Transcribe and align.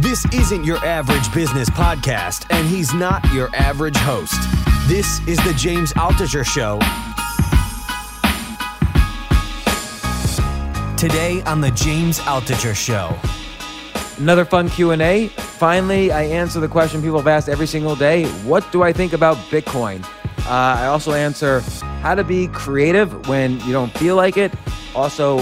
This 0.00 0.24
isn't 0.34 0.64
your 0.64 0.78
average 0.78 1.32
business 1.32 1.70
podcast, 1.70 2.46
and 2.50 2.66
he's 2.66 2.92
not 2.92 3.24
your 3.32 3.48
average 3.54 3.96
host. 3.98 4.34
This 4.86 5.20
is 5.28 5.38
the 5.44 5.54
James 5.56 5.92
Altucher 5.92 6.44
Show. 6.44 6.78
Today 10.96 11.42
on 11.42 11.60
the 11.60 11.70
James 11.70 12.18
Altucher 12.20 12.74
Show. 12.74 13.16
Another 14.20 14.44
fun 14.44 14.68
Q&A. 14.68 15.28
Finally, 15.28 16.12
I 16.12 16.24
answer 16.24 16.60
the 16.60 16.68
question 16.68 17.00
people 17.00 17.18
have 17.18 17.26
asked 17.26 17.48
every 17.48 17.66
single 17.66 17.94
day. 17.94 18.26
What 18.42 18.70
do 18.72 18.82
I 18.82 18.92
think 18.92 19.12
about 19.12 19.36
Bitcoin? 19.48 20.04
Uh, 20.46 20.80
I 20.80 20.86
also 20.86 21.12
answer 21.12 21.60
how 22.02 22.14
to 22.14 22.24
be 22.24 22.48
creative 22.48 23.28
when 23.28 23.60
you 23.60 23.72
don't 23.72 23.96
feel 23.96 24.16
like 24.16 24.36
it. 24.36 24.52
Also, 24.94 25.40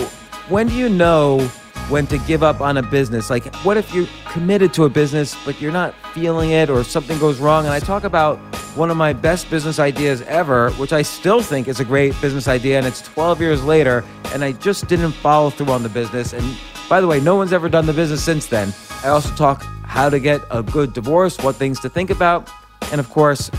when 0.49 0.69
do 0.69 0.75
you 0.75 0.89
know 0.89 1.51
when 1.89 2.07
to 2.07 2.19
give 2.19 2.43
up 2.43 2.61
on 2.61 2.77
a 2.77 2.83
business. 2.83 3.31
Like, 3.31 3.55
what 3.65 3.77
if 3.77 3.93
you're 3.95 4.07
committed 4.27 4.75
to 4.75 4.85
a 4.85 4.89
business, 4.89 5.37
but 5.45 5.61
you're 5.61 5.73
not 5.73 5.95
feeling 6.13 6.51
it 6.51 6.71
or 6.71 6.85
something 6.85 7.19
goes 7.19 7.39
wrong? 7.39 7.65
And 7.65 7.73
I 7.73 7.81
talk 7.81 8.05
about 8.05 8.39
one 8.77 8.91
of 8.91 8.97
my 8.97 9.13
best 9.13 9.51
business 9.51 9.79
ideas 9.79 10.23
ever, 10.23 10.71
which 10.73 10.93
I 10.93 11.03
still 11.03 11.41
think 11.41 11.67
is 11.67 11.81
a 11.81 11.85
great 11.85 12.19
business 12.21 12.47
idea. 12.47 12.79
And 12.79 12.87
it's 12.87 13.03
12 13.03 13.41
years 13.41 13.65
later, 13.65 14.05
and 14.33 14.45
I 14.45 14.53
just 14.53 14.87
didn't 14.87 15.13
follow 15.13 15.51
through 15.51 15.71
on 15.71 15.83
the 15.83 15.89
business. 15.89 16.33
And 16.33 16.57
by 16.89 17.01
the 17.01 17.07
way, 17.07 17.21
no 17.21 17.37
one's 17.37 17.53
ever 17.53 17.69
done 17.69 17.87
the 17.87 17.93
business 17.93 18.23
since 18.23 18.47
then. 18.47 18.73
I 19.03 19.09
also 19.09 19.35
talk 19.35 19.63
how 19.85 20.11
to 20.11 20.21
get 20.21 20.43
a 20.51 20.63
good 20.63 20.93
divorce, 20.93 21.39
what 21.39 21.57
things 21.57 21.81
to 21.81 21.89
think 21.89 22.11
about, 22.11 22.51
and 22.93 23.01
of 23.01 23.09
course, 23.11 23.51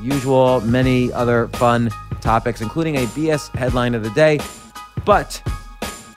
usual 0.00 0.60
many 0.60 1.12
other 1.12 1.48
fun 1.48 1.90
topics, 2.20 2.60
including 2.60 2.96
a 2.96 3.06
BS 3.06 3.54
headline 3.56 3.94
of 3.94 4.02
the 4.02 4.10
day. 4.10 4.38
But 5.04 5.42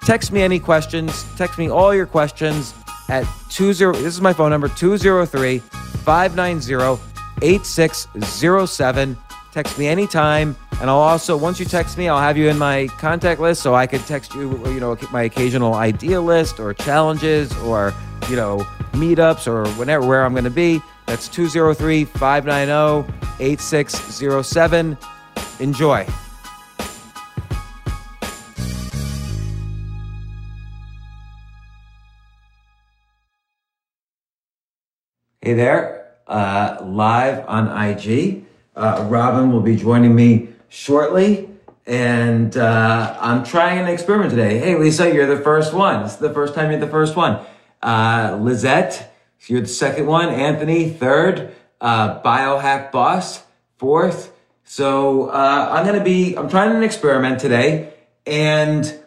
Text 0.07 0.31
me 0.31 0.41
any 0.41 0.57
questions. 0.57 1.25
Text 1.35 1.59
me 1.59 1.69
all 1.69 1.93
your 1.93 2.05
questions 2.05 2.73
at 3.09 3.27
20 3.49 3.73
This 3.73 4.05
is 4.05 4.21
my 4.21 4.31
phone 4.31 4.51
number 4.51 4.69
203 4.69 5.59
590 5.59 7.03
8607. 7.41 9.17
Text 9.51 9.77
me 9.77 9.87
anytime. 9.87 10.55
And 10.79 10.89
I'll 10.89 10.95
also, 10.95 11.35
once 11.35 11.59
you 11.59 11.65
text 11.65 11.97
me, 11.97 12.07
I'll 12.07 12.21
have 12.21 12.37
you 12.37 12.47
in 12.47 12.57
my 12.57 12.87
contact 12.99 13.41
list 13.41 13.61
so 13.61 13.75
I 13.75 13.85
could 13.85 13.99
text 14.05 14.33
you, 14.33 14.57
you 14.69 14.79
know, 14.79 14.97
my 15.11 15.23
occasional 15.23 15.73
idea 15.73 16.21
list 16.21 16.57
or 16.61 16.73
challenges 16.73 17.53
or, 17.57 17.93
you 18.29 18.37
know, 18.37 18.59
meetups 18.93 19.45
or 19.45 19.67
whenever, 19.71 20.07
where 20.07 20.23
I'm 20.23 20.31
going 20.31 20.45
to 20.45 20.49
be. 20.49 20.81
That's 21.05 21.27
203 21.27 22.05
590 22.05 23.13
8607. 23.43 24.97
Enjoy. 25.59 26.07
Hey 35.47 35.53
there, 35.53 36.11
uh, 36.27 36.75
live 36.83 37.47
on 37.47 37.69
IG. 37.69 38.43
Uh, 38.75 39.07
Robin 39.07 39.49
will 39.49 39.61
be 39.61 39.77
joining 39.77 40.13
me 40.13 40.49
shortly, 40.67 41.49
and 41.85 42.57
uh, 42.57 43.17
I'm 43.17 43.45
trying 43.45 43.79
an 43.79 43.87
experiment 43.87 44.31
today. 44.31 44.57
Hey, 44.57 44.77
Lisa, 44.77 45.09
you're 45.09 45.25
the 45.25 45.41
first 45.41 45.73
one. 45.73 46.03
Is 46.03 46.17
the 46.17 46.33
first 46.33 46.53
time 46.53 46.69
you're 46.69 46.81
the 46.81 46.87
first 46.89 47.15
one. 47.15 47.39
Uh, 47.81 48.37
Lizette, 48.41 49.15
you're 49.47 49.61
the 49.61 49.67
second 49.67 50.05
one. 50.05 50.27
Anthony, 50.27 50.89
third. 50.89 51.55
Uh, 51.79 52.21
Biohack 52.21 52.91
Boss, 52.91 53.41
fourth. 53.77 54.33
So 54.65 55.29
uh, 55.29 55.69
I'm 55.71 55.85
gonna 55.85 56.03
be. 56.03 56.35
I'm 56.35 56.49
trying 56.49 56.75
an 56.75 56.83
experiment 56.83 57.39
today, 57.39 57.93
and 58.25 58.99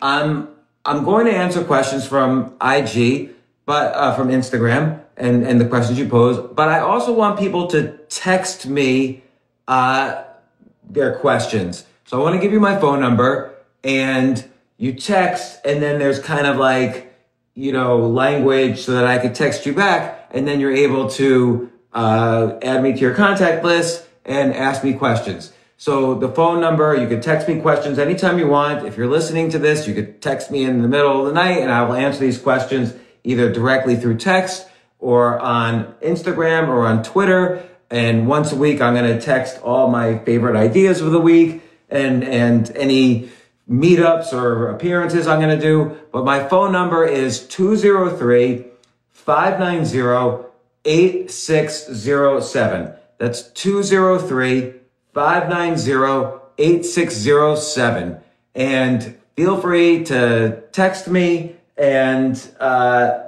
I'm 0.00 0.48
I'm 0.84 1.04
going 1.04 1.26
to 1.26 1.32
answer 1.32 1.62
questions 1.62 2.04
from 2.04 2.56
IG, 2.60 3.30
but 3.64 4.16
from 4.16 4.30
Instagram 4.30 5.04
and, 5.18 5.44
and 5.44 5.60
the 5.60 5.66
questions 5.66 5.98
you 5.98 6.08
pose. 6.08 6.38
But 6.38 6.68
I 6.68 6.80
also 6.80 7.12
want 7.12 7.38
people 7.38 7.66
to 7.68 7.98
text 8.08 8.66
me 8.66 9.22
uh, 9.66 10.24
their 10.88 11.16
questions. 11.16 11.84
So 12.06 12.18
I 12.18 12.22
want 12.22 12.36
to 12.36 12.40
give 12.40 12.52
you 12.52 12.60
my 12.60 12.78
phone 12.78 13.00
number 13.00 13.54
and 13.84 14.48
you 14.78 14.92
text, 14.92 15.60
and 15.64 15.82
then 15.82 15.98
there's 15.98 16.20
kind 16.20 16.46
of 16.46 16.56
like, 16.56 17.14
you 17.54 17.72
know, 17.72 17.98
language 17.98 18.80
so 18.80 18.92
that 18.92 19.04
I 19.04 19.18
could 19.18 19.34
text 19.34 19.66
you 19.66 19.72
back, 19.72 20.28
and 20.30 20.46
then 20.46 20.60
you're 20.60 20.72
able 20.72 21.10
to 21.10 21.70
uh, 21.92 22.58
add 22.62 22.82
me 22.82 22.92
to 22.92 22.98
your 22.98 23.14
contact 23.14 23.64
list 23.64 24.06
and 24.24 24.54
ask 24.54 24.84
me 24.84 24.92
questions. 24.92 25.52
So 25.76 26.14
the 26.14 26.28
phone 26.28 26.60
number, 26.60 26.94
you 26.96 27.08
can 27.08 27.20
text 27.20 27.48
me 27.48 27.60
questions 27.60 27.98
anytime 27.98 28.38
you 28.38 28.48
want. 28.48 28.86
If 28.86 28.96
you're 28.96 29.08
listening 29.08 29.50
to 29.50 29.58
this, 29.58 29.86
you 29.86 29.94
could 29.94 30.20
text 30.20 30.50
me 30.50 30.64
in 30.64 30.82
the 30.82 30.88
middle 30.88 31.20
of 31.20 31.26
the 31.26 31.32
night 31.32 31.58
and 31.58 31.70
I 31.70 31.82
will 31.84 31.94
answer 31.94 32.18
these 32.18 32.38
questions 32.38 32.94
either 33.22 33.52
directly 33.52 33.94
through 33.94 34.16
text 34.16 34.67
or 34.98 35.38
on 35.38 35.94
Instagram 36.02 36.68
or 36.68 36.86
on 36.86 37.02
Twitter. 37.02 37.66
And 37.90 38.26
once 38.26 38.52
a 38.52 38.56
week, 38.56 38.80
I'm 38.80 38.94
going 38.94 39.12
to 39.12 39.20
text 39.20 39.60
all 39.62 39.88
my 39.88 40.18
favorite 40.18 40.56
ideas 40.56 41.00
of 41.00 41.12
the 41.12 41.20
week 41.20 41.62
and, 41.88 42.22
and 42.22 42.70
any 42.76 43.30
meetups 43.70 44.32
or 44.32 44.68
appearances 44.68 45.26
I'm 45.26 45.40
going 45.40 45.58
to 45.58 45.62
do. 45.62 45.96
But 46.12 46.24
my 46.24 46.46
phone 46.48 46.72
number 46.72 47.04
is 47.04 47.46
203 47.46 48.64
590 49.10 50.48
8607. 50.84 52.94
That's 53.18 53.42
203 53.42 54.74
590 55.14 56.38
8607. 56.58 58.20
And 58.54 59.18
feel 59.36 59.60
free 59.60 60.04
to 60.04 60.62
text 60.72 61.08
me 61.08 61.56
and, 61.76 62.48
uh, 62.58 63.27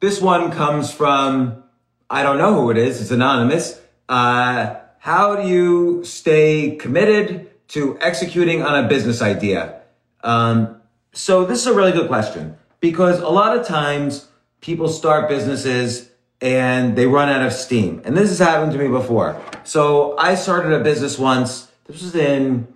this 0.00 0.20
one 0.20 0.50
comes 0.50 0.92
from 0.92 1.62
I 2.10 2.22
don't 2.22 2.38
know 2.38 2.54
who 2.54 2.70
it 2.70 2.76
is. 2.76 3.00
It's 3.00 3.10
anonymous. 3.10 3.80
Uh, 4.08 4.76
how 4.98 5.36
do 5.36 5.46
you 5.46 6.02
stay 6.04 6.76
committed 6.76 7.47
to 7.68 7.98
executing 8.00 8.62
on 8.62 8.84
a 8.84 8.88
business 8.88 9.22
idea? 9.22 9.80
Um, 10.22 10.80
so 11.12 11.44
this 11.44 11.60
is 11.60 11.66
a 11.66 11.74
really 11.74 11.92
good 11.92 12.08
question 12.08 12.56
because 12.80 13.20
a 13.20 13.28
lot 13.28 13.56
of 13.56 13.66
times 13.66 14.28
people 14.60 14.88
start 14.88 15.28
businesses 15.28 16.10
and 16.40 16.96
they 16.96 17.06
run 17.06 17.28
out 17.28 17.44
of 17.44 17.52
steam. 17.52 18.00
And 18.04 18.16
this 18.16 18.28
has 18.28 18.38
happened 18.38 18.72
to 18.72 18.78
me 18.78 18.88
before. 18.88 19.40
So 19.64 20.16
I 20.18 20.34
started 20.34 20.72
a 20.72 20.82
business 20.82 21.18
once. 21.18 21.68
This 21.86 22.02
was 22.02 22.14
in 22.14 22.66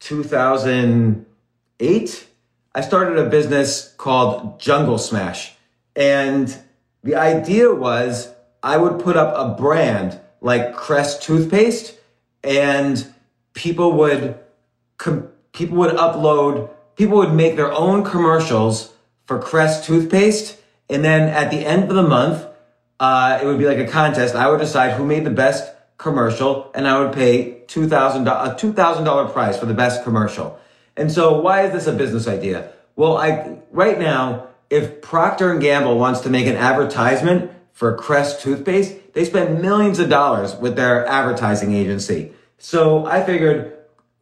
2008. 0.00 2.26
I 2.74 2.80
started 2.80 3.18
a 3.18 3.28
business 3.28 3.94
called 3.96 4.58
Jungle 4.60 4.98
Smash. 4.98 5.54
And 5.94 6.56
the 7.02 7.16
idea 7.16 7.74
was 7.74 8.28
I 8.62 8.76
would 8.76 9.02
put 9.02 9.16
up 9.16 9.34
a 9.36 9.60
brand 9.60 10.20
like 10.40 10.74
Crest 10.74 11.22
toothpaste 11.22 11.98
and 12.42 13.12
people 13.56 13.92
would 13.92 14.38
people 15.52 15.76
would 15.76 15.94
upload 15.96 16.70
people 16.94 17.16
would 17.16 17.32
make 17.32 17.56
their 17.56 17.72
own 17.72 18.04
commercials 18.04 18.92
for 19.24 19.40
Crest 19.40 19.84
toothpaste 19.84 20.58
and 20.88 21.02
then 21.02 21.28
at 21.28 21.50
the 21.50 21.66
end 21.66 21.90
of 21.90 21.96
the 21.96 22.02
month 22.02 22.46
uh, 23.00 23.40
it 23.42 23.46
would 23.46 23.58
be 23.58 23.66
like 23.66 23.78
a 23.78 23.86
contest 23.86 24.36
I 24.36 24.48
would 24.48 24.60
decide 24.60 24.92
who 24.92 25.04
made 25.04 25.24
the 25.24 25.30
best 25.30 25.72
commercial 25.98 26.70
and 26.74 26.86
I 26.86 27.00
would 27.00 27.14
pay 27.14 27.62
$2000 27.66 28.26
a 28.26 28.54
$2000 28.54 29.32
prize 29.32 29.58
for 29.58 29.66
the 29.66 29.74
best 29.74 30.04
commercial. 30.04 30.60
And 30.96 31.10
so 31.10 31.40
why 31.40 31.62
is 31.62 31.72
this 31.72 31.86
a 31.86 31.92
business 31.92 32.28
idea? 32.28 32.70
Well, 32.94 33.16
I 33.16 33.58
right 33.72 33.98
now 33.98 34.48
if 34.68 35.00
Procter 35.00 35.50
and 35.50 35.60
Gamble 35.60 35.98
wants 35.98 36.20
to 36.20 36.30
make 36.30 36.46
an 36.46 36.56
advertisement 36.56 37.52
for 37.72 37.96
Crest 37.96 38.42
toothpaste, 38.42 39.14
they 39.14 39.24
spend 39.24 39.62
millions 39.62 39.98
of 39.98 40.10
dollars 40.10 40.54
with 40.56 40.76
their 40.76 41.06
advertising 41.06 41.72
agency. 41.72 42.32
So 42.58 43.06
I 43.06 43.22
figured 43.22 43.74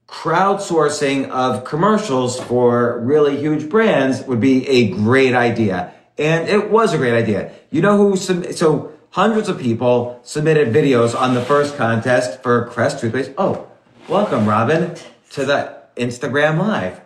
crowdsourcing 0.08 1.28
of 1.30 1.64
commercials 1.64 2.38
for 2.40 2.98
really 3.00 3.36
huge 3.36 3.68
brands 3.68 4.22
would 4.24 4.40
be 4.40 4.66
a 4.68 4.90
great 4.90 5.34
idea. 5.34 5.92
And 6.18 6.48
it 6.48 6.70
was 6.70 6.92
a 6.92 6.98
great 6.98 7.14
idea. 7.14 7.52
You 7.70 7.82
know 7.82 7.96
who, 7.96 8.16
so 8.16 8.92
hundreds 9.10 9.48
of 9.48 9.58
people 9.58 10.20
submitted 10.22 10.72
videos 10.74 11.18
on 11.18 11.34
the 11.34 11.42
first 11.42 11.76
contest 11.76 12.42
for 12.42 12.66
Crest 12.66 13.00
toothpaste. 13.00 13.32
Oh, 13.38 13.66
welcome, 14.08 14.46
Robin, 14.46 14.94
to 15.30 15.44
the 15.44 15.76
Instagram 15.96 16.58
Live. 16.58 17.00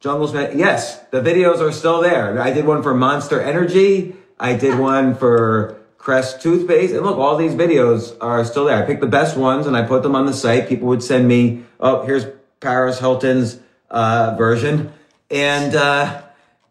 Jungle 0.00 0.28
Smash, 0.28 0.54
yes, 0.54 1.00
the 1.10 1.20
videos 1.20 1.58
are 1.58 1.72
still 1.72 2.00
there. 2.00 2.40
I 2.40 2.52
did 2.52 2.64
one 2.64 2.80
for 2.82 2.94
Monster 2.94 3.38
Energy. 3.40 4.14
I 4.38 4.54
did 4.54 4.78
one 4.78 5.16
for 5.16 5.82
Crest 6.06 6.40
toothpaste. 6.40 6.94
And 6.94 7.04
look, 7.04 7.18
all 7.18 7.36
these 7.36 7.56
videos 7.56 8.16
are 8.20 8.44
still 8.44 8.66
there. 8.66 8.80
I 8.80 8.86
picked 8.86 9.00
the 9.00 9.08
best 9.08 9.36
ones 9.36 9.66
and 9.66 9.76
I 9.76 9.82
put 9.82 10.04
them 10.04 10.14
on 10.14 10.24
the 10.24 10.32
site. 10.32 10.68
People 10.68 10.86
would 10.86 11.02
send 11.02 11.26
me, 11.26 11.64
oh, 11.80 12.06
here's 12.06 12.24
Paris 12.60 13.00
Hilton's 13.00 13.58
uh, 13.90 14.36
version. 14.38 14.92
And 15.32 15.74
uh, 15.74 16.22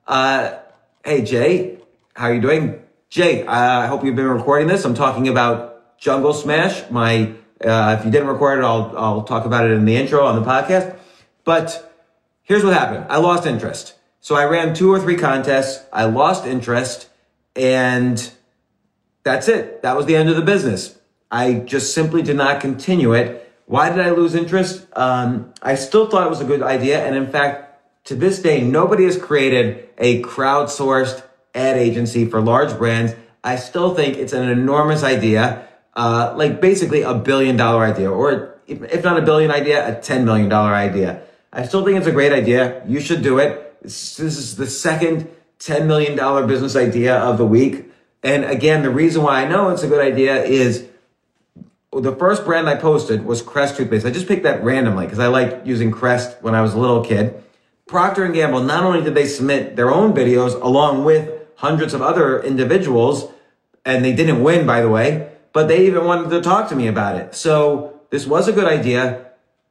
uh, 0.07 0.53
hey, 1.03 1.21
Jay, 1.23 1.79
how 2.15 2.27
are 2.27 2.33
you 2.33 2.39
doing? 2.39 2.81
Jay, 3.09 3.45
I 3.45 3.87
hope 3.87 4.05
you've 4.05 4.15
been 4.15 4.29
recording 4.29 4.69
this. 4.69 4.85
I'm 4.85 4.93
talking 4.93 5.27
about 5.27 5.97
Jungle 5.97 6.31
Smash. 6.31 6.89
My, 6.89 7.33
uh, 7.61 7.97
if 7.99 8.06
you 8.06 8.11
didn't 8.11 8.30
record 8.30 8.59
it, 8.59 8.63
I'll 8.63 8.94
I'll 8.95 9.23
talk 9.23 9.44
about 9.44 9.65
it 9.65 9.71
in 9.71 9.83
the 9.83 9.97
intro 9.97 10.25
on 10.25 10.42
the 10.42 10.49
podcast. 10.49 10.97
But 11.44 11.94
here's 12.44 12.63
what 12.63 12.71
happened. 12.71 13.07
I 13.09 13.18
lost 13.18 13.45
interest. 13.45 13.95
So 14.21 14.35
I 14.35 14.45
ran 14.45 14.73
two 14.73 14.94
or 14.94 14.99
three 15.01 15.18
contests. 15.18 15.85
I 15.92 16.06
lost 16.06 16.45
interest, 16.45 17.09
and 17.54 18.31
that's 19.25 19.49
it. 19.49 19.81
That 19.81 19.97
was 19.97 20.05
the 20.05 20.15
end 20.15 20.29
of 20.29 20.37
the 20.37 20.44
business. 20.44 20.97
I 21.31 21.55
just 21.55 21.94
simply 21.94 22.21
did 22.21 22.37
not 22.37 22.61
continue 22.61 23.13
it. 23.13 23.41
Why 23.65 23.89
did 23.89 23.99
I 23.99 24.11
lose 24.11 24.35
interest? 24.35 24.85
Um, 24.95 25.51
I 25.61 25.75
still 25.75 26.07
thought 26.07 26.25
it 26.25 26.29
was 26.29 26.39
a 26.39 26.45
good 26.45 26.61
idea, 26.61 27.03
and 27.05 27.15
in 27.15 27.27
fact, 27.27 27.81
to 28.05 28.15
this 28.15 28.39
day, 28.39 28.61
nobody 28.61 29.05
has 29.05 29.17
created 29.17 29.89
a 29.97 30.21
crowdsourced 30.21 31.23
ad 31.55 31.75
agency 31.75 32.25
for 32.25 32.39
large 32.39 32.77
brands. 32.77 33.15
I 33.44 33.55
still 33.55 33.95
think 33.95 34.17
it's 34.17 34.33
an 34.33 34.47
enormous 34.47 35.03
idea, 35.03 35.67
uh, 35.95 36.33
like 36.37 36.61
basically 36.61 37.01
a 37.01 37.15
billion 37.15 37.57
dollar 37.57 37.83
idea, 37.83 38.11
or 38.11 38.59
if, 38.67 39.03
not 39.03 39.17
a 39.17 39.23
billion 39.23 39.49
idea, 39.49 39.87
a 39.87 39.99
$10 39.99 40.23
million 40.23 40.51
idea. 40.51 41.23
I 41.51 41.65
still 41.65 41.83
think 41.83 41.97
it's 41.97 42.07
a 42.07 42.11
great 42.11 42.31
idea. 42.31 42.83
You 42.87 42.99
should 42.99 43.23
do 43.23 43.39
it. 43.39 43.81
This 43.81 44.19
is 44.19 44.55
the 44.55 44.67
second 44.67 45.27
$10 45.59 45.87
million 45.87 46.15
business 46.47 46.75
idea 46.75 47.17
of 47.17 47.37
the 47.37 47.45
week. 47.45 47.91
And 48.25 48.44
again, 48.44 48.81
the 48.81 48.89
reason 48.89 49.21
why 49.21 49.44
I 49.44 49.47
know 49.47 49.69
it's 49.69 49.83
a 49.83 49.87
good 49.87 50.01
idea 50.01 50.44
is 50.44 50.87
the 51.94 52.15
first 52.15 52.44
brand 52.44 52.67
I 52.67 52.73
posted 52.73 53.23
was 53.23 53.44
Crest 53.44 53.77
toothpaste. 53.77 54.03
I 54.03 54.09
just 54.09 54.27
picked 54.27 54.41
that 54.44 54.63
randomly 54.63 55.05
because 55.05 55.19
I 55.19 55.27
liked 55.27 55.67
using 55.67 55.91
Crest 55.91 56.35
when 56.41 56.55
I 56.55 56.61
was 56.61 56.73
a 56.73 56.79
little 56.79 57.05
kid. 57.05 57.44
Procter 57.85 58.23
and 58.25 58.33
Gamble, 58.33 58.61
not 58.61 58.83
only 58.83 59.03
did 59.03 59.13
they 59.13 59.27
submit 59.27 59.75
their 59.75 59.91
own 59.91 60.11
videos 60.11 60.59
along 60.59 61.05
with 61.05 61.31
hundreds 61.57 61.94
of 61.94 62.01
other 62.01 62.41
individuals, 62.41 63.31
and 63.85 64.03
they 64.03 64.13
didn't 64.13 64.41
win, 64.41 64.65
by 64.65 64.81
the 64.81 64.89
way, 64.89 65.29
but 65.53 65.67
they 65.67 65.85
even 65.85 66.05
wanted 66.05 66.31
to 66.31 66.41
talk 66.41 66.67
to 66.69 66.75
me 66.75 66.87
about 66.87 67.17
it. 67.17 67.35
So 67.35 68.01
this 68.09 68.25
was 68.25 68.47
a 68.47 68.51
good 68.51 68.65
idea. 68.67 69.23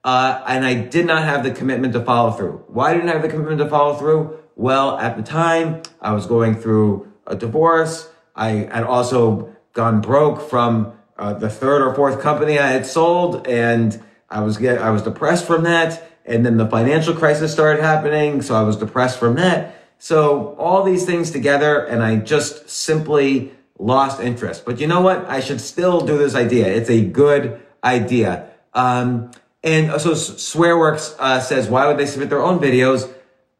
Uh, 0.04 0.40
and 0.46 0.64
I 0.64 0.74
did 0.74 1.06
not 1.06 1.24
have 1.24 1.42
the 1.42 1.50
commitment 1.50 1.92
to 1.94 2.04
follow 2.04 2.30
through. 2.30 2.62
Why 2.68 2.94
didn't 2.94 3.08
I 3.08 3.14
have 3.14 3.22
the 3.22 3.28
commitment 3.28 3.58
to 3.58 3.68
follow 3.68 3.94
through? 3.94 4.38
Well, 4.54 4.96
at 4.98 5.16
the 5.16 5.24
time, 5.24 5.82
I 6.00 6.12
was 6.12 6.26
going 6.26 6.54
through 6.54 7.12
a 7.26 7.34
divorce. 7.34 8.10
I 8.34 8.50
had 8.50 8.84
also 8.84 9.54
gone 9.72 10.00
broke 10.00 10.48
from 10.48 10.92
uh, 11.18 11.34
the 11.34 11.48
third 11.48 11.82
or 11.82 11.94
fourth 11.94 12.20
company 12.20 12.58
I 12.58 12.68
had 12.68 12.86
sold, 12.86 13.46
and 13.46 14.02
I 14.28 14.40
was 14.40 14.56
get 14.56 14.78
I 14.78 14.90
was 14.90 15.02
depressed 15.02 15.46
from 15.46 15.64
that. 15.64 16.10
And 16.26 16.44
then 16.44 16.56
the 16.56 16.66
financial 16.66 17.14
crisis 17.14 17.52
started 17.52 17.82
happening, 17.82 18.40
so 18.40 18.54
I 18.54 18.62
was 18.62 18.76
depressed 18.76 19.18
from 19.18 19.34
that. 19.34 19.76
So 19.98 20.54
all 20.58 20.82
these 20.82 21.04
things 21.04 21.30
together, 21.30 21.84
and 21.84 22.02
I 22.02 22.16
just 22.16 22.68
simply 22.68 23.52
lost 23.78 24.20
interest. 24.20 24.64
But 24.64 24.80
you 24.80 24.86
know 24.86 25.02
what? 25.02 25.26
I 25.26 25.40
should 25.40 25.60
still 25.60 26.00
do 26.00 26.16
this 26.16 26.34
idea. 26.34 26.66
It's 26.68 26.90
a 26.90 27.04
good 27.04 27.60
idea. 27.82 28.48
Um, 28.72 29.30
and 29.62 30.00
so 30.00 30.12
Swearworks 30.12 31.14
uh, 31.18 31.40
says, 31.40 31.68
why 31.68 31.86
would 31.86 31.96
they 31.96 32.06
submit 32.06 32.28
their 32.28 32.42
own 32.42 32.58
videos? 32.58 33.10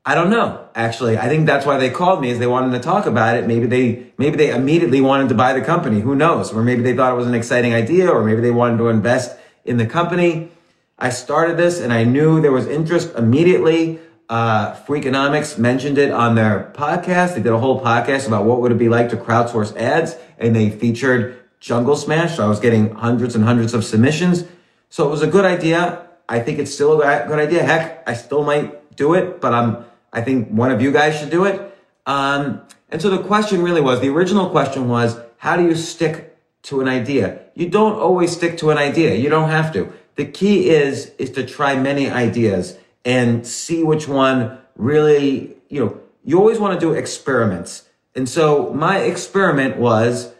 I 0.07 0.15
don't 0.15 0.29
know. 0.29 0.69
Actually, 0.75 1.17
I 1.17 1.29
think 1.29 1.47
that's 1.47 1.65
why 1.65 1.79
they 1.79 1.89
called 1.89 2.21
me 2.21 2.29
is 2.29 2.39
they 2.39 2.47
wanted 2.47 2.73
to 2.77 2.81
talk 2.81 3.07
about 3.07 3.39
it. 3.39 3.47
Maybe 3.47 3.67
they, 3.67 4.13
maybe 4.19 4.37
they 4.37 4.51
immediately 4.51 5.01
wanted 5.01 5.31
to 5.31 5.35
buy 5.35 5.55
the 5.55 5.63
company. 5.63 6.01
Who 6.01 6.15
knows? 6.15 6.53
Or 6.53 6.63
maybe 6.63 6.83
they 6.83 6.95
thought 6.95 7.13
it 7.13 7.17
was 7.17 7.27
an 7.27 7.35
exciting 7.35 7.73
idea 7.73 8.11
or 8.11 8.23
maybe 8.23 8.43
they 8.43 8.51
wanted 8.51 8.77
to 8.79 8.89
invest 8.89 9.39
in 9.65 9.79
the 9.79 9.87
company. 9.87 10.51
I 10.99 11.09
started 11.09 11.57
this 11.57 11.81
and 11.81 11.91
I 11.91 12.05
knew 12.05 12.43
there 12.43 12.53
was 12.53 12.67
interest 12.67 13.15
immediately. 13.17 13.99
Uh, 14.29 14.75
Freakonomics 14.75 15.59
mentioned 15.59 15.97
it 15.97 16.11
on 16.11 16.35
their 16.35 16.71
podcast. 16.77 17.35
They 17.35 17.43
did 17.43 17.53
a 17.53 17.59
whole 17.59 17.81
podcast 17.81 18.27
about 18.27 18.45
what 18.45 18.61
would 18.61 18.73
it 18.73 18.79
be 18.79 18.91
like 18.91 19.09
to 19.11 19.17
crowdsource 19.17 19.75
ads 19.77 20.17
and 20.39 20.55
they 20.55 20.69
featured 20.69 21.41
Jungle 21.61 21.97
Smash. 21.97 22.37
So 22.37 22.45
I 22.45 22.49
was 22.49 22.61
getting 22.61 22.95
hundreds 22.95 23.35
and 23.35 23.45
hundreds 23.45 23.73
of 23.73 23.87
submissions. 23.87 24.45
So 24.91 25.07
it 25.07 25.11
was 25.11 25.23
a 25.23 25.27
good 25.27 25.47
idea. 25.47 26.07
I 26.29 26.41
think 26.41 26.59
it's 26.59 26.75
still 26.75 27.01
a 27.01 27.27
good 27.27 27.39
idea. 27.39 27.63
Heck, 27.63 28.07
I 28.07 28.13
still 28.13 28.45
might 28.45 28.97
do 28.97 29.15
it, 29.15 29.41
but 29.41 29.53
I'm, 29.53 29.85
I 30.15 30.23
think 30.23 30.49
one 30.49 30.71
of 30.71 30.81
you 30.81 30.93
guys 30.93 31.19
should 31.19 31.31
do 31.31 31.45
it. 31.45 31.61
Um, 32.07 32.63
and 32.91 33.03
so 33.03 33.11
the 33.11 33.23
question 33.23 33.63
really 33.63 33.81
was, 33.81 34.01
the 34.01 34.09
original 34.09 34.49
question 34.49 34.89
was, 34.89 35.19
how 35.39 35.57
do 35.57 35.65
you 35.65 35.75
stick 35.75 36.39
to 36.63 36.81
an 36.81 36.89
idea? 36.89 37.41
You 37.55 37.69
don't 37.69 37.99
always 37.99 38.33
stick 38.33 38.57
to 38.59 38.71
an 38.71 38.79
idea. 38.79 39.15
You 39.17 39.29
don't 39.29 39.51
have 39.51 39.73
to. 39.73 39.93
The 40.15 40.25
key 40.25 40.71
is, 40.71 41.11
is 41.19 41.31
to 41.33 41.45
try 41.45 41.77
many 41.77 42.09
ideas 42.09 42.79
and 43.05 43.47
see 43.47 43.83
which 43.83 44.07
one 44.09 44.59
really, 44.77 45.57
you 45.69 45.85
know, 45.85 46.01
you 46.25 46.39
always 46.39 46.59
want 46.59 46.79
to 46.79 46.87
do 46.87 46.93
experiments. 46.93 47.89
And 48.15 48.29
so 48.29 48.73
my 48.73 48.99
experiment 48.99 49.77
was 49.77 50.33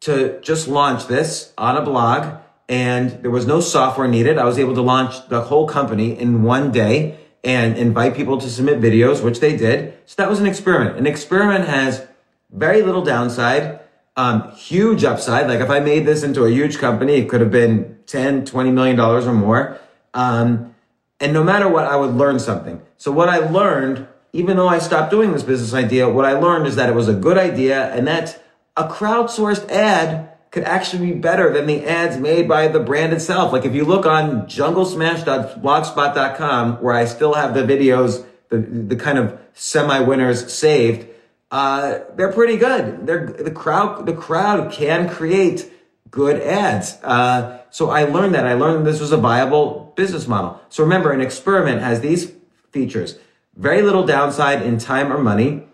to 0.00 0.38
just 0.42 0.68
launch 0.68 1.06
this 1.06 1.52
on 1.56 1.76
a 1.76 1.82
blog 1.82 2.38
and 2.68 3.22
there 3.22 3.30
was 3.30 3.46
no 3.46 3.60
software 3.60 4.06
needed. 4.06 4.38
I 4.38 4.44
was 4.44 4.58
able 4.58 4.74
to 4.74 4.82
launch 4.82 5.28
the 5.28 5.42
whole 5.42 5.66
company 5.66 6.18
in 6.18 6.42
one 6.42 6.70
day 6.70 7.18
and 7.44 7.76
invite 7.76 8.14
people 8.14 8.38
to 8.38 8.48
submit 8.48 8.80
videos, 8.80 9.22
which 9.22 9.40
they 9.40 9.56
did. 9.56 9.94
So 10.06 10.14
that 10.18 10.28
was 10.28 10.40
an 10.40 10.46
experiment. 10.46 10.96
An 10.96 11.06
experiment 11.06 11.66
has 11.66 12.06
very 12.50 12.82
little 12.82 13.02
downside, 13.02 13.80
um, 14.16 14.52
huge 14.52 15.04
upside. 15.04 15.48
Like 15.48 15.60
if 15.60 15.70
I 15.70 15.80
made 15.80 16.06
this 16.06 16.22
into 16.22 16.44
a 16.44 16.50
huge 16.50 16.78
company, 16.78 17.14
it 17.14 17.28
could 17.28 17.40
have 17.40 17.50
been 17.50 17.98
10, 18.06 18.44
20 18.44 18.70
million 18.70 18.96
dollars 18.96 19.26
or 19.26 19.32
more. 19.32 19.78
Um, 20.14 20.74
and 21.18 21.32
no 21.32 21.42
matter 21.42 21.68
what, 21.68 21.86
I 21.86 21.96
would 21.96 22.14
learn 22.14 22.38
something. 22.38 22.82
So 22.96 23.10
what 23.10 23.28
I 23.28 23.38
learned, 23.38 24.06
even 24.32 24.56
though 24.56 24.68
I 24.68 24.78
stopped 24.78 25.10
doing 25.10 25.32
this 25.32 25.42
business 25.42 25.72
idea, 25.72 26.08
what 26.08 26.24
I 26.24 26.32
learned 26.32 26.66
is 26.66 26.76
that 26.76 26.88
it 26.88 26.94
was 26.94 27.08
a 27.08 27.14
good 27.14 27.38
idea 27.38 27.92
and 27.94 28.06
that 28.06 28.42
a 28.76 28.88
crowdsourced 28.88 29.68
ad 29.70 30.31
could 30.52 30.62
actually 30.64 31.12
be 31.12 31.18
better 31.18 31.52
than 31.52 31.66
the 31.66 31.84
ads 31.86 32.18
made 32.18 32.46
by 32.46 32.68
the 32.68 32.78
brand 32.78 33.14
itself. 33.14 33.52
Like 33.52 33.64
if 33.64 33.74
you 33.74 33.86
look 33.86 34.06
on 34.06 34.46
junglesmash.blogspot.com, 34.46 36.82
where 36.82 36.94
I 36.94 37.06
still 37.06 37.34
have 37.34 37.54
the 37.54 37.62
videos, 37.62 38.24
the, 38.50 38.58
the 38.58 38.96
kind 38.96 39.18
of 39.18 39.40
semi-winners 39.54 40.52
saved, 40.52 41.08
uh, 41.50 42.00
they're 42.16 42.32
pretty 42.32 42.58
good. 42.58 43.06
They're, 43.06 43.26
the 43.26 43.50
crowd, 43.50 44.04
the 44.04 44.12
crowd 44.12 44.70
can 44.72 45.08
create 45.08 45.72
good 46.10 46.38
ads. 46.42 46.98
Uh, 47.02 47.62
so 47.70 47.88
I 47.88 48.04
learned 48.04 48.34
that. 48.34 48.46
I 48.46 48.52
learned 48.52 48.86
this 48.86 49.00
was 49.00 49.12
a 49.12 49.16
viable 49.16 49.94
business 49.96 50.28
model. 50.28 50.60
So 50.68 50.82
remember, 50.82 51.12
an 51.12 51.22
experiment 51.22 51.80
has 51.80 52.00
these 52.00 52.30
features. 52.70 53.18
Very 53.56 53.80
little 53.80 54.04
downside 54.04 54.60
in 54.62 54.76
time 54.76 55.10
or 55.10 55.16
money. 55.18 55.66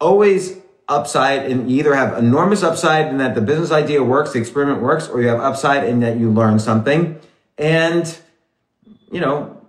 Always 0.00 0.56
upside 0.88 1.50
and 1.50 1.70
you 1.70 1.78
either 1.78 1.94
have 1.94 2.16
enormous 2.16 2.62
upside 2.62 3.06
in 3.06 3.18
that 3.18 3.34
the 3.34 3.40
business 3.40 3.70
idea 3.70 4.02
works, 4.02 4.32
the 4.32 4.38
experiment 4.38 4.80
works, 4.80 5.08
or 5.08 5.20
you 5.20 5.28
have 5.28 5.40
upside 5.40 5.84
in 5.84 6.00
that 6.00 6.16
you 6.16 6.30
learn 6.30 6.58
something. 6.58 7.20
And, 7.58 8.18
you 9.10 9.20
know, 9.20 9.60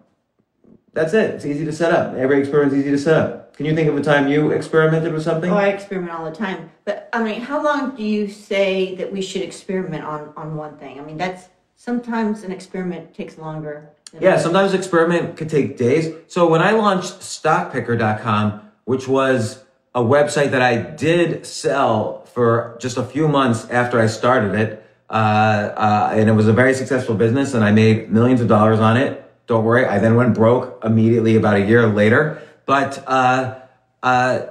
that's 0.93 1.13
it. 1.13 1.35
It's 1.35 1.45
easy 1.45 1.65
to 1.65 1.73
set 1.73 1.91
up. 1.91 2.15
Every 2.15 2.39
experiment 2.39 2.73
is 2.73 2.79
easy 2.79 2.91
to 2.91 2.97
set 2.97 3.17
up. 3.17 3.55
Can 3.55 3.65
you 3.65 3.75
think 3.75 3.89
of 3.89 3.97
a 3.97 4.01
time 4.01 4.29
you 4.29 4.51
experimented 4.51 5.11
with 5.11 5.23
something? 5.23 5.51
Oh, 5.51 5.57
I 5.57 5.67
experiment 5.67 6.13
all 6.13 6.23
the 6.23 6.35
time. 6.35 6.71
But 6.85 7.09
I 7.11 7.21
mean, 7.21 7.41
how 7.41 7.61
long 7.61 7.95
do 7.95 8.03
you 8.03 8.29
say 8.29 8.95
that 8.95 9.11
we 9.11 9.21
should 9.21 9.41
experiment 9.41 10.05
on, 10.05 10.31
on 10.37 10.55
one 10.55 10.77
thing? 10.77 10.97
I 10.97 11.03
mean, 11.03 11.17
that's 11.17 11.49
sometimes 11.75 12.43
an 12.43 12.53
experiment 12.53 13.13
takes 13.13 13.37
longer. 13.37 13.89
Yeah, 14.19 14.37
sometimes 14.37 14.73
experiment 14.73 15.35
could 15.35 15.49
take 15.49 15.77
days. 15.77 16.13
So 16.27 16.47
when 16.47 16.61
I 16.61 16.71
launched 16.71 17.19
stockpickr.com, 17.19 18.61
which 18.85 19.07
was 19.07 19.63
a 19.95 20.01
website 20.01 20.51
that 20.51 20.61
I 20.61 20.77
did 20.77 21.45
sell 21.45 22.25
for 22.25 22.77
just 22.79 22.97
a 22.97 23.03
few 23.03 23.27
months 23.27 23.69
after 23.69 23.99
I 23.99 24.07
started 24.07 24.55
it. 24.55 24.85
Uh, 25.09 25.13
uh, 25.13 26.13
and 26.13 26.29
it 26.29 26.33
was 26.33 26.47
a 26.47 26.53
very 26.53 26.73
successful 26.73 27.15
business 27.15 27.53
and 27.53 27.63
I 27.63 27.71
made 27.71 28.11
millions 28.11 28.41
of 28.41 28.47
dollars 28.47 28.79
on 28.79 28.97
it. 28.97 29.25
Don't 29.47 29.65
worry. 29.65 29.85
I 29.85 29.97
then 29.97 30.15
went 30.15 30.35
broke 30.35 30.83
immediately 30.83 31.35
about 31.35 31.55
a 31.55 31.65
year 31.65 31.87
later. 31.87 32.41
But, 32.65 33.03
uh, 33.07 33.55
uh 34.03 34.45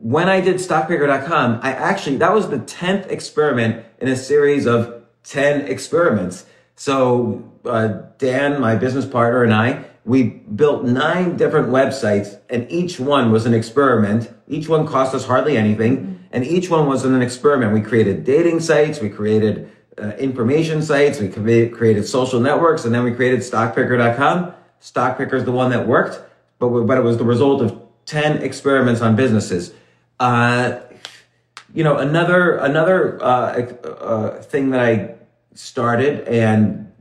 when 0.00 0.28
I 0.28 0.40
did 0.40 0.56
stockpickr.com, 0.56 1.60
I 1.62 1.72
actually, 1.72 2.18
that 2.18 2.32
was 2.32 2.48
the 2.48 2.58
10th 2.58 3.10
experiment 3.10 3.84
in 3.98 4.08
a 4.08 4.14
series 4.14 4.66
of 4.66 5.02
10 5.24 5.62
experiments. 5.62 6.44
So, 6.76 7.50
uh, 7.64 8.02
Dan, 8.18 8.60
my 8.60 8.76
business 8.76 9.06
partner 9.06 9.42
and 9.42 9.52
I, 9.52 9.84
we 10.06 10.22
built 10.22 10.84
nine 10.84 11.36
different 11.36 11.68
websites 11.68 12.38
and 12.48 12.70
each 12.70 13.00
one 13.00 13.32
was 13.32 13.44
an 13.44 13.52
experiment. 13.52 14.32
Each 14.46 14.68
one 14.68 14.86
cost 14.86 15.16
us 15.16 15.26
hardly 15.26 15.56
anything 15.56 16.24
and 16.30 16.44
each 16.44 16.70
one 16.70 16.86
was 16.86 17.04
an 17.04 17.20
experiment. 17.20 17.72
We 17.72 17.80
created 17.80 18.22
dating 18.22 18.60
sites, 18.60 19.00
we 19.00 19.10
created 19.10 19.68
uh, 20.00 20.10
information 20.10 20.80
sites, 20.80 21.18
we 21.18 21.28
created 21.28 22.06
social 22.06 22.38
networks, 22.38 22.84
and 22.84 22.94
then 22.94 23.02
we 23.02 23.14
created 23.14 23.40
stockpickr.com. 23.40 24.54
Stockpickr 24.80 25.34
is 25.34 25.44
the 25.44 25.52
one 25.52 25.70
that 25.70 25.88
worked, 25.88 26.22
but, 26.60 26.68
but 26.68 26.98
it 26.98 27.02
was 27.02 27.18
the 27.18 27.24
result 27.24 27.60
of 27.60 27.82
10 28.04 28.42
experiments 28.42 29.00
on 29.00 29.16
businesses. 29.16 29.74
Uh, 30.20 30.78
you 31.74 31.82
know, 31.82 31.96
another, 31.96 32.58
another, 32.58 33.20
uh, 33.22 33.26
uh 33.84 34.42
thing 34.42 34.70
that 34.70 34.80
I 34.80 35.14
started 35.54 36.28
and 36.28 36.92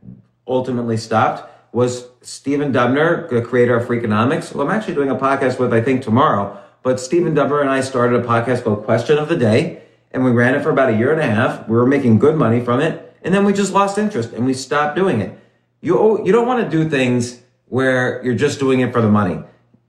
ultimately 0.48 0.98
stopped 0.98 1.52
was 1.72 2.08
Stephen 2.26 2.74
Dubner, 2.74 3.30
the 3.30 3.40
creator 3.40 3.76
of 3.76 3.88
Freakonomics, 3.88 4.52
who 4.52 4.60
I'm 4.60 4.72
actually 4.72 4.96
doing 4.96 5.12
a 5.12 5.16
podcast 5.16 5.60
with, 5.60 5.72
I 5.72 5.80
think, 5.80 6.02
tomorrow. 6.02 6.60
But 6.82 7.00
Stephen 7.00 7.36
Dubner 7.36 7.62
and 7.62 7.70
I 7.70 7.82
started 7.82 8.20
a 8.20 8.28
podcast 8.28 8.64
called 8.64 8.84
Question 8.84 9.20
of 9.20 9.30
the 9.30 9.38
Day, 9.38 9.84
and 10.12 10.26
we 10.26 10.32
ran 10.32 10.56
it 10.56 10.64
for 10.64 10.72
about 10.72 10.90
a 10.90 10.98
year 10.98 11.12
and 11.12 11.22
a 11.22 11.26
half. 11.26 11.68
We 11.68 11.76
were 11.76 11.86
making 11.86 12.18
good 12.18 12.36
money 12.36 12.62
from 12.62 12.82
it, 12.82 13.16
and 13.22 13.32
then 13.32 13.46
we 13.46 13.54
just 13.54 13.74
lost 13.74 14.00
interest 14.00 14.34
and 14.34 14.44
we 14.44 14.56
stopped 14.56 14.96
doing 14.96 15.22
it. 15.22 15.38
You, 15.82 16.26
you 16.26 16.32
don't 16.32 16.48
want 16.48 16.64
to 16.64 16.78
do 16.78 16.90
things 16.90 17.42
where 17.68 18.24
you're 18.24 18.34
just 18.34 18.60
doing 18.60 18.80
it 18.80 18.92
for 18.92 19.02
the 19.02 19.10
money. 19.10 19.44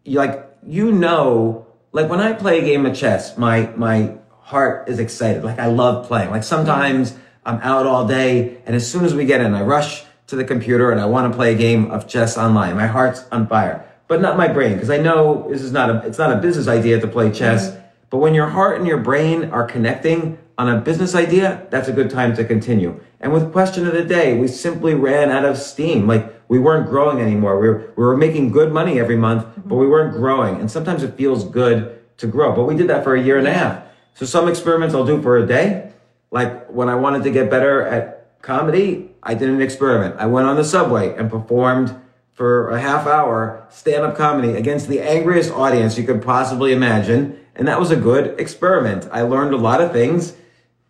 You 0.05 0.19
like, 0.19 0.47
you 0.63 0.93
know, 0.93 1.67
like 1.93 2.11
when 2.11 2.21
I 2.21 2.35
play 2.35 2.59
a 2.59 2.63
game 2.63 2.85
of 2.85 2.95
chess, 2.95 3.39
my, 3.39 3.71
my 3.77 4.15
heart 4.41 4.91
is 4.91 4.99
excited. 4.99 5.43
Like 5.43 5.59
I 5.59 5.67
love 5.67 6.07
playing. 6.07 6.31
Like 6.31 6.45
sometimes 6.45 7.17
I'm 7.47 7.61
out 7.63 7.87
all 7.87 8.07
day, 8.07 8.59
and 8.67 8.77
as 8.77 8.91
soon 8.91 9.07
as 9.07 9.15
we 9.15 9.25
get 9.25 9.41
in, 9.41 9.55
I 9.55 9.63
rush 9.63 10.06
to 10.27 10.37
the 10.37 10.45
computer 10.45 10.91
and 10.91 11.01
I 11.01 11.07
want 11.07 11.31
to 11.31 11.37
play 11.37 11.55
a 11.55 11.57
game 11.57 11.91
of 11.91 12.09
chess 12.09 12.37
online. 12.37 12.77
My 12.77 12.87
heart's 12.87 13.25
on 13.31 13.47
fire, 13.47 13.85
but 14.09 14.21
not 14.21 14.37
my 14.37 14.49
brain 14.49 14.75
because 14.75 14.91
I 14.91 14.99
know 14.99 15.49
this 15.51 15.63
is 15.63 15.73
not 15.73 15.91
a, 15.91 16.07
it's 16.07 16.19
not 16.19 16.33
a 16.33 16.37
business 16.37 16.69
idea 16.69 17.01
to 17.01 17.07
play 17.07 17.31
chess. 17.31 17.71
Mm-hmm. 17.71 17.81
But 18.11 18.19
when 18.19 18.35
your 18.35 18.47
heart 18.47 18.79
and 18.79 18.87
your 18.87 18.99
brain 18.99 19.51
are 19.51 19.65
connecting 19.65 20.39
on 20.59 20.69
a 20.69 20.81
business 20.81 21.15
idea, 21.15 21.67
that's 21.71 21.89
a 21.89 21.93
good 21.93 22.11
time 22.11 22.35
to 22.37 22.45
continue. 22.45 23.01
And 23.21 23.33
with 23.33 23.53
question 23.53 23.87
of 23.87 23.95
the 23.95 24.05
day, 24.05 24.37
we 24.39 24.49
simply 24.49 24.95
ran 24.95 25.31
out 25.31 25.45
of 25.45 25.59
steam. 25.59 26.07
Like 26.07 26.33
we 26.49 26.59
weren't 26.59 26.89
growing 26.89 27.21
anymore. 27.21 27.61
We 27.61 27.69
were, 27.69 27.93
we 27.97 28.05
were 28.05 28.17
making 28.17 28.53
good 28.53 28.73
money 28.73 28.99
every 29.01 29.17
month, 29.17 29.45
mm-hmm. 29.45 29.69
but 29.69 29.77
we 29.77 29.87
weren't 29.87 30.13
growing. 30.15 30.61
And 30.61 30.71
sometimes 30.71 31.03
it 31.03 31.17
feels 31.17 31.45
good 31.45 31.93
to 32.19 32.27
grow, 32.27 32.55
but 32.55 32.65
we 32.65 32.75
did 32.75 32.89
that 32.89 33.05
for 33.05 33.15
a 33.15 33.23
year 33.23 33.39
and 33.39 33.47
a 33.47 33.53
half. 33.53 33.83
So 34.15 34.25
some 34.25 34.49
experiments 34.49 34.95
I'll 34.95 35.05
do 35.05 35.21
for 35.21 35.37
a 35.37 35.47
day. 35.47 35.93
Like 36.31 36.67
when 36.69 36.89
I 36.89 36.95
wanted 36.95 37.23
to 37.25 37.31
get 37.31 37.51
better 37.51 37.83
at 37.83 38.41
comedy, 38.43 39.11
I 39.27 39.35
did 39.35 39.51
an 39.51 39.61
experiment. 39.61 40.15
I 40.19 40.27
went 40.27 40.47
on 40.47 40.55
the 40.55 40.65
subway 40.65 41.15
and 41.17 41.29
performed 41.29 41.95
for 42.33 42.71
a 42.71 42.81
half 42.81 43.07
hour 43.07 43.67
stand 43.71 44.05
up 44.05 44.17
comedy 44.17 44.53
against 44.53 44.89
the 44.89 45.01
angriest 45.01 45.51
audience 45.51 45.99
you 45.99 46.05
could 46.05 46.23
possibly 46.23 46.73
imagine. 46.73 47.39
And 47.57 47.67
that 47.67 47.81
was 47.81 47.91
a 47.91 47.97
good 47.97 48.39
experiment. 48.39 49.09
I 49.11 49.23
learned 49.23 49.53
a 49.53 49.57
lot 49.57 49.81
of 49.81 49.91
things 49.91 50.37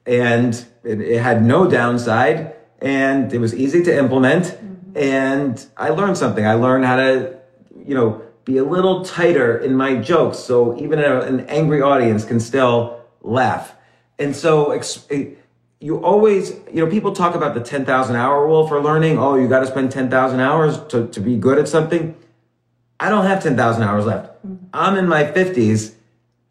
and 0.04 0.54
it, 0.84 1.00
it 1.00 1.22
had 1.22 1.42
no 1.42 1.68
downside 1.68 2.54
and 2.82 3.32
it 3.32 3.38
was 3.38 3.54
easy 3.54 3.82
to 3.84 3.96
implement. 3.96 4.44
Mm-hmm. 4.44 4.98
And 4.98 5.66
I 5.76 5.88
learned 5.88 6.18
something. 6.18 6.46
I 6.46 6.54
learned 6.54 6.84
how 6.84 6.96
to, 6.96 7.38
you 7.86 7.94
know, 7.94 8.22
be 8.44 8.58
a 8.58 8.64
little 8.64 9.04
tighter 9.04 9.56
in 9.56 9.74
my 9.74 9.96
jokes. 9.96 10.38
So 10.38 10.78
even 10.78 10.98
a, 10.98 11.20
an 11.20 11.40
angry 11.48 11.80
audience 11.80 12.24
can 12.24 12.40
still 12.40 13.00
laugh. 13.22 13.74
And 14.18 14.36
so, 14.36 14.72
you 15.86 16.02
always, 16.02 16.50
you 16.72 16.84
know, 16.84 16.90
people 16.90 17.12
talk 17.12 17.36
about 17.36 17.54
the 17.54 17.60
10,000 17.60 18.16
hour 18.16 18.44
rule 18.44 18.66
for 18.66 18.82
learning. 18.82 19.18
Oh, 19.18 19.36
you 19.36 19.46
got 19.46 19.60
to 19.60 19.66
spend 19.66 19.92
10,000 19.92 20.40
hours 20.40 20.78
to, 20.88 21.06
to 21.06 21.20
be 21.20 21.36
good 21.36 21.58
at 21.58 21.68
something. 21.68 22.16
I 22.98 23.08
don't 23.08 23.24
have 23.24 23.40
10,000 23.40 23.82
hours 23.84 24.04
left. 24.04 24.26
Mm-hmm. 24.44 24.66
I'm 24.74 24.96
in 24.96 25.06
my 25.06 25.22
50s 25.22 25.94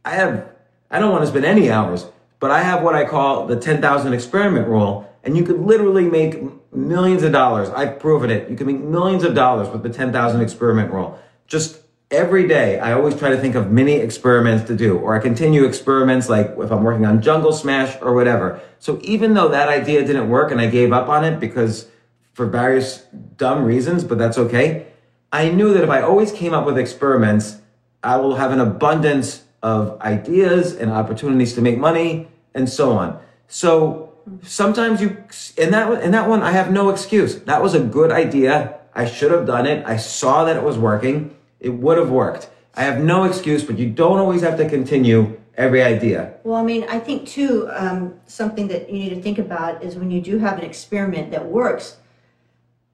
I 0.06 0.12
have, 0.12 0.48
I 0.92 1.00
don't 1.00 1.12
want 1.12 1.24
to 1.24 1.28
spend 1.28 1.44
any 1.44 1.70
hours, 1.70 2.06
but 2.40 2.52
I 2.52 2.62
have 2.62 2.84
what 2.84 2.94
I 2.94 3.04
call 3.04 3.48
the 3.48 3.60
10,000 3.60 4.14
experiment 4.14 4.68
rule. 4.68 5.12
And 5.24 5.36
you 5.36 5.44
could 5.44 5.60
literally 5.60 6.06
make 6.06 6.40
millions 6.72 7.24
of 7.24 7.32
dollars. 7.32 7.70
I've 7.70 8.00
proven 8.00 8.30
it. 8.30 8.50
You 8.50 8.56
can 8.56 8.68
make 8.68 8.80
millions 8.80 9.24
of 9.24 9.34
dollars 9.34 9.68
with 9.68 9.82
the 9.82 9.90
10,000 9.90 10.40
experiment 10.40 10.94
rule. 10.94 11.20
Just 11.48 11.80
every 12.12 12.48
day, 12.48 12.80
I 12.80 12.94
always 12.94 13.16
try 13.16 13.30
to 13.30 13.38
think 13.38 13.56
of 13.56 13.72
mini 13.72 13.94
experiments 13.94 14.68
to 14.68 14.76
do, 14.76 14.98
or 14.98 15.16
I 15.16 15.20
continue 15.20 15.66
experiments 15.66 16.30
like 16.30 16.56
if 16.58 16.72
I'm 16.72 16.84
working 16.84 17.06
on 17.06 17.22
Jungle 17.22 17.52
Smash 17.52 17.98
or 18.02 18.14
whatever. 18.14 18.62
So 18.80 19.00
even 19.04 19.34
though 19.34 19.50
that 19.50 19.70
idea 19.70 20.06
didn't 20.06 20.30
work 20.30 20.52
and 20.52 20.62
I 20.62 20.68
gave 20.68 20.92
up 20.92 21.10
on 21.10 21.24
it 21.24 21.40
because 21.40 21.88
for 22.34 22.46
various 22.46 23.04
dumb 23.38 23.64
reasons, 23.64 24.04
but 24.04 24.18
that's 24.18 24.38
okay. 24.38 24.88
I 25.32 25.50
knew 25.50 25.74
that 25.74 25.84
if 25.84 25.90
I 25.90 26.02
always 26.02 26.32
came 26.32 26.54
up 26.54 26.66
with 26.66 26.78
experiments, 26.78 27.58
I 28.04 28.18
will 28.18 28.36
have 28.36 28.52
an 28.52 28.60
abundance 28.60 29.44
of 29.64 30.00
ideas 30.02 30.76
and 30.76 30.92
opportunities 30.92 31.54
to 31.56 31.62
make 31.62 31.78
money 31.78 32.28
and 32.54 32.70
so 32.70 32.94
on. 32.94 33.20
So 33.48 34.14
sometimes 34.44 35.02
you, 35.02 35.24
in 35.58 35.72
that, 35.72 36.04
in 36.04 36.12
that 36.12 36.30
one, 36.30 36.42
I 36.42 36.52
have 36.52 36.72
no 36.72 36.90
excuse. 36.90 37.40
That 37.42 37.62
was 37.62 37.74
a 37.74 37.80
good 37.80 38.12
idea. 38.12 38.80
I 38.94 39.06
should 39.06 39.32
have 39.32 39.46
done 39.46 39.66
it. 39.66 39.86
I 39.86 39.98
saw 39.98 40.46
that 40.46 40.56
it 40.56 40.64
was 40.64 40.78
working. 40.78 41.35
It 41.60 41.70
would 41.70 41.98
have 41.98 42.10
worked. 42.10 42.50
I 42.74 42.84
have 42.84 43.00
no 43.00 43.24
excuse, 43.24 43.64
but 43.64 43.78
you 43.78 43.90
don't 43.90 44.20
always 44.20 44.42
have 44.42 44.58
to 44.58 44.70
continue 44.70 45.40
every 45.58 45.82
idea. 45.82 46.34
Well, 46.44 46.58
I 46.58 46.64
mean, 46.64 46.86
I 46.90 47.00
think 47.00 47.28
too, 47.28 47.70
um, 47.74 48.20
something 48.26 48.68
that 48.68 48.90
you 48.90 49.00
need 49.00 49.10
to 49.10 49.22
think 49.22 49.40
about 49.40 49.84
is 49.84 49.96
when 49.96 50.12
you 50.12 50.22
do 50.22 50.38
have 50.40 50.58
an 50.60 50.66
experiment 50.66 51.32
that 51.32 51.46
works, 51.46 51.98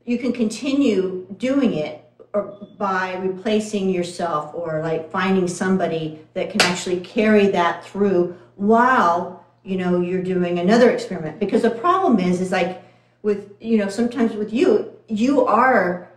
you 0.05 0.17
can 0.17 0.31
continue 0.33 1.25
doing 1.37 1.73
it 1.73 2.03
or 2.33 2.67
by 2.77 3.15
replacing 3.15 3.89
yourself 3.89 4.53
or 4.53 4.81
like 4.81 5.11
finding 5.11 5.47
somebody 5.47 6.19
that 6.33 6.49
can 6.49 6.61
actually 6.61 6.99
carry 7.01 7.47
that 7.47 7.83
through 7.85 8.35
while 8.55 9.45
you 9.63 9.77
know 9.77 9.99
you're 9.99 10.23
doing 10.23 10.59
another 10.59 10.89
experiment 10.91 11.39
because 11.39 11.61
the 11.61 11.69
problem 11.69 12.19
is 12.19 12.39
is 12.39 12.51
like 12.51 12.81
with 13.21 13.51
you 13.59 13.77
know 13.77 13.89
sometimes 13.89 14.33
with 14.33 14.53
you 14.53 14.93
you 15.07 15.45
are 15.45 16.09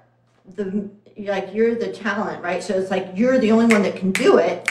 the 0.54 0.88
like 1.18 1.54
you're 1.54 1.74
the 1.74 1.92
talent 1.92 2.42
right? 2.42 2.62
So 2.62 2.74
it's 2.74 2.90
like 2.90 3.08
you're 3.14 3.38
the 3.38 3.52
only 3.52 3.66
one 3.66 3.82
that 3.82 3.96
can 3.96 4.10
do 4.12 4.38
it. 4.38 4.68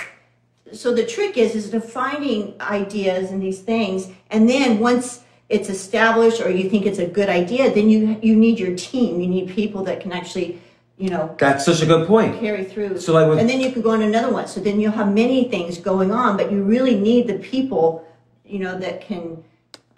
So 0.71 0.93
the 0.93 1.05
trick 1.05 1.37
is 1.37 1.55
is 1.55 1.69
defining 1.69 2.55
ideas 2.61 3.31
and 3.31 3.41
these 3.41 3.59
things 3.61 4.09
and 4.29 4.49
then 4.49 4.79
once 4.79 5.21
it's 5.49 5.69
established 5.69 6.41
or 6.41 6.49
you 6.49 6.69
think 6.69 6.85
it's 6.85 6.99
a 6.99 7.05
good 7.05 7.29
idea 7.29 7.73
then 7.73 7.89
you 7.89 8.17
you 8.21 8.35
need 8.35 8.59
your 8.59 8.75
team. 8.75 9.21
You 9.21 9.27
need 9.27 9.49
people 9.49 9.83
that 9.85 10.01
can 10.01 10.11
actually 10.11 10.59
you 10.97 11.09
know 11.09 11.35
That's 11.39 11.65
such 11.65 11.81
a 11.81 11.85
good 11.85 12.07
point. 12.07 12.39
carry 12.39 12.63
through. 12.63 12.99
So, 12.99 13.13
like 13.13 13.27
with- 13.27 13.39
and 13.39 13.49
then 13.49 13.59
you 13.59 13.71
could 13.71 13.83
go 13.83 13.91
on 13.91 14.01
another 14.01 14.31
one. 14.31 14.47
So 14.47 14.59
then 14.61 14.79
you'll 14.79 14.91
have 14.91 15.11
many 15.13 15.49
things 15.49 15.77
going 15.77 16.11
on 16.11 16.37
but 16.37 16.51
you 16.51 16.63
really 16.63 16.95
need 16.99 17.27
the 17.27 17.39
people 17.39 18.05
you 18.45 18.59
know 18.59 18.77
that 18.79 19.01
can 19.01 19.43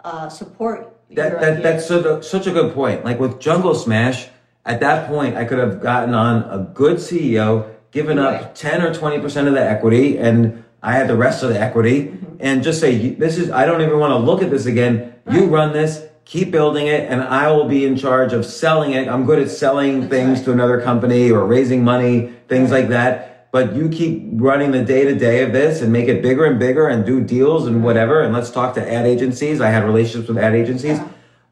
uh, 0.04 0.28
support 0.28 0.96
That, 1.10 1.40
that 1.40 1.62
that's 1.62 1.86
such 1.86 2.04
a, 2.04 2.22
such 2.22 2.46
a 2.46 2.52
good 2.52 2.72
point. 2.74 3.04
Like 3.04 3.18
with 3.18 3.40
Jungle 3.40 3.74
Smash, 3.74 4.28
at 4.66 4.80
that 4.80 5.08
point, 5.08 5.36
I 5.36 5.44
could 5.44 5.58
have 5.58 5.80
gotten 5.80 6.12
on 6.14 6.42
a 6.50 6.58
good 6.74 6.96
CEO, 6.96 7.70
given 7.92 8.18
up 8.18 8.32
Right. 8.32 8.54
10 8.54 8.82
or 8.82 8.92
20% 8.92 9.46
of 9.46 9.54
the 9.54 9.62
equity, 9.62 10.18
and 10.18 10.64
I 10.82 10.92
had 10.92 11.08
the 11.08 11.16
rest 11.16 11.42
of 11.42 11.50
the 11.50 11.60
equity, 11.60 12.02
Mm-hmm. 12.08 12.36
and 12.40 12.62
just 12.62 12.80
say, 12.80 13.10
This 13.10 13.38
is, 13.38 13.50
I 13.50 13.64
don't 13.64 13.80
even 13.80 13.98
want 13.98 14.12
to 14.12 14.18
look 14.18 14.42
at 14.42 14.50
this 14.50 14.66
again. 14.66 15.14
You 15.30 15.46
run 15.46 15.72
this, 15.72 16.04
keep 16.24 16.50
building 16.50 16.86
it, 16.88 17.10
and 17.10 17.22
I 17.22 17.50
will 17.50 17.66
be 17.66 17.84
in 17.86 17.96
charge 17.96 18.32
of 18.32 18.44
selling 18.44 18.92
it. 18.92 19.08
I'm 19.08 19.24
good 19.24 19.38
at 19.38 19.50
selling 19.50 20.08
things 20.08 20.38
right. 20.38 20.44
to 20.46 20.52
another 20.52 20.80
company 20.80 21.30
or 21.30 21.44
raising 21.46 21.82
money, 21.84 22.32
things 22.48 22.70
like 22.70 22.88
that. 22.88 23.50
But 23.52 23.74
you 23.74 23.88
keep 23.88 24.28
running 24.32 24.72
the 24.72 24.84
day 24.84 25.04
to 25.04 25.14
day 25.14 25.42
of 25.42 25.52
this 25.52 25.80
and 25.80 25.90
make 25.92 26.08
it 26.08 26.20
bigger 26.22 26.44
and 26.44 26.58
bigger 26.58 26.88
and 26.88 27.06
do 27.06 27.22
deals 27.22 27.66
and 27.66 27.82
whatever. 27.82 28.20
And 28.22 28.34
let's 28.34 28.50
talk 28.50 28.74
to 28.74 28.92
ad 28.92 29.06
agencies. 29.06 29.60
I 29.60 29.70
had 29.70 29.84
relationships 29.84 30.28
with 30.28 30.36
ad 30.38 30.54
agencies. 30.54 30.98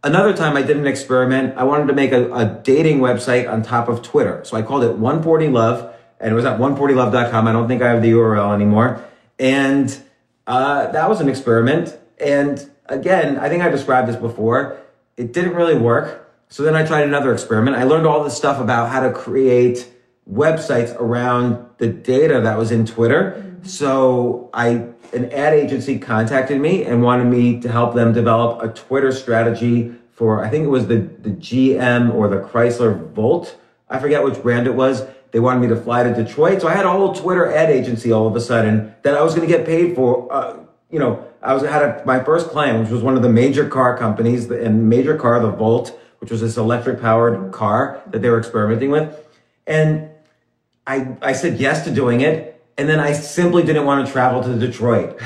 Another 0.04 0.36
time 0.36 0.54
I 0.54 0.60
did 0.60 0.76
an 0.76 0.86
experiment. 0.86 1.56
I 1.56 1.64
wanted 1.64 1.86
to 1.86 1.94
make 1.94 2.12
a, 2.12 2.30
a 2.34 2.44
dating 2.62 2.98
website 2.98 3.50
on 3.50 3.62
top 3.62 3.88
of 3.88 4.02
Twitter. 4.02 4.44
So 4.44 4.54
I 4.54 4.60
called 4.60 4.84
it 4.84 4.92
140 4.92 5.48
Love 5.48 5.94
and 6.20 6.30
it 6.30 6.34
was 6.34 6.44
at 6.44 6.58
140love.com. 6.58 7.48
I 7.48 7.52
don't 7.52 7.66
think 7.66 7.80
I 7.80 7.88
have 7.88 8.02
the 8.02 8.12
URL 8.12 8.54
anymore. 8.54 9.02
And 9.38 9.98
uh, 10.46 10.88
that 10.88 11.08
was 11.08 11.22
an 11.22 11.30
experiment. 11.30 11.98
And 12.18 12.70
again, 12.84 13.38
I 13.38 13.48
think 13.48 13.62
I 13.62 13.70
described 13.70 14.06
this 14.06 14.16
before. 14.16 14.78
It 15.16 15.32
didn't 15.32 15.54
really 15.54 15.74
work. 15.74 16.30
So 16.50 16.64
then 16.64 16.76
I 16.76 16.84
tried 16.84 17.08
another 17.08 17.32
experiment. 17.32 17.78
I 17.78 17.84
learned 17.84 18.06
all 18.06 18.22
this 18.22 18.36
stuff 18.36 18.60
about 18.60 18.90
how 18.90 19.00
to 19.00 19.10
create 19.10 19.90
websites 20.30 20.94
around 21.00 21.66
the 21.78 21.88
data 21.88 22.42
that 22.42 22.58
was 22.58 22.70
in 22.70 22.84
Twitter. 22.84 23.56
So 23.62 24.50
I 24.52 24.88
an 25.12 25.32
ad 25.32 25.54
agency 25.54 25.98
contacted 25.98 26.60
me 26.60 26.84
and 26.84 27.02
wanted 27.02 27.24
me 27.26 27.60
to 27.60 27.68
help 27.68 27.94
them 27.94 28.12
develop 28.12 28.62
a 28.62 28.68
Twitter 28.72 29.12
strategy 29.12 29.94
for 30.12 30.44
I 30.44 30.48
think 30.48 30.64
it 30.64 30.68
was 30.68 30.86
the 30.86 30.96
the 30.98 31.30
GM 31.30 32.14
or 32.14 32.28
the 32.28 32.36
Chrysler 32.36 33.10
Volt. 33.12 33.56
I 33.88 33.98
forget 33.98 34.22
which 34.24 34.40
brand 34.42 34.66
it 34.66 34.74
was. 34.74 35.04
They 35.32 35.40
wanted 35.40 35.60
me 35.60 35.66
to 35.68 35.76
fly 35.76 36.04
to 36.04 36.14
Detroit, 36.14 36.62
so 36.62 36.68
I 36.68 36.74
had 36.74 36.86
a 36.86 36.90
whole 36.92 37.12
Twitter 37.12 37.52
ad 37.52 37.68
agency 37.68 38.12
all 38.12 38.26
of 38.28 38.36
a 38.36 38.40
sudden 38.40 38.94
that 39.02 39.16
I 39.16 39.22
was 39.22 39.34
going 39.34 39.48
to 39.48 39.52
get 39.56 39.66
paid 39.66 39.96
for. 39.96 40.32
Uh, 40.32 40.58
you 40.90 41.00
know, 41.00 41.26
I 41.42 41.52
was 41.52 41.64
had 41.64 41.82
a, 41.82 42.02
my 42.06 42.22
first 42.22 42.50
client, 42.50 42.80
which 42.80 42.90
was 42.90 43.02
one 43.02 43.16
of 43.16 43.22
the 43.22 43.28
major 43.28 43.68
car 43.68 43.98
companies, 43.98 44.46
the- 44.46 44.64
and 44.64 44.88
major 44.88 45.16
car, 45.16 45.40
the 45.40 45.50
Volt, 45.50 45.98
which 46.20 46.30
was 46.30 46.40
this 46.40 46.56
electric 46.56 47.00
powered 47.00 47.50
car 47.52 48.00
that 48.10 48.22
they 48.22 48.30
were 48.30 48.38
experimenting 48.38 48.90
with, 48.92 49.26
and 49.66 50.08
I, 50.86 51.16
I 51.20 51.32
said 51.32 51.58
yes 51.58 51.84
to 51.84 51.90
doing 51.90 52.20
it. 52.20 52.53
And 52.76 52.88
then 52.88 53.00
I 53.00 53.12
simply 53.12 53.62
didn't 53.62 53.84
want 53.84 54.06
to 54.06 54.12
travel 54.12 54.42
to 54.42 54.58
Detroit. 54.58 55.20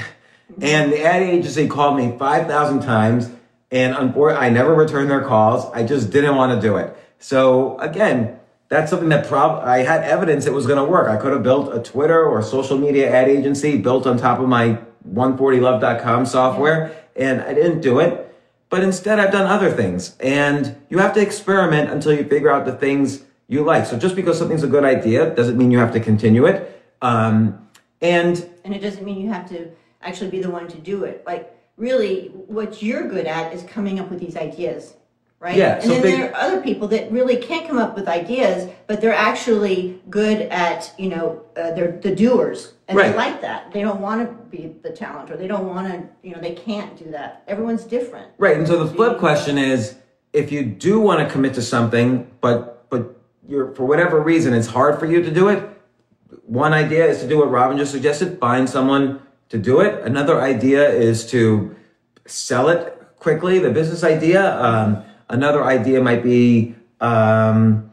And 0.61 0.93
the 0.93 1.03
ad 1.03 1.23
agency 1.23 1.69
called 1.69 1.97
me 1.97 2.17
5,000 2.19 2.81
times. 2.81 3.31
And 3.71 3.95
unfortunately, 3.95 4.47
I 4.47 4.51
never 4.51 4.75
returned 4.75 5.11
their 5.11 5.23
calls. 5.23 5.71
I 5.73 5.85
just 5.85 6.11
didn't 6.11 6.37
want 6.37 6.61
to 6.61 6.67
do 6.67 6.77
it. 6.77 6.97
So 7.19 7.79
again, 7.79 8.39
that's 8.69 8.91
something 8.91 9.09
that 9.11 9.27
prob 9.27 9.65
I 9.65 9.79
had 9.79 10.03
evidence 10.05 10.47
it 10.47 10.53
was 10.53 10.67
going 10.67 10.79
to 10.79 10.85
work. 10.85 11.09
I 11.09 11.17
could 11.17 11.33
have 11.33 11.43
built 11.43 11.75
a 11.75 11.83
Twitter 11.83 12.25
or 12.25 12.43
social 12.43 12.79
media 12.79 13.11
ad 13.11 13.29
agency 13.29 13.79
built 13.79 14.07
on 14.07 14.19
top 14.19 14.41
of 14.41 14.49
my 14.49 14.79
140love.com 15.11 16.27
software. 16.27 16.95
And 17.17 17.41
I 17.41 17.55
didn't 17.55 17.81
do 17.81 17.99
it. 18.01 18.25
But 18.71 18.83
instead, 18.85 19.19
I've 19.19 19.33
done 19.33 19.47
other 19.47 19.71
things. 19.71 20.17
And 20.21 20.77
you 20.91 20.99
have 20.99 21.15
to 21.15 21.21
experiment 21.21 21.91
until 21.91 22.13
you 22.13 22.25
figure 22.25 22.51
out 22.51 22.67
the 22.67 22.75
things 22.75 23.23
you 23.49 23.65
like. 23.65 23.87
So 23.87 23.99
just 23.99 24.15
because 24.15 24.39
something's 24.39 24.63
a 24.63 24.69
good 24.69 24.85
idea 24.85 25.35
doesn't 25.35 25.57
mean 25.57 25.71
you 25.71 25.79
have 25.79 25.93
to 25.95 26.01
continue 26.01 26.45
it. 26.45 26.78
Um, 27.03 27.69
and 28.01 28.49
and 28.65 28.75
it 28.75 28.81
doesn't 28.81 29.05
mean 29.05 29.21
you 29.21 29.29
have 29.31 29.49
to 29.51 29.71
actually 30.03 30.31
be 30.31 30.41
the 30.41 30.51
one 30.51 30.69
to 30.69 30.79
do 30.79 31.05
it. 31.05 31.25
Like 31.27 31.55
really 31.77 32.29
what 32.47 32.83
you're 32.83 33.09
good 33.09 33.27
at 33.27 33.53
is 33.53 33.63
coming 33.65 33.99
up 34.01 34.11
with 34.11 34.21
these 34.21 34.37
ideas 34.37 34.95
right? 35.41 35.57
Yeah, 35.57 35.75
and 35.75 35.83
so 35.85 35.89
then 35.91 36.03
big- 36.03 36.19
there 36.19 36.35
are 36.35 36.41
other 36.41 36.61
people 36.61 36.89
that 36.89 37.11
really 37.13 37.37
can't 37.37 37.67
come 37.67 37.79
up 37.79 37.95
with 37.95 38.09
ideas 38.09 38.69
but 38.87 39.01
they're 39.01 39.15
actually 39.15 40.01
good 40.11 40.43
at 40.43 40.93
you 40.99 41.09
know 41.09 41.43
uh, 41.57 41.73
they're 41.73 41.93
the 41.93 42.15
doers. 42.15 42.75
And 42.89 42.97
Right. 42.97 43.11
they 43.13 43.17
like 43.19 43.43
that. 43.43 43.71
They 43.73 43.83
don't 43.83 44.01
want 44.01 44.27
to 44.27 44.33
be 44.57 44.75
the 44.83 44.91
talent 44.91 45.31
or 45.31 45.37
they 45.37 45.47
don't 45.47 45.69
want 45.69 45.89
to 45.89 46.09
you 46.27 46.35
know 46.35 46.41
they 46.41 46.55
can't 46.55 46.97
do 46.97 47.11
that. 47.11 47.43
Everyone's 47.47 47.85
different. 47.85 48.29
Right. 48.39 48.57
And 48.57 48.67
so 48.67 48.83
the 48.83 48.93
flip 48.93 49.19
question 49.19 49.59
is 49.59 49.97
if 50.33 50.51
you 50.51 50.65
do 50.65 50.99
want 51.01 51.21
to 51.27 51.33
commit 51.33 51.55
to 51.55 51.63
something, 51.63 52.31
but 52.41 52.89
but 52.91 53.21
you're 53.47 53.75
for 53.75 53.85
whatever 53.85 54.21
reason 54.21 54.55
it's 54.55 54.67
hard 54.69 54.99
for 54.99 55.07
you 55.07 55.23
to 55.23 55.31
do 55.31 55.49
it, 55.49 55.69
one 56.49 56.73
idea 56.73 57.05
is 57.07 57.21
to 57.21 57.29
do 57.29 57.39
what 57.39 57.51
Robin 57.51 57.77
just 57.77 57.93
suggested, 57.93 58.41
find 58.41 58.69
someone 58.69 59.21
to 59.51 59.59
do 59.59 59.81
it. 59.81 60.03
Another 60.03 60.41
idea 60.41 60.89
is 60.89 61.31
to 61.31 61.77
sell 62.27 62.69
it 62.71 62.99
quickly, 63.19 63.59
the 63.59 63.71
business 63.71 64.03
idea. 64.03 64.59
Um, 64.59 65.05
another 65.29 65.63
idea 65.63 66.01
might 66.01 66.23
be 66.23 66.75
um, 67.01 67.93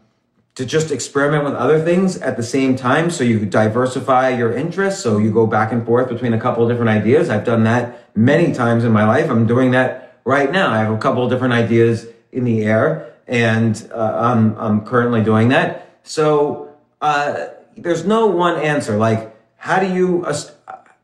to 0.55 0.65
just 0.65 0.89
experiment 0.91 1.43
with 1.43 1.53
other 1.53 1.83
things 1.83 2.17
at 2.17 2.37
the 2.37 2.43
same 2.43 2.77
time. 2.77 3.11
So 3.11 3.25
you 3.25 3.45
diversify 3.45 4.29
your 4.29 4.55
interests. 4.55 5.03
So 5.03 5.17
you 5.17 5.31
go 5.31 5.45
back 5.45 5.73
and 5.73 5.85
forth 5.85 6.07
between 6.07 6.31
a 6.31 6.39
couple 6.39 6.63
of 6.63 6.69
different 6.69 6.89
ideas. 6.89 7.29
I've 7.29 7.43
done 7.43 7.65
that 7.65 8.15
many 8.15 8.53
times 8.53 8.85
in 8.85 8.93
my 8.93 9.05
life. 9.05 9.29
I'm 9.29 9.45
doing 9.45 9.71
that 9.71 10.21
right 10.23 10.49
now. 10.49 10.71
I 10.71 10.77
have 10.77 10.93
a 10.93 10.97
couple 10.97 11.25
of 11.25 11.29
different 11.29 11.53
ideas 11.53 12.07
in 12.31 12.45
the 12.45 12.63
air 12.63 13.13
and 13.27 13.89
uh, 13.93 14.17
I'm, 14.17 14.57
I'm 14.57 14.85
currently 14.85 15.23
doing 15.23 15.49
that. 15.49 15.99
So 16.03 16.73
uh, 17.01 17.47
there's 17.77 18.05
no 18.05 18.27
one 18.27 18.57
answer 18.59 18.97
like 18.97 19.35
how 19.57 19.79
do 19.79 19.87
you 19.93 20.25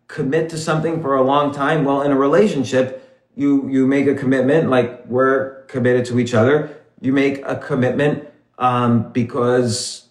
commit 0.08 0.50
to 0.50 0.58
something 0.58 1.02
for 1.02 1.16
a 1.16 1.24
long 1.24 1.54
time 1.54 1.84
well 1.84 2.02
in 2.02 2.12
a 2.12 2.18
relationship 2.18 3.26
you 3.36 3.70
you 3.70 3.88
make 3.88 4.08
a 4.08 4.16
commitment 4.16 4.70
like 4.70 5.06
we're 5.06 5.64
committed 5.64 6.06
to 6.06 6.20
each 6.20 6.34
other 6.34 6.76
you 7.02 7.12
make 7.12 7.42
a 7.46 7.56
commitment 7.56 8.28
um, 8.60 9.12
because 9.12 10.08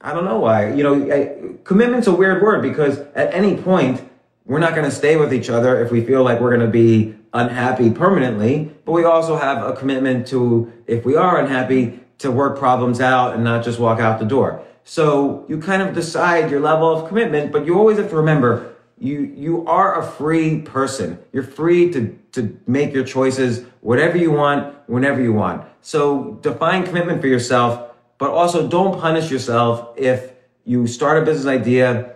I 0.00 0.12
don't 0.12 0.24
know 0.24 0.38
why. 0.38 0.72
You 0.72 0.82
know, 0.82 1.12
I, 1.12 1.56
commitment's 1.64 2.06
a 2.06 2.12
weird 2.12 2.42
word 2.42 2.62
because 2.62 2.98
at 3.14 3.32
any 3.34 3.56
point 3.56 4.02
we're 4.46 4.60
not 4.60 4.74
going 4.74 4.88
to 4.88 4.94
stay 4.94 5.16
with 5.16 5.32
each 5.32 5.50
other 5.50 5.84
if 5.84 5.90
we 5.90 6.04
feel 6.04 6.22
like 6.22 6.40
we're 6.40 6.56
going 6.56 6.66
to 6.66 6.72
be 6.72 7.14
unhappy 7.34 7.90
permanently. 7.90 8.72
But 8.84 8.92
we 8.92 9.04
also 9.04 9.36
have 9.36 9.62
a 9.62 9.74
commitment 9.74 10.26
to, 10.28 10.72
if 10.86 11.04
we 11.04 11.16
are 11.16 11.38
unhappy, 11.40 12.00
to 12.18 12.30
work 12.30 12.58
problems 12.58 13.00
out 13.00 13.34
and 13.34 13.44
not 13.44 13.64
just 13.64 13.78
walk 13.78 14.00
out 14.00 14.18
the 14.18 14.24
door. 14.24 14.64
So 14.88 15.44
you 15.50 15.58
kind 15.60 15.82
of 15.82 15.94
decide 15.94 16.50
your 16.50 16.60
level 16.60 16.88
of 16.88 17.08
commitment, 17.08 17.52
but 17.52 17.66
you 17.66 17.78
always 17.78 17.98
have 17.98 18.08
to 18.08 18.16
remember 18.16 18.74
you 18.96 19.20
you 19.36 19.66
are 19.66 20.00
a 20.00 20.02
free 20.02 20.62
person. 20.62 21.18
You're 21.30 21.42
free 21.42 21.92
to 21.92 22.18
to 22.32 22.58
make 22.66 22.94
your 22.94 23.04
choices 23.04 23.66
whatever 23.82 24.16
you 24.16 24.30
want, 24.30 24.74
whenever 24.88 25.20
you 25.20 25.34
want. 25.34 25.66
So 25.82 26.38
define 26.40 26.84
commitment 26.84 27.20
for 27.20 27.26
yourself, 27.26 27.92
but 28.16 28.30
also 28.30 28.66
don't 28.66 28.98
punish 28.98 29.30
yourself 29.30 29.92
if 29.98 30.32
you 30.64 30.86
start 30.86 31.22
a 31.22 31.24
business 31.26 31.46
idea, 31.46 32.14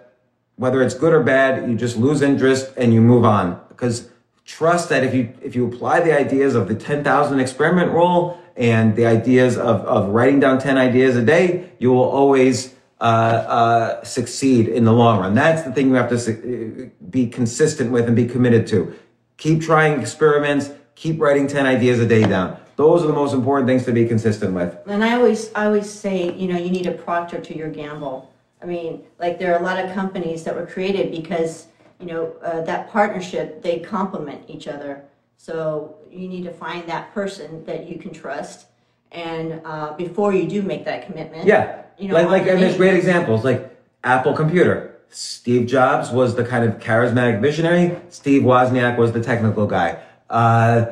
whether 0.56 0.80
it's 0.82 0.94
good 0.94 1.12
or 1.12 1.22
bad, 1.22 1.68
you 1.68 1.76
just 1.76 1.98
lose 1.98 2.22
interest 2.22 2.72
and 2.78 2.94
you 2.94 3.02
move 3.02 3.26
on. 3.26 3.60
Because 3.68 4.08
trust 4.46 4.88
that 4.88 5.04
if 5.04 5.12
you 5.12 5.30
if 5.42 5.54
you 5.54 5.66
apply 5.66 6.00
the 6.00 6.18
ideas 6.18 6.54
of 6.54 6.68
the 6.68 6.74
10,000 6.74 7.38
experiment 7.38 7.92
rule 7.92 8.41
and 8.56 8.96
the 8.96 9.06
ideas 9.06 9.56
of, 9.56 9.80
of 9.82 10.08
writing 10.10 10.40
down 10.40 10.58
10 10.58 10.76
ideas 10.76 11.16
a 11.16 11.24
day, 11.24 11.70
you 11.78 11.92
will 11.92 12.08
always 12.08 12.74
uh, 13.00 13.04
uh, 13.04 14.04
succeed 14.04 14.68
in 14.68 14.84
the 14.84 14.92
long 14.92 15.18
run. 15.18 15.34
That's 15.34 15.62
the 15.62 15.72
thing 15.72 15.88
you 15.88 15.94
have 15.94 16.10
to 16.10 16.90
be 17.10 17.26
consistent 17.26 17.90
with 17.90 18.06
and 18.06 18.14
be 18.14 18.26
committed 18.26 18.66
to. 18.68 18.94
Keep 19.38 19.62
trying 19.62 20.00
experiments, 20.00 20.70
keep 20.94 21.20
writing 21.20 21.46
10 21.48 21.66
ideas 21.66 21.98
a 21.98 22.06
day 22.06 22.22
down. 22.22 22.58
Those 22.76 23.02
are 23.02 23.06
the 23.06 23.12
most 23.12 23.34
important 23.34 23.68
things 23.68 23.84
to 23.84 23.92
be 23.92 24.06
consistent 24.06 24.54
with. 24.54 24.78
And 24.86 25.04
I 25.04 25.14
always, 25.14 25.52
I 25.54 25.66
always 25.66 25.90
say, 25.90 26.32
you 26.34 26.46
know, 26.46 26.58
you 26.58 26.70
need 26.70 26.86
a 26.86 26.92
proctor 26.92 27.40
to 27.40 27.56
your 27.56 27.70
gamble. 27.70 28.32
I 28.62 28.66
mean, 28.66 29.02
like 29.18 29.38
there 29.38 29.52
are 29.52 29.60
a 29.60 29.62
lot 29.62 29.84
of 29.84 29.92
companies 29.92 30.44
that 30.44 30.54
were 30.54 30.66
created 30.66 31.10
because, 31.10 31.66
you 31.98 32.06
know, 32.06 32.32
uh, 32.42 32.60
that 32.62 32.90
partnership, 32.90 33.62
they 33.62 33.80
complement 33.80 34.48
each 34.48 34.68
other. 34.68 35.02
So 35.42 35.96
you 36.08 36.28
need 36.28 36.44
to 36.44 36.52
find 36.52 36.88
that 36.88 37.12
person 37.12 37.64
that 37.64 37.88
you 37.88 37.98
can 37.98 38.12
trust. 38.12 38.66
And 39.10 39.60
uh, 39.64 39.92
before 39.94 40.32
you 40.32 40.48
do 40.48 40.62
make 40.62 40.84
that 40.84 41.04
commitment, 41.04 41.46
Yeah. 41.46 41.82
you 41.98 42.06
know, 42.06 42.14
like, 42.14 42.28
like, 42.28 42.46
and 42.46 42.62
there's 42.62 42.76
great 42.76 42.94
examples 42.94 43.44
like 43.44 43.76
Apple 44.04 44.34
Computer. 44.34 44.98
Steve 45.08 45.66
Jobs 45.66 46.10
was 46.12 46.36
the 46.36 46.44
kind 46.44 46.64
of 46.64 46.78
charismatic 46.78 47.40
visionary. 47.40 47.98
Steve 48.08 48.42
Wozniak 48.42 48.96
was 48.96 49.10
the 49.10 49.20
technical 49.20 49.66
guy. 49.66 49.98
Uh, 50.30 50.86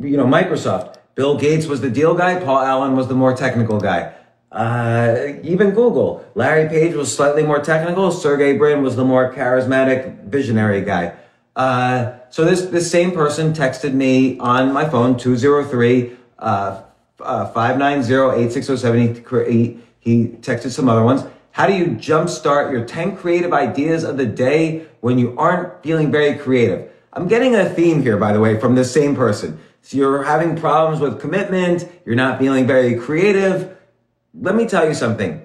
you 0.00 0.16
know, 0.16 0.26
Microsoft. 0.26 0.94
Bill 1.16 1.36
Gates 1.36 1.66
was 1.66 1.80
the 1.80 1.90
deal 1.90 2.14
guy. 2.14 2.38
Paul 2.38 2.60
Allen 2.60 2.94
was 2.94 3.08
the 3.08 3.16
more 3.16 3.34
technical 3.34 3.80
guy. 3.80 4.14
Uh, 4.52 5.32
even 5.42 5.72
Google. 5.72 6.24
Larry 6.36 6.68
Page 6.68 6.94
was 6.94 7.12
slightly 7.12 7.42
more 7.42 7.58
technical. 7.58 8.12
Sergey 8.12 8.56
Brin 8.56 8.80
was 8.80 8.94
the 8.94 9.04
more 9.04 9.34
charismatic 9.34 10.22
visionary 10.26 10.82
guy. 10.82 11.14
Uh, 11.58 12.16
so 12.30 12.44
this, 12.44 12.62
this 12.66 12.88
same 12.90 13.10
person 13.10 13.52
texted 13.52 13.92
me 13.92 14.38
on 14.38 14.72
my 14.72 14.88
phone, 14.88 15.18
203, 15.18 16.16
uh, 16.38 16.82
uh, 17.20 17.52
590-8607. 17.52 19.50
He, 19.50 19.80
he 19.98 20.28
texted 20.28 20.70
some 20.70 20.88
other 20.88 21.02
ones. 21.02 21.24
How 21.50 21.66
do 21.66 21.74
you 21.74 21.86
jumpstart 21.86 22.70
your 22.70 22.84
10 22.84 23.16
creative 23.16 23.52
ideas 23.52 24.04
of 24.04 24.16
the 24.16 24.26
day 24.26 24.86
when 25.00 25.18
you 25.18 25.36
aren't 25.36 25.82
feeling 25.82 26.12
very 26.12 26.38
creative? 26.38 26.92
I'm 27.12 27.26
getting 27.26 27.56
a 27.56 27.68
theme 27.68 28.02
here, 28.02 28.16
by 28.16 28.32
the 28.32 28.38
way, 28.38 28.60
from 28.60 28.76
this 28.76 28.92
same 28.92 29.16
person. 29.16 29.58
So 29.82 29.96
you're 29.96 30.22
having 30.22 30.54
problems 30.54 31.00
with 31.00 31.20
commitment. 31.20 31.88
You're 32.06 32.14
not 32.14 32.38
feeling 32.38 32.68
very 32.68 32.94
creative. 32.94 33.76
Let 34.32 34.54
me 34.54 34.68
tell 34.68 34.86
you 34.86 34.94
something. 34.94 35.44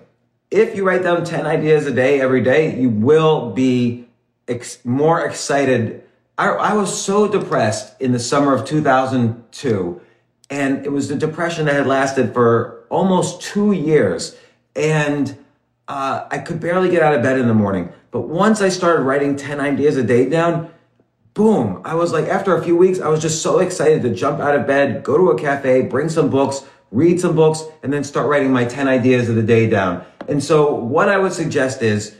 If 0.51 0.75
you 0.75 0.85
write 0.85 1.01
down 1.01 1.25
10 1.25 1.47
ideas 1.47 1.87
a 1.87 1.91
day 1.91 2.21
every 2.21 2.41
day, 2.41 2.79
you 2.79 2.89
will 2.89 3.51
be 3.51 4.05
ex- 4.47 4.83
more 4.85 5.25
excited. 5.25 6.02
I, 6.37 6.49
I 6.49 6.73
was 6.73 7.03
so 7.03 7.27
depressed 7.27 7.99
in 8.01 8.11
the 8.11 8.19
summer 8.19 8.53
of 8.53 8.65
2002 8.65 10.01
and 10.49 10.85
it 10.85 10.91
was 10.91 11.07
the 11.07 11.15
depression 11.15 11.65
that 11.65 11.75
had 11.75 11.87
lasted 11.87 12.33
for 12.33 12.85
almost 12.89 13.41
two 13.41 13.71
years. 13.71 14.35
And 14.75 15.37
uh, 15.87 16.25
I 16.29 16.37
could 16.39 16.59
barely 16.59 16.89
get 16.89 17.01
out 17.01 17.15
of 17.15 17.23
bed 17.23 17.39
in 17.39 17.47
the 17.47 17.53
morning. 17.53 17.91
But 18.11 18.21
once 18.21 18.61
I 18.61 18.69
started 18.69 19.03
writing 19.03 19.35
10 19.35 19.59
ideas 19.59 19.97
a 19.97 20.03
day 20.03 20.29
down, 20.29 20.71
boom, 21.33 21.81
I 21.83 21.95
was 21.95 22.13
like, 22.13 22.25
after 22.25 22.55
a 22.55 22.63
few 22.63 22.77
weeks, 22.77 22.99
I 22.99 23.09
was 23.09 23.21
just 23.21 23.41
so 23.41 23.59
excited 23.59 24.03
to 24.03 24.13
jump 24.13 24.39
out 24.39 24.55
of 24.55 24.67
bed, 24.67 25.03
go 25.03 25.17
to 25.17 25.31
a 25.31 25.39
cafe, 25.39 25.81
bring 25.83 26.09
some 26.09 26.29
books, 26.29 26.63
read 26.91 27.19
some 27.19 27.35
books, 27.35 27.63
and 27.81 27.91
then 27.91 28.03
start 28.03 28.27
writing 28.27 28.51
my 28.53 28.65
10 28.65 28.87
ideas 28.87 29.29
of 29.29 29.35
the 29.35 29.43
day 29.43 29.67
down. 29.67 30.05
And 30.27 30.43
so 30.43 30.73
what 30.73 31.09
I 31.09 31.17
would 31.17 31.33
suggest 31.33 31.81
is 31.81 32.15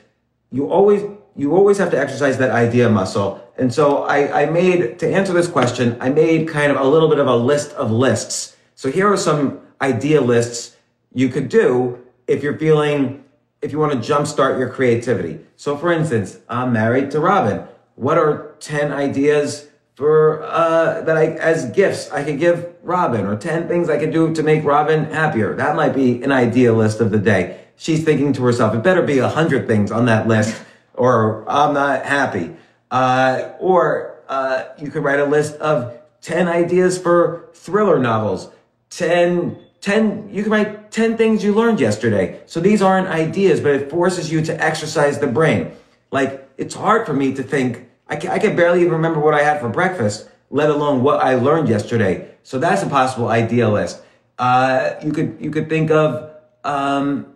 you 0.51 0.69
always, 0.71 1.03
you 1.35 1.55
always 1.55 1.77
have 1.77 1.91
to 1.91 1.99
exercise 1.99 2.37
that 2.39 2.49
idea 2.49 2.89
muscle. 2.89 3.42
And 3.57 3.73
so 3.73 4.03
I, 4.03 4.43
I 4.43 4.45
made, 4.47 4.99
to 4.99 5.11
answer 5.11 5.33
this 5.33 5.47
question, 5.47 5.97
I 5.99 6.09
made 6.09 6.47
kind 6.47 6.71
of 6.71 6.79
a 6.79 6.83
little 6.83 7.09
bit 7.09 7.19
of 7.19 7.27
a 7.27 7.35
list 7.35 7.71
of 7.73 7.91
lists. 7.91 8.55
So 8.75 8.89
here 8.89 9.11
are 9.11 9.17
some 9.17 9.61
idea 9.81 10.21
lists 10.21 10.75
you 11.13 11.29
could 11.29 11.49
do 11.49 12.03
if 12.27 12.41
you're 12.41 12.57
feeling, 12.57 13.23
if 13.61 13.71
you 13.71 13.79
want 13.79 13.91
to 13.91 14.13
jumpstart 14.13 14.57
your 14.57 14.69
creativity. 14.69 15.39
So 15.55 15.77
for 15.77 15.91
instance, 15.91 16.39
I'm 16.49 16.73
married 16.73 17.11
to 17.11 17.19
Robin. 17.19 17.67
What 17.95 18.17
are 18.17 18.55
10 18.59 18.91
ideas 18.91 19.67
for, 19.95 20.41
uh, 20.43 21.01
that 21.01 21.15
I, 21.15 21.27
as 21.33 21.69
gifts 21.69 22.09
I 22.09 22.23
could 22.23 22.39
give 22.39 22.73
Robin 22.81 23.27
or 23.27 23.37
10 23.37 23.67
things 23.67 23.87
I 23.87 23.99
could 23.99 24.11
do 24.11 24.33
to 24.33 24.41
make 24.41 24.63
Robin 24.63 25.05
happier? 25.05 25.55
That 25.55 25.75
might 25.75 25.93
be 25.93 26.23
an 26.23 26.31
idea 26.31 26.73
list 26.73 26.99
of 26.99 27.11
the 27.11 27.19
day. 27.19 27.59
She's 27.75 28.03
thinking 28.03 28.33
to 28.33 28.43
herself, 28.43 28.73
it 28.73 28.81
better 28.81 29.03
be 29.03 29.19
a 29.19 29.29
hundred 29.29 29.67
things 29.67 29.91
on 29.91 30.05
that 30.05 30.27
list 30.27 30.59
or 30.95 31.43
I'm 31.47 31.73
not 31.73 32.05
happy. 32.05 32.55
Uh, 32.93 33.49
or, 33.59 34.19
uh, 34.29 34.65
you 34.77 34.91
could 34.91 35.03
write 35.03 35.19
a 35.19 35.25
list 35.25 35.55
of 35.55 35.99
10 36.21 36.47
ideas 36.47 36.95
for 36.95 37.49
thriller 37.55 37.97
novels. 37.97 38.51
10, 38.91 39.57
10, 39.81 40.29
you 40.31 40.43
can 40.43 40.51
write 40.51 40.91
10 40.91 41.17
things 41.17 41.43
you 41.43 41.53
learned 41.53 41.79
yesterday. 41.79 42.39
So 42.45 42.59
these 42.59 42.83
aren't 42.83 43.07
ideas, 43.07 43.59
but 43.59 43.71
it 43.71 43.89
forces 43.89 44.31
you 44.31 44.43
to 44.43 44.63
exercise 44.63 45.17
the 45.17 45.25
brain. 45.25 45.71
Like, 46.11 46.47
it's 46.59 46.75
hard 46.75 47.07
for 47.07 47.13
me 47.13 47.33
to 47.33 47.41
think, 47.41 47.89
I 48.07 48.15
can, 48.15 48.29
I 48.29 48.37
can 48.37 48.55
barely 48.55 48.81
even 48.81 48.93
remember 48.93 49.19
what 49.19 49.33
I 49.33 49.41
had 49.41 49.59
for 49.59 49.69
breakfast, 49.69 50.29
let 50.51 50.69
alone 50.69 51.01
what 51.01 51.19
I 51.19 51.33
learned 51.33 51.69
yesterday. 51.69 52.29
So 52.43 52.59
that's 52.59 52.83
a 52.83 52.87
possible 52.87 53.29
idea 53.29 53.67
list. 53.69 54.03
Uh, 54.37 54.91
you 55.03 55.11
could, 55.11 55.37
you 55.39 55.49
could 55.49 55.67
think 55.67 55.89
of, 55.89 56.29
um, 56.63 57.32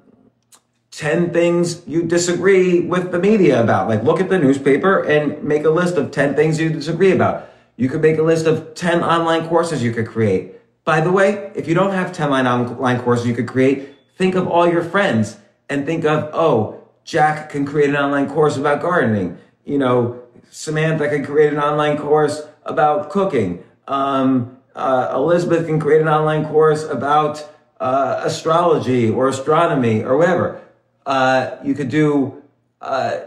10 0.97 1.29
things 1.31 1.83
you 1.85 2.01
disagree 2.01 2.79
with 2.79 3.11
the 3.11 3.19
media 3.19 3.61
about. 3.61 3.87
Like 3.87 4.01
look 4.01 4.19
at 4.19 4.29
the 4.29 4.39
newspaper 4.39 5.03
and 5.03 5.43
make 5.43 5.63
a 5.63 5.69
list 5.69 5.95
of 5.95 6.09
10 6.09 6.33
things 6.33 6.59
you 6.59 6.69
disagree 6.69 7.11
about. 7.11 7.51
You 7.75 7.87
could 7.87 8.01
make 8.01 8.17
a 8.17 8.23
list 8.23 8.47
of 8.47 8.73
10 8.73 9.03
online 9.03 9.47
courses 9.47 9.83
you 9.83 9.93
could 9.93 10.07
create. 10.07 10.55
By 10.85 11.01
the 11.01 11.11
way, 11.11 11.51
if 11.53 11.67
you 11.67 11.75
don't 11.75 11.91
have 11.91 12.13
10 12.13 12.31
online 12.31 12.99
courses 13.01 13.27
you 13.27 13.35
could 13.35 13.47
create, 13.47 13.89
think 14.17 14.33
of 14.33 14.47
all 14.47 14.67
your 14.67 14.83
friends 14.83 15.37
and 15.69 15.85
think 15.85 16.03
of, 16.03 16.31
oh, 16.33 16.81
Jack 17.03 17.51
can 17.51 17.63
create 17.63 17.91
an 17.91 17.95
online 17.95 18.27
course 18.27 18.57
about 18.57 18.81
gardening. 18.81 19.37
You 19.65 19.77
know, 19.77 20.23
Samantha 20.49 21.09
can 21.09 21.23
create 21.23 21.53
an 21.53 21.59
online 21.59 21.99
course 21.99 22.41
about 22.65 23.11
cooking. 23.11 23.63
Um, 23.87 24.57
uh, 24.75 25.11
Elizabeth 25.13 25.67
can 25.67 25.79
create 25.79 26.01
an 26.01 26.07
online 26.07 26.47
course 26.47 26.85
about 26.85 27.47
uh, 27.79 28.21
astrology 28.23 29.11
or 29.11 29.27
astronomy 29.27 30.03
or 30.03 30.17
whatever. 30.17 30.63
Uh, 31.07 31.55
you 31.63 31.73
could 31.73 31.87
do 31.87 32.43
uh, 32.81 33.19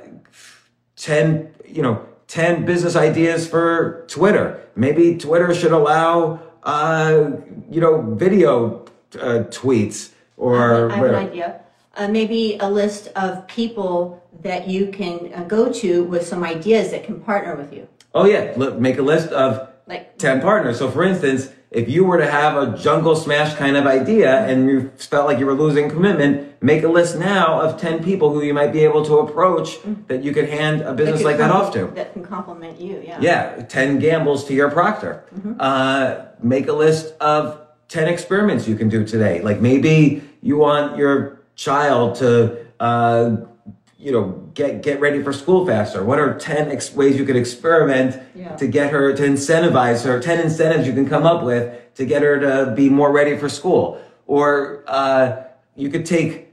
10, 0.96 1.54
you 1.66 1.80
know, 1.80 2.04
10 2.28 2.66
business 2.66 2.94
ideas 2.94 3.48
for 3.48 4.04
Twitter. 4.06 4.60
Maybe 4.76 5.16
Twitter 5.16 5.54
should 5.54 5.72
allow, 5.72 6.40
uh, 6.62 7.30
you 7.70 7.80
know, 7.80 8.02
video 8.02 8.84
uh, 9.14 9.48
tweets 9.48 10.10
or 10.36 10.92
I 10.92 10.96
have 10.96 11.06
an 11.06 11.14
idea. 11.14 11.60
Uh, 11.96 12.08
maybe 12.08 12.58
a 12.60 12.68
list 12.68 13.08
of 13.16 13.46
people 13.46 14.22
that 14.42 14.68
you 14.68 14.88
can 14.88 15.32
uh, 15.34 15.44
go 15.44 15.72
to 15.72 16.04
with 16.04 16.26
some 16.26 16.44
ideas 16.44 16.90
that 16.90 17.04
can 17.04 17.18
partner 17.18 17.56
with 17.56 17.72
you. 17.72 17.88
Oh 18.14 18.26
yeah, 18.26 18.52
look, 18.58 18.78
make 18.78 18.98
a 18.98 19.02
list 19.02 19.30
of 19.30 19.70
Like 19.86 20.18
10 20.18 20.42
partners. 20.42 20.78
So 20.78 20.90
for 20.90 21.02
instance, 21.02 21.48
if 21.70 21.88
you 21.88 22.04
were 22.04 22.18
to 22.18 22.28
have 22.28 22.56
a 22.56 22.76
jungle 22.76 23.14
smash 23.14 23.54
kind 23.54 23.76
of 23.76 23.86
idea 23.86 24.44
and 24.46 24.68
you 24.68 24.90
felt 24.96 25.26
like 25.26 25.38
you 25.38 25.46
were 25.46 25.54
losing 25.54 25.88
commitment, 25.88 26.60
make 26.60 26.82
a 26.82 26.88
list 26.88 27.16
now 27.16 27.60
of 27.60 27.80
10 27.80 28.02
people 28.02 28.32
who 28.32 28.42
you 28.42 28.52
might 28.52 28.72
be 28.72 28.80
able 28.80 29.04
to 29.04 29.18
approach 29.18 29.78
that 30.08 30.24
you 30.24 30.32
could 30.32 30.48
hand 30.48 30.80
a 30.82 30.92
business 30.92 31.22
like 31.22 31.38
that 31.38 31.50
off 31.52 31.72
to. 31.74 31.86
That 31.94 32.12
can 32.12 32.24
complement 32.24 32.80
you. 32.80 33.00
Yeah. 33.04 33.18
Yeah, 33.20 33.62
10 33.68 34.00
gambles 34.00 34.44
to 34.48 34.54
your 34.54 34.70
proctor. 34.70 35.24
Uh, 35.60 36.26
make 36.42 36.66
a 36.66 36.72
list 36.72 37.14
of 37.20 37.60
10 37.88 38.08
experiments 38.08 38.66
you 38.66 38.74
can 38.74 38.88
do 38.88 39.06
today. 39.06 39.40
Like 39.40 39.60
maybe 39.60 40.22
you 40.42 40.56
want 40.56 40.96
your 40.96 41.40
child 41.54 42.16
to, 42.16 42.66
uh, 42.80 43.36
you 43.96 44.10
know, 44.10 44.49
get, 44.60 44.82
get 44.82 45.00
ready 45.00 45.22
for 45.22 45.32
school 45.32 45.66
faster. 45.66 46.04
What 46.04 46.18
are 46.18 46.34
10 46.38 46.70
ex- 46.70 46.92
ways 46.94 47.16
you 47.18 47.24
could 47.24 47.36
experiment 47.36 48.20
Yeah. 48.34 48.54
to 48.56 48.66
get 48.66 48.90
her, 48.90 49.12
to 49.14 49.22
incentivize 49.22 50.04
her, 50.04 50.20
10 50.20 50.40
incentives 50.40 50.86
you 50.86 50.92
can 50.92 51.08
come 51.08 51.24
up 51.24 51.42
with 51.42 51.94
to 51.94 52.04
get 52.04 52.22
her 52.22 52.38
to 52.40 52.72
be 52.76 52.88
more 52.90 53.10
ready 53.10 53.36
for 53.36 53.48
school. 53.48 54.00
Or, 54.26 54.84
uh, 54.86 55.36
you 55.76 55.88
could 55.88 56.04
take 56.04 56.52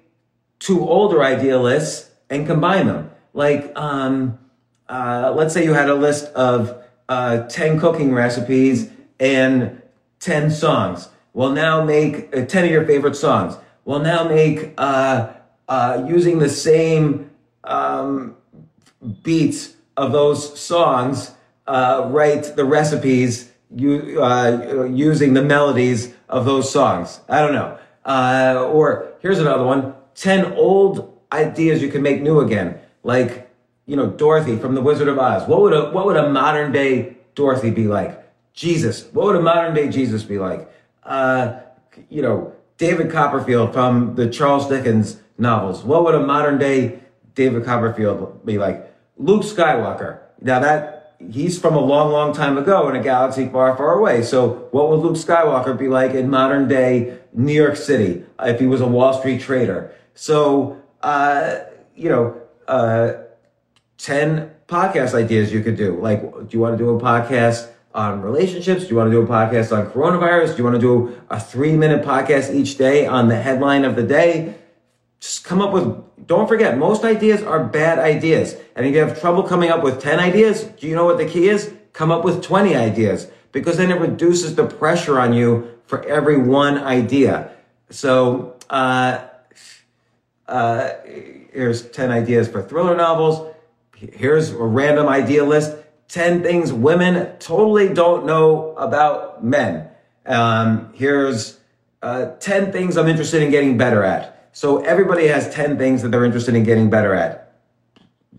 two 0.60 0.88
older 0.88 1.22
idealists 1.24 2.10
and 2.30 2.48
combine 2.48 2.88
them. 2.88 3.12
Like, 3.34 3.72
um, 3.76 4.40
uh, 4.90 5.34
let's 5.36 5.54
say 5.54 5.64
you 5.66 5.74
had 5.74 5.90
a 5.90 5.96
list 5.96 6.26
of 6.34 6.76
uh, 7.10 7.44
10 7.48 7.80
cooking 7.80 8.14
recipes 8.14 8.90
and 9.20 9.82
10 10.22 10.50
songs. 10.52 11.10
Well, 11.34 11.52
now 11.52 11.84
make 11.84 12.36
uh, 12.36 12.46
10 12.46 12.66
of 12.66 12.72
your 12.72 12.86
favorite 12.86 13.16
songs. 13.16 13.58
Well, 13.86 14.00
now 14.00 14.28
make 14.28 14.74
uh, 14.78 15.28
uh, 15.70 16.06
using 16.08 16.40
the 16.40 16.50
same 16.50 17.27
um, 17.68 18.36
beats 19.22 19.76
of 19.96 20.12
those 20.12 20.60
songs 20.60 21.32
uh, 21.68 22.08
write 22.10 22.56
the 22.56 22.66
recipes 22.66 23.52
you, 23.76 24.24
uh, 24.24 24.86
using 24.86 25.34
the 25.34 25.44
melodies 25.44 26.14
of 26.30 26.46
those 26.46 26.72
songs. 26.72 27.20
I 27.28 27.42
don't 27.42 27.54
know. 27.54 27.78
Uh, 28.06 28.70
or 28.72 29.14
here's 29.20 29.40
another 29.40 29.64
one 29.64 29.94
10 30.16 30.54
old 30.54 31.20
ideas 31.32 31.82
you 31.82 31.90
can 31.90 32.02
make 32.02 32.22
new 32.22 32.40
again. 32.40 32.80
Like, 33.04 33.50
you 33.86 33.96
know, 33.96 34.08
Dorothy 34.08 34.58
from 34.58 34.76
The 34.76 34.82
Wizard 34.82 35.08
of 35.08 35.20
Oz. 35.20 35.48
What 35.48 35.62
would 35.62 35.74
a, 35.74 35.92
what 35.92 36.06
would 36.06 36.18
a 36.18 36.30
modern 36.30 36.72
day 36.72 37.18
Dorothy 37.36 37.70
be 37.70 37.88
like? 37.88 38.24
Jesus. 38.54 39.06
What 39.12 39.28
would 39.28 39.36
a 39.36 39.42
modern 39.42 39.76
day 39.76 39.90
Jesus 39.90 40.24
be 40.24 40.40
like? 40.40 40.72
Uh, 41.04 41.60
you 42.10 42.22
know, 42.22 42.54
David 42.78 43.12
Copperfield 43.12 43.74
from 43.74 44.16
the 44.16 44.30
Charles 44.30 44.68
Dickens 44.68 45.20
novels. 45.38 45.84
What 45.84 46.04
would 46.04 46.16
a 46.16 46.26
modern 46.26 46.58
day 46.58 47.00
David 47.38 47.64
Copperfield 47.64 48.46
be 48.46 48.58
like? 48.58 48.94
Luke 49.18 49.44
Skywalker. 49.44 50.20
Now 50.42 50.60
that 50.60 51.16
he's 51.32 51.60
from 51.60 51.76
a 51.76 51.80
long, 51.80 52.12
long 52.12 52.34
time 52.34 52.58
ago 52.58 52.90
in 52.90 52.96
a 52.96 53.02
galaxy 53.02 53.48
far, 53.48 53.76
far 53.78 53.98
away. 53.98 54.24
So 54.24 54.68
what 54.72 54.90
would 54.90 55.00
Luke 55.00 55.16
Skywalker 55.16 55.78
be 55.78 55.88
like 55.88 56.12
in 56.12 56.30
modern 56.30 56.68
day 56.68 57.20
New 57.34 57.54
York 57.54 57.76
City 57.76 58.26
if 58.40 58.60
he 58.60 58.68
was 58.68 58.82
a 58.82 58.88
Wall 58.88 59.14
Street 59.14 59.42
trader? 59.42 59.94
So, 60.14 60.82
uh, 61.02 61.60
you 61.96 62.10
know, 62.10 62.42
uh, 62.68 63.14
10 64.00 64.52
podcast 64.68 65.14
ideas 65.14 65.54
you 65.54 65.64
could 65.64 65.78
do. 65.78 66.00
Like, 66.00 66.22
do 66.22 66.48
you 66.52 66.60
want 66.60 66.78
to 66.78 66.84
do 66.84 66.90
a 66.96 67.00
podcast 67.00 67.70
on 67.94 68.22
relationships? 68.22 68.84
Do 68.84 68.90
you 68.90 68.96
want 68.96 69.10
to 69.10 69.12
do 69.12 69.22
a 69.22 69.28
podcast 69.28 69.76
on 69.76 69.90
coronavirus? 69.92 70.52
Do 70.52 70.58
you 70.58 70.64
want 70.64 70.76
to 70.76 70.82
do 70.82 71.22
a 71.30 71.40
three 71.40 71.76
minute 71.76 72.06
podcast 72.06 72.54
each 72.54 72.78
day 72.78 73.08
on 73.08 73.28
the 73.28 73.38
headline 73.38 73.86
of 73.86 73.96
the 73.96 74.04
day? 74.04 74.56
Just 75.20 75.44
come 75.44 75.62
up 75.62 75.74
with, 75.74 76.28
don't 76.28 76.48
forget, 76.48 76.78
most 76.78 77.04
ideas 77.04 77.42
are 77.42 77.64
bad 77.64 78.00
ideas. 78.00 78.56
And 78.76 78.86
if 78.86 78.94
you 78.94 79.00
have 79.00 79.20
trouble 79.20 79.44
coming 79.44 79.70
up 79.70 79.84
with 79.84 80.02
10 80.02 80.20
ideas, 80.20 80.64
do 80.64 80.88
you 80.88 80.96
know 80.96 81.06
what 81.06 81.18
the 81.18 81.26
key 81.26 81.50
is? 81.50 81.74
Come 81.94 82.12
up 82.12 82.24
with 82.24 82.44
20 82.44 82.76
ideas 82.76 83.30
because 83.52 83.78
then 83.78 83.90
it 83.90 84.00
reduces 84.00 84.56
the 84.56 84.66
pressure 84.66 85.20
on 85.20 85.34
you 85.34 85.80
for 85.86 86.04
every 86.06 86.38
one 86.38 86.78
idea. 86.78 87.52
So, 87.90 88.58
uh, 88.70 89.26
uh, 90.48 90.90
here's 91.52 91.90
10 91.90 92.12
ideas 92.12 92.48
for 92.48 92.62
thriller 92.62 92.96
novels. 92.96 93.54
Here's 93.96 94.52
a 94.52 94.58
random 94.58 95.08
idea 95.08 95.44
list 95.44 95.76
10 96.10 96.42
things 96.42 96.72
women 96.72 97.38
totally 97.40 97.94
don't 97.94 98.26
know 98.26 98.74
about 98.78 99.44
men. 99.44 99.90
Um, 100.26 100.94
here's 100.94 101.60
uh, 102.02 102.28
10 102.40 102.72
things 102.72 102.98
I'm 102.98 103.08
interested 103.08 103.42
in 103.42 103.52
getting 103.52 103.78
better 103.78 104.04
at. 104.04 104.37
So 104.58 104.80
everybody 104.80 105.28
has 105.28 105.54
10 105.54 105.78
things 105.78 106.02
that 106.02 106.10
they're 106.10 106.26
interested 106.26 106.56
in 106.56 106.64
getting 106.64 106.90
better 106.90 107.14
at. 107.14 107.60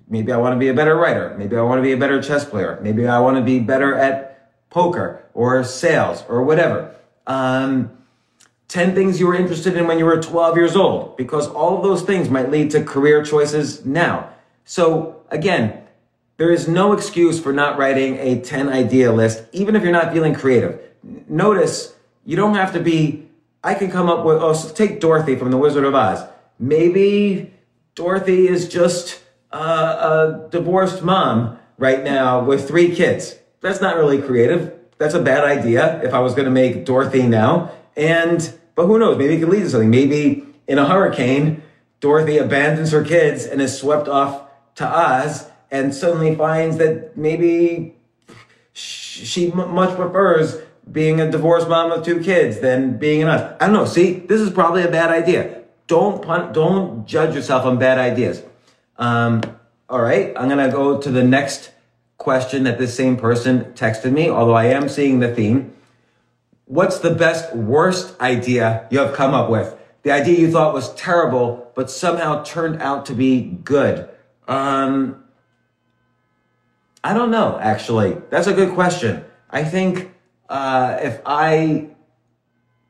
Maybe 0.09 0.33
I 0.33 0.37
want 0.37 0.53
to 0.53 0.59
be 0.59 0.67
a 0.67 0.75
better 0.75 0.97
writer. 0.97 1.33
Maybe 1.39 1.57
I 1.57 1.63
want 1.63 1.79
to 1.79 1.83
be 1.85 1.93
a 1.93 1.97
better 1.97 2.21
chess 2.21 2.45
player. 2.45 2.77
Maybe 2.83 3.07
I 3.07 3.21
want 3.21 3.37
to 3.37 3.43
be 3.45 3.61
better 3.61 3.95
at 3.95 4.51
poker 4.69 5.23
or 5.33 5.63
sales 5.63 6.25
or 6.29 6.43
whatever. 6.43 6.93
Um, 7.29 7.97
10 8.67 8.97
things 8.97 9.21
you 9.21 9.29
were 9.29 9.37
interested 9.37 9.77
in 9.77 9.87
when 9.87 9.97
you 9.97 10.07
were 10.07 10.21
12 10.21 10.57
years 10.57 10.75
old, 10.75 11.17
because 11.17 11.47
all 11.47 11.77
of 11.77 11.85
those 11.85 12.03
things 12.03 12.29
might 12.29 12.51
lead 12.51 12.73
to 12.73 12.83
career 12.83 13.25
choices 13.25 13.87
now. 13.87 14.29
So 14.65 15.23
again, 15.31 15.85
there 16.37 16.51
is 16.51 16.67
no 16.67 16.95
excuse 16.95 17.39
for 17.39 17.53
not 17.53 17.79
writing 17.79 18.17
a 18.19 18.41
10 18.41 18.69
idea 18.69 19.13
list, 19.13 19.45
even 19.53 19.77
if 19.77 19.85
you're 19.85 19.93
not 19.93 20.13
feeling 20.13 20.35
creative. 20.35 20.81
Notice 21.29 21.95
you 22.27 22.35
don't 22.35 22.57
have 22.57 22.73
to 22.73 22.81
be, 22.81 23.28
I 23.69 23.75
can 23.75 23.91
come 23.91 24.09
up 24.09 24.25
with, 24.25 24.39
oh, 24.39 24.55
so 24.55 24.73
take 24.73 24.99
Dorothy 24.99 25.37
from 25.37 25.51
The 25.51 25.59
Wizard 25.59 25.85
of 25.85 25.95
Oz. 25.95 26.25
Maybe 26.59 27.53
Dorothy 27.95 28.49
is 28.49 28.67
just 28.67 29.23
uh, 29.53 30.47
a 30.47 30.49
divorced 30.49 31.03
mom 31.03 31.59
right 31.77 32.03
now 32.03 32.43
with 32.43 32.67
three 32.67 32.97
kids. 32.97 33.37
That's 33.61 33.83
not 33.83 33.99
really 33.99 34.23
creative. 34.23 34.73
That's 34.97 35.13
a 35.13 35.21
bad 35.21 35.45
idea 35.45 36.01
if 36.03 36.15
I 36.15 36.21
was 36.21 36.33
going 36.33 36.47
to 36.47 36.51
make 36.51 36.87
Dorothy 36.87 37.27
now. 37.27 37.71
And, 37.95 38.59
but 38.75 38.87
who 38.87 38.99
knows? 38.99 39.19
Maybe 39.19 39.35
it 39.35 39.41
could 39.41 39.51
lead 39.51 39.65
to 39.65 39.69
something. 39.69 39.91
Maybe 39.91 40.47
in 40.67 40.79
a 40.79 40.89
hurricane, 40.89 41.63
Dorothy 42.01 42.39
abandons 42.39 42.93
her 42.93 43.05
kids 43.05 43.45
and 43.45 43.61
is 43.61 43.79
swept 43.79 44.09
off 44.09 44.49
to 44.77 44.89
Oz 44.89 45.47
and 45.71 45.95
suddenly 45.95 46.35
finds 46.35 46.79
that 46.79 47.19
maybe 47.19 47.97
she 48.73 49.51
much 49.51 49.95
prefers 49.95 50.57
being 50.91 51.21
a 51.21 51.31
divorced 51.31 51.69
mom 51.69 51.93
of 51.93 52.05
two 52.05 52.21
kids 52.21 52.61
than 52.61 52.99
being 52.99 53.23
an 53.23 53.29
us. 53.29 53.57
I 53.61 53.67
don't 53.67 53.75
know. 53.75 53.85
See, 53.85 54.13
this 54.13 54.41
is 54.41 54.51
probably 54.51 54.83
a 54.83 54.91
bad 54.91 55.11
idea. 55.11 55.63
Don't 55.87 56.23
pun- 56.23 56.53
don't 56.53 57.07
judge 57.07 57.35
yourself 57.35 57.65
on 57.65 57.79
bad 57.79 57.99
ideas. 57.99 58.43
Um, 58.97 59.43
all 59.89 60.01
right, 60.01 60.33
I'm 60.37 60.49
gonna 60.49 60.71
go 60.71 60.99
to 61.01 61.11
the 61.11 61.23
next 61.23 61.71
question 62.19 62.65
that 62.65 62.79
this 62.79 62.95
same 62.95 63.17
person 63.17 63.73
texted 63.75 64.13
me. 64.13 64.29
Although 64.29 64.55
I 64.55 64.67
am 64.67 64.89
seeing 64.89 65.21
the 65.21 65.35
theme. 65.35 65.73
What's 66.67 66.99
the 66.99 67.15
best 67.15 67.57
worst 67.57 68.21
idea 68.21 68.87
you 68.91 68.99
have 68.99 69.15
come 69.15 69.33
up 69.33 69.49
with? 69.49 69.75
The 70.03 70.11
idea 70.11 70.39
you 70.39 70.51
thought 70.51 70.75
was 70.75 70.93
terrible, 70.95 71.73
but 71.75 71.91
somehow 71.91 72.43
turned 72.43 72.83
out 72.83 73.07
to 73.07 73.15
be 73.15 73.41
good. 73.41 74.09
Um, 74.47 75.25
I 77.03 77.15
don't 77.15 77.31
know, 77.31 77.59
actually. 77.59 78.19
That's 78.29 78.47
a 78.47 78.53
good 78.53 78.75
question. 78.75 79.25
I 79.51 79.65
think 79.65 80.13
uh, 80.49 80.99
if 81.03 81.21
I, 81.27 81.89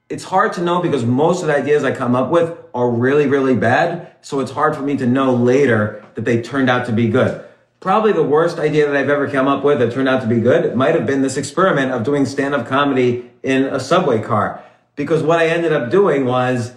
it's 0.08 0.24
hard 0.24 0.52
to 0.54 0.62
know 0.62 0.80
because 0.80 1.04
most 1.04 1.42
of 1.42 1.48
the 1.48 1.56
ideas 1.56 1.84
I 1.84 1.92
come 1.92 2.14
up 2.14 2.30
with 2.30 2.56
are 2.74 2.90
really, 2.90 3.26
really 3.26 3.56
bad. 3.56 4.12
So 4.20 4.40
it's 4.40 4.52
hard 4.52 4.76
for 4.76 4.82
me 4.82 4.96
to 4.98 5.06
know 5.06 5.34
later 5.34 6.04
that 6.14 6.24
they 6.24 6.42
turned 6.42 6.70
out 6.70 6.86
to 6.86 6.92
be 6.92 7.08
good. 7.08 7.44
Probably 7.80 8.12
the 8.12 8.22
worst 8.22 8.58
idea 8.58 8.86
that 8.86 8.96
I've 8.96 9.08
ever 9.08 9.30
come 9.30 9.46
up 9.46 9.62
with 9.62 9.78
that 9.78 9.92
turned 9.92 10.08
out 10.08 10.22
to 10.22 10.28
be 10.28 10.40
good 10.40 10.74
might 10.74 10.94
have 10.94 11.06
been 11.06 11.22
this 11.22 11.36
experiment 11.36 11.92
of 11.92 12.04
doing 12.04 12.26
stand 12.26 12.54
up 12.54 12.66
comedy 12.66 13.30
in 13.42 13.64
a 13.64 13.78
subway 13.78 14.20
car. 14.20 14.64
Because 14.96 15.22
what 15.22 15.38
I 15.38 15.46
ended 15.46 15.72
up 15.72 15.90
doing 15.90 16.24
was 16.24 16.72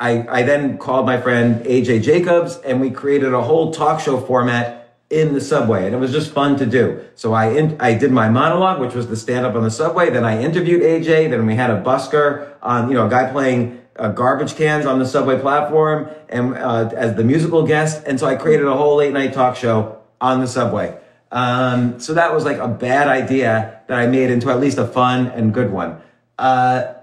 I, 0.00 0.26
I 0.28 0.42
then 0.42 0.78
called 0.78 1.06
my 1.06 1.20
friend 1.20 1.64
AJ 1.64 2.02
Jacobs 2.02 2.56
and 2.64 2.80
we 2.80 2.90
created 2.90 3.32
a 3.32 3.42
whole 3.42 3.72
talk 3.72 4.00
show 4.00 4.20
format 4.20 4.79
in 5.10 5.34
the 5.34 5.40
subway 5.40 5.86
and 5.86 5.94
it 5.94 5.98
was 5.98 6.12
just 6.12 6.30
fun 6.30 6.56
to 6.56 6.64
do. 6.64 7.04
So 7.16 7.32
I, 7.32 7.50
in, 7.50 7.76
I 7.80 7.94
did 7.94 8.12
my 8.12 8.30
monologue, 8.30 8.80
which 8.80 8.94
was 8.94 9.08
the 9.08 9.16
stand 9.16 9.44
up 9.44 9.56
on 9.56 9.64
the 9.64 9.70
subway. 9.70 10.08
Then 10.08 10.24
I 10.24 10.40
interviewed 10.40 10.82
AJ. 10.82 11.30
Then 11.30 11.44
we 11.46 11.56
had 11.56 11.70
a 11.70 11.82
busker 11.82 12.52
on, 12.62 12.88
you 12.88 12.94
know, 12.94 13.06
a 13.06 13.10
guy 13.10 13.30
playing 13.30 13.82
uh, 13.96 14.12
garbage 14.12 14.54
cans 14.54 14.86
on 14.86 15.00
the 15.00 15.06
subway 15.06 15.38
platform 15.40 16.08
and 16.28 16.54
uh, 16.54 16.90
as 16.96 17.16
the 17.16 17.24
musical 17.24 17.66
guest. 17.66 18.04
And 18.06 18.20
so 18.20 18.26
I 18.26 18.36
created 18.36 18.66
a 18.66 18.74
whole 18.74 18.96
late 18.96 19.12
night 19.12 19.32
talk 19.32 19.56
show 19.56 20.00
on 20.20 20.40
the 20.40 20.46
subway. 20.46 20.96
Um, 21.32 21.98
so 21.98 22.14
that 22.14 22.32
was 22.32 22.44
like 22.44 22.58
a 22.58 22.68
bad 22.68 23.08
idea 23.08 23.82
that 23.88 23.98
I 23.98 24.06
made 24.06 24.30
into 24.30 24.50
at 24.50 24.60
least 24.60 24.78
a 24.78 24.86
fun 24.86 25.26
and 25.26 25.52
good 25.52 25.72
one. 25.72 26.00
Uh, 26.38 26.94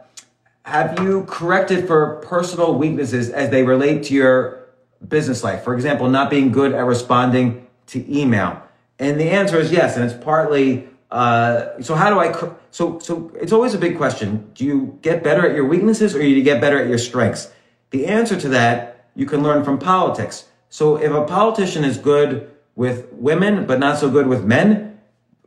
have 0.64 1.00
you 1.02 1.26
corrected 1.26 1.88
for 1.88 2.22
personal 2.26 2.74
weaknesses 2.74 3.30
as 3.30 3.50
they 3.50 3.64
relate 3.64 4.04
to 4.04 4.14
your 4.14 4.68
business 5.06 5.44
life? 5.44 5.64
For 5.64 5.74
example, 5.74 6.10
not 6.10 6.30
being 6.30 6.52
good 6.52 6.74
at 6.74 6.86
responding 6.86 7.67
to 7.88 8.20
email? 8.20 8.62
And 9.00 9.20
the 9.20 9.30
answer 9.30 9.58
is 9.58 9.72
yes. 9.72 9.96
And 9.96 10.06
it's 10.06 10.24
partly, 10.24 10.88
uh, 11.12 11.82
so 11.82 11.96
how 11.96 12.10
do 12.10 12.20
I, 12.20 12.34
so, 12.72 13.00
so 13.00 13.32
it's 13.36 13.52
always 13.52 13.74
a 13.74 13.78
big 13.78 13.98
question. 13.98 14.50
Do 14.54 14.66
you 14.66 14.98
get 15.02 15.24
better 15.24 15.48
at 15.48 15.56
your 15.56 15.66
weaknesses 15.66 16.16
or 16.16 16.20
do 16.20 16.28
you 16.28 16.44
get 16.44 16.62
better 16.62 16.80
at 16.80 16.88
your 16.88 16.98
strengths? 16.98 17.52
The 17.92 18.08
answer 18.08 18.40
to 18.40 18.50
that 18.50 19.06
you 19.16 19.26
can 19.26 19.44
learn 19.44 19.64
from 19.64 19.80
politics. 19.80 20.46
So 20.70 20.98
if 20.98 21.12
a 21.12 21.24
politician 21.26 21.84
is 21.84 21.98
good 21.98 22.52
with 22.76 23.12
women, 23.14 23.66
but 23.66 23.80
not 23.80 23.98
so 23.98 24.10
good 24.10 24.28
with 24.28 24.44
men, 24.44 25.00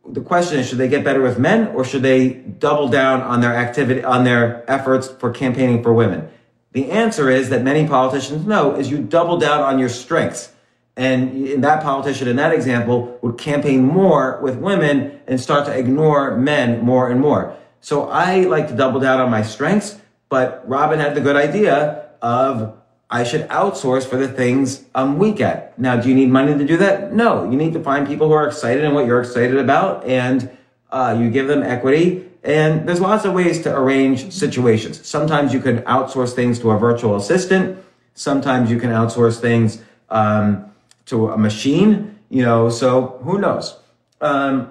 the 0.09 0.21
question 0.21 0.59
is, 0.59 0.69
should 0.69 0.79
they 0.79 0.89
get 0.89 1.05
better 1.05 1.23
with 1.23 1.39
men 1.39 1.69
or 1.69 1.85
should 1.85 2.03
they 2.03 2.31
double 2.31 2.89
down 2.89 3.21
on 3.21 3.41
their 3.41 3.55
activity, 3.55 4.03
on 4.03 4.25
their 4.25 4.69
efforts 4.69 5.09
for 5.09 5.31
campaigning 5.31 5.83
for 5.83 5.93
women? 5.93 6.29
The 6.73 6.91
answer 6.91 7.29
is 7.29 7.51
that 7.51 7.63
many 7.63 7.87
politicians 7.87 8.47
know 8.47 8.75
is 8.75 8.91
you 8.91 8.99
double 8.99 9.39
down 9.39 9.61
on 9.61 9.79
your 9.79 9.89
strengths. 9.89 10.53
And 11.01 11.65
that 11.65 11.83
politician 11.83 12.29
in 12.29 12.37
that 12.37 12.53
example 12.53 13.19
would 13.23 13.39
campaign 13.39 13.81
more 13.83 14.39
with 14.43 14.57
women 14.57 15.19
and 15.27 15.41
start 15.41 15.65
to 15.65 15.73
ignore 15.73 16.37
men 16.37 16.83
more 16.83 17.11
and 17.11 17.19
more. 17.19 17.57
So 17.81 18.11
I 18.11 18.41
like 18.41 18.69
to 18.69 18.77
double 18.77 19.01
down 19.01 19.19
on 19.19 19.31
my 19.31 19.41
strengths, 19.41 19.99
but 20.29 20.63
Robin 20.69 20.99
had 20.99 21.15
the 21.15 21.23
good 21.23 21.37
idea 21.37 22.11
of 22.21 22.77
I 23.09 23.25
should 23.25 23.49
outsource 23.49 24.07
for 24.07 24.19
the 24.19 24.29
things 24.29 24.85
I'm 24.95 25.17
weak 25.17 25.41
at. 25.41 25.79
Now, 25.79 25.97
do 25.97 26.07
you 26.07 26.15
need 26.15 26.29
money 26.29 26.53
to 26.53 26.67
do 26.67 26.77
that? 26.77 27.15
No, 27.15 27.51
you 27.51 27.57
need 27.57 27.73
to 27.73 27.83
find 27.83 28.07
people 28.07 28.29
who 28.29 28.35
are 28.35 28.47
excited 28.47 28.85
in 28.85 28.93
what 28.93 29.07
you're 29.07 29.23
excited 29.23 29.57
about 29.57 30.05
and 30.05 30.55
uh, 30.91 31.17
you 31.19 31.31
give 31.31 31.47
them 31.47 31.63
equity. 31.63 32.29
And 32.45 32.87
there's 32.87 33.01
lots 33.01 33.25
of 33.25 33.33
ways 33.33 33.63
to 33.63 33.75
arrange 33.75 34.31
situations. 34.33 35.07
Sometimes 35.07 35.55
you 35.55 35.61
can 35.61 35.79
outsource 35.85 36.35
things 36.35 36.59
to 36.59 36.73
a 36.73 36.79
virtual 36.79 37.17
assistant. 37.17 37.83
Sometimes 38.13 38.71
you 38.71 38.79
can 38.79 38.91
outsource 38.91 39.41
things 39.41 39.83
um, 40.11 40.70
to 41.11 41.29
a 41.29 41.37
machine, 41.37 42.19
you 42.29 42.43
know, 42.43 42.71
so 42.71 43.21
who 43.23 43.39
knows? 43.39 43.79
Um, 44.21 44.71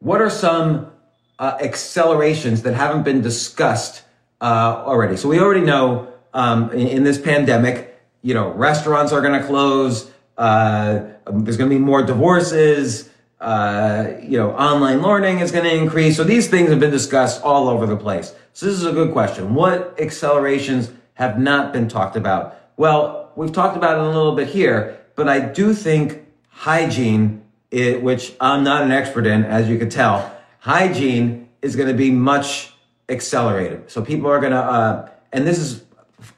what 0.00 0.20
are 0.20 0.30
some 0.30 0.90
uh, 1.38 1.56
accelerations 1.60 2.62
that 2.62 2.74
haven't 2.74 3.04
been 3.04 3.20
discussed 3.20 4.02
uh, 4.40 4.82
already? 4.84 5.16
So 5.16 5.28
we 5.28 5.40
already 5.40 5.64
know 5.64 6.12
um, 6.34 6.70
in, 6.72 6.88
in, 6.88 7.04
this 7.04 7.18
pandemic, 7.18 7.98
you 8.22 8.34
know, 8.34 8.50
restaurants 8.50 9.12
are 9.12 9.20
going 9.20 9.40
to 9.40 9.46
close, 9.46 10.10
Uh, 10.38 11.00
there's 11.26 11.56
going 11.56 11.68
to 11.68 11.76
be 11.76 11.82
more 11.82 12.02
divorces. 12.02 13.10
Uh, 13.40 14.12
you 14.22 14.38
know, 14.38 14.50
online 14.52 15.02
learning 15.02 15.40
is 15.40 15.50
going 15.50 15.64
to 15.64 15.74
increase. 15.74 16.16
So 16.16 16.24
these 16.24 16.48
things 16.48 16.70
have 16.70 16.80
been 16.80 16.92
discussed 16.92 17.42
all 17.42 17.68
over 17.68 17.86
the 17.86 17.96
place. 17.96 18.34
So 18.52 18.66
this 18.66 18.76
is 18.76 18.84
a 18.84 18.92
good 18.92 19.12
question. 19.12 19.54
What 19.54 20.00
accelerations 20.00 20.90
have 21.14 21.38
not 21.38 21.72
been 21.72 21.88
talked 21.88 22.16
about? 22.16 22.54
Well, 22.76 23.27
we've 23.38 23.52
talked 23.52 23.76
about 23.76 23.98
it 23.98 24.04
a 24.04 24.06
little 24.08 24.34
bit 24.34 24.48
here, 24.48 24.98
but 25.14 25.28
I 25.28 25.38
do 25.38 25.72
think 25.72 26.26
hygiene, 26.50 27.44
it, 27.70 28.02
which 28.02 28.34
I'm 28.40 28.64
not 28.64 28.82
an 28.82 28.90
expert 28.90 29.26
in, 29.26 29.44
as 29.44 29.68
you 29.68 29.78
could 29.78 29.92
tell, 29.92 30.36
hygiene 30.58 31.48
is 31.62 31.76
going 31.76 31.88
to 31.88 31.94
be 31.94 32.10
much 32.10 32.72
accelerated. 33.08 33.90
So 33.90 34.02
people 34.02 34.28
are 34.28 34.40
going 34.40 34.52
to, 34.52 34.58
uh, 34.58 35.08
and 35.32 35.46
this 35.46 35.58
is 35.58 35.84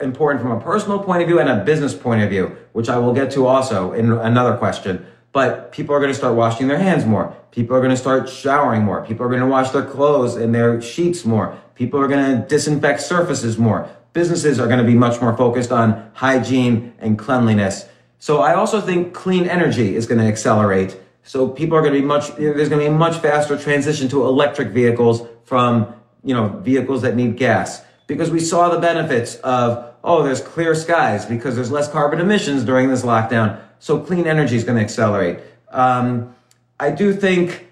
important 0.00 0.42
from 0.42 0.52
a 0.52 0.60
personal 0.60 0.98
point 0.98 1.22
of 1.22 1.28
view 1.28 1.40
and 1.40 1.48
a 1.48 1.64
business 1.64 1.94
point 1.94 2.22
of 2.22 2.28
view, 2.28 2.54
which 2.72 2.90
I 2.90 2.98
will 2.98 3.14
get 3.14 3.30
to 3.32 3.46
also 3.46 3.92
in 3.94 4.12
another 4.12 4.58
question. 4.58 5.06
But 5.32 5.72
people 5.72 5.94
are 5.94 6.00
going 6.00 6.12
to 6.12 6.18
start 6.18 6.34
washing 6.34 6.68
their 6.68 6.78
hands 6.78 7.06
more. 7.06 7.34
People 7.50 7.76
are 7.76 7.80
going 7.80 7.92
to 7.92 7.96
start 7.96 8.28
showering 8.28 8.82
more. 8.82 9.06
People 9.06 9.24
are 9.24 9.28
going 9.28 9.40
to 9.40 9.46
wash 9.46 9.70
their 9.70 9.84
clothes 9.84 10.36
and 10.36 10.54
their 10.54 10.82
sheets 10.82 11.24
more. 11.24 11.56
People 11.76 11.98
are 11.98 12.08
going 12.08 12.42
to 12.42 12.46
disinfect 12.46 13.00
surfaces 13.00 13.56
more. 13.56 13.88
Businesses 14.12 14.59
are 14.59 14.66
going 14.66 14.79
to 14.79 14.85
be 14.85 14.94
much 14.94 15.20
more 15.20 15.37
focused 15.37 15.70
on 15.70 16.11
hygiene 16.14 16.92
and 16.99 17.18
cleanliness. 17.18 17.88
So 18.18 18.40
I 18.40 18.55
also 18.55 18.81
think 18.81 19.14
clean 19.14 19.49
energy 19.49 19.96
is 19.96 20.07
going 20.07 20.20
to 20.20 20.27
accelerate. 20.27 20.99
So 21.23 21.49
people 21.49 21.77
are 21.77 21.81
going 21.81 21.94
to 21.94 22.01
be 22.01 22.07
much, 22.07 22.35
there's 22.37 22.68
going 22.68 22.83
to 22.83 22.90
be 22.90 22.94
a 22.94 22.99
much 22.99 23.18
faster 23.18 23.57
transition 23.57 24.09
to 24.09 24.25
electric 24.25 24.68
vehicles 24.68 25.23
from, 25.44 25.94
you 26.25 26.35
know, 26.35 26.49
vehicles 26.49 27.03
that 27.03 27.14
need 27.14 27.37
gas 27.37 27.83
because 28.07 28.31
we 28.31 28.40
saw 28.40 28.68
the 28.68 28.81
benefits 28.81 29.37
of, 29.37 29.94
oh, 30.03 30.23
there's 30.23 30.40
clear 30.40 30.75
skies 30.75 31.25
because 31.25 31.55
there's 31.55 31.70
less 31.70 31.88
carbon 31.90 32.20
emissions 32.20 32.64
during 32.64 32.88
this 32.88 33.03
lockdown. 33.03 33.61
So 33.79 34.01
clean 34.01 34.27
energy 34.27 34.57
is 34.57 34.64
going 34.64 34.77
to 34.77 34.83
accelerate. 34.83 35.38
Um, 35.70 36.35
I 36.79 36.90
do 36.90 37.12
think, 37.12 37.68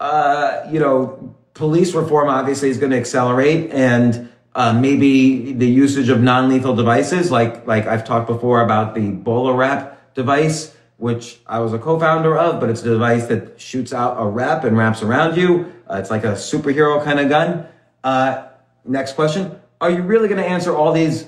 uh, 0.00 0.66
you 0.70 0.80
know, 0.80 1.36
police 1.52 1.94
reform 1.94 2.28
obviously 2.28 2.70
is 2.70 2.78
going 2.78 2.92
to 2.92 2.98
accelerate 2.98 3.70
and 3.70 4.30
uh, 4.54 4.72
maybe 4.72 5.52
the 5.52 5.66
usage 5.66 6.08
of 6.08 6.20
non-lethal 6.20 6.76
devices, 6.76 7.30
like 7.30 7.66
like 7.66 7.86
I've 7.86 8.04
talked 8.04 8.26
before 8.26 8.62
about 8.62 8.94
the 8.94 9.10
Bola 9.10 9.52
Wrap 9.52 10.14
device, 10.14 10.74
which 10.96 11.40
I 11.46 11.58
was 11.58 11.72
a 11.72 11.78
co-founder 11.78 12.36
of, 12.38 12.60
but 12.60 12.70
it's 12.70 12.82
a 12.82 12.90
device 12.90 13.26
that 13.26 13.60
shoots 13.60 13.92
out 13.92 14.16
a 14.18 14.26
wrap 14.26 14.64
and 14.64 14.76
wraps 14.76 15.02
around 15.02 15.36
you. 15.36 15.72
Uh, 15.90 15.96
it's 15.96 16.10
like 16.10 16.24
a 16.24 16.32
superhero 16.32 17.02
kind 17.02 17.18
of 17.18 17.28
gun. 17.28 17.66
Uh, 18.04 18.46
next 18.84 19.14
question: 19.14 19.60
Are 19.80 19.90
you 19.90 20.02
really 20.02 20.28
going 20.28 20.42
to 20.42 20.48
answer 20.48 20.74
all 20.74 20.92
these 20.92 21.26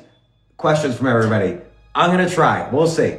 questions 0.56 0.96
from 0.96 1.08
everybody? 1.08 1.58
I'm 1.94 2.12
going 2.14 2.26
to 2.26 2.32
try. 2.32 2.68
We'll 2.70 2.86
see. 2.86 3.18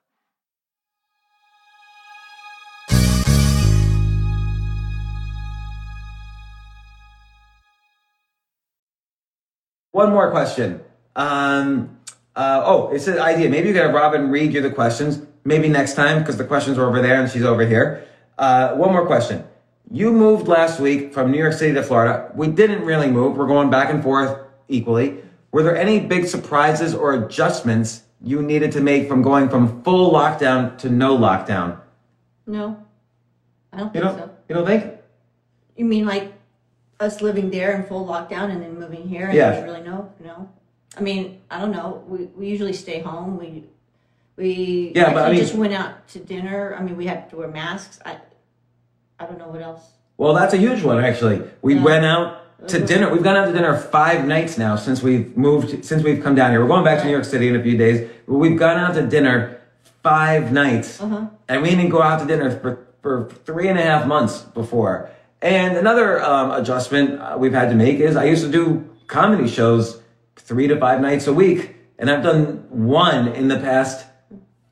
One 10.01 10.13
more 10.13 10.31
question. 10.31 10.81
Um, 11.15 11.99
uh, 12.35 12.63
oh, 12.65 12.89
it's 12.89 13.05
an 13.05 13.19
idea. 13.19 13.49
Maybe 13.49 13.67
you 13.67 13.73
could 13.75 13.83
have 13.83 13.93
Robin 13.93 14.31
read 14.31 14.51
you 14.51 14.59
the 14.59 14.71
questions. 14.71 15.21
Maybe 15.43 15.69
next 15.69 15.93
time 15.93 16.17
because 16.17 16.37
the 16.37 16.43
questions 16.43 16.79
are 16.79 16.87
over 16.87 17.03
there 17.03 17.21
and 17.21 17.29
she's 17.29 17.43
over 17.43 17.67
here. 17.67 18.03
Uh, 18.35 18.73
one 18.73 18.91
more 18.93 19.05
question. 19.05 19.43
You 19.91 20.11
moved 20.11 20.47
last 20.47 20.79
week 20.79 21.13
from 21.13 21.29
New 21.31 21.37
York 21.37 21.53
City 21.53 21.75
to 21.75 21.83
Florida. 21.83 22.31
We 22.33 22.47
didn't 22.47 22.83
really 22.83 23.11
move. 23.11 23.37
We're 23.37 23.45
going 23.45 23.69
back 23.69 23.91
and 23.91 24.01
forth 24.01 24.39
equally. 24.67 25.19
Were 25.51 25.61
there 25.61 25.77
any 25.77 25.99
big 25.99 26.25
surprises 26.25 26.95
or 26.95 27.13
adjustments 27.13 28.01
you 28.23 28.41
needed 28.41 28.71
to 28.71 28.81
make 28.81 29.07
from 29.07 29.21
going 29.21 29.49
from 29.49 29.83
full 29.83 30.11
lockdown 30.11 30.79
to 30.79 30.89
no 30.89 31.15
lockdown? 31.15 31.79
No, 32.47 32.83
I 33.71 33.77
don't 33.77 33.93
You 33.93 34.01
think 34.01 34.03
don't. 34.05 34.17
so. 34.17 34.35
You 34.49 34.55
don't 34.55 34.65
think? 34.65 34.93
You 35.75 35.85
mean 35.85 36.07
like 36.07 36.33
us 37.01 37.21
living 37.21 37.49
there 37.49 37.75
in 37.75 37.83
full 37.83 38.05
lockdown 38.05 38.51
and 38.51 38.61
then 38.61 38.79
moving 38.79 39.07
here? 39.07 39.25
And 39.27 39.35
Yeah. 39.35 39.51
There's 39.51 39.63
really 39.65 39.83
no, 39.83 40.11
no. 40.23 40.49
I 40.97 41.01
mean, 41.01 41.41
I 41.49 41.59
don't 41.59 41.71
know. 41.71 42.03
We, 42.07 42.25
we 42.37 42.47
usually 42.47 42.73
stay 42.73 42.99
home. 42.99 43.37
We 43.37 43.65
we 44.37 44.91
Yeah, 44.95 45.13
but 45.13 45.17
I 45.17 45.19
actually 45.21 45.35
mean- 45.35 45.41
just 45.45 45.55
went 45.55 45.73
out 45.73 46.07
to 46.09 46.19
dinner. 46.19 46.75
I 46.77 46.81
mean, 46.83 46.95
we 46.95 47.05
had 47.05 47.29
to 47.31 47.37
wear 47.37 47.47
masks. 47.47 47.99
I 48.05 48.17
I 49.19 49.25
don't 49.25 49.37
know 49.37 49.49
what 49.49 49.61
else. 49.61 49.83
Well, 50.17 50.33
that's 50.33 50.53
a 50.53 50.57
huge 50.57 50.83
one 50.83 51.03
actually. 51.03 51.41
We 51.61 51.75
Yeah. 51.75 51.83
went 51.83 52.05
out 52.05 52.27
to 52.67 52.77
uh-huh. 52.77 52.85
dinner. 52.85 53.11
We've 53.11 53.23
gone 53.23 53.35
out 53.35 53.45
to 53.47 53.53
dinner 53.53 53.75
five 53.75 54.25
nights 54.27 54.57
now 54.57 54.75
since 54.75 55.01
we've 55.01 55.35
moved, 55.35 55.83
since 55.83 56.03
we've 56.03 56.21
come 56.23 56.35
down 56.35 56.51
here. 56.51 56.61
We're 56.61 56.67
going 56.67 56.83
back 56.83 56.99
to 56.99 57.05
New 57.05 57.11
York 57.11 57.25
City 57.25 57.47
in 57.47 57.55
a 57.55 57.63
few 57.63 57.77
days. 57.77 58.07
But 58.27 58.35
we've 58.35 58.57
gone 58.57 58.77
out 58.77 58.93
to 58.95 59.01
dinner 59.01 59.59
five 60.03 60.51
nights, 60.51 61.01
uh-huh. 61.01 61.27
and 61.47 61.61
we 61.63 61.69
didn't 61.69 61.89
go 61.89 62.01
out 62.01 62.19
to 62.19 62.25
dinner 62.25 62.51
for 62.59 62.85
for 63.01 63.29
three 63.45 63.67
and 63.67 63.79
a 63.79 63.81
half 63.81 64.05
months 64.05 64.41
before. 64.41 65.09
And 65.41 65.75
another 65.75 66.21
um, 66.23 66.51
adjustment 66.51 67.19
uh, 67.19 67.35
we've 67.37 67.53
had 67.53 67.69
to 67.69 67.75
make 67.75 67.99
is 67.99 68.15
I 68.15 68.25
used 68.25 68.43
to 68.43 68.51
do 68.51 68.87
comedy 69.07 69.47
shows 69.47 70.01
three 70.35 70.67
to 70.67 70.79
five 70.79 71.01
nights 71.01 71.27
a 71.27 71.33
week, 71.33 71.75
and 71.97 72.09
I've 72.09 72.23
done 72.23 72.65
one 72.69 73.29
in 73.29 73.47
the 73.47 73.57
past 73.57 74.05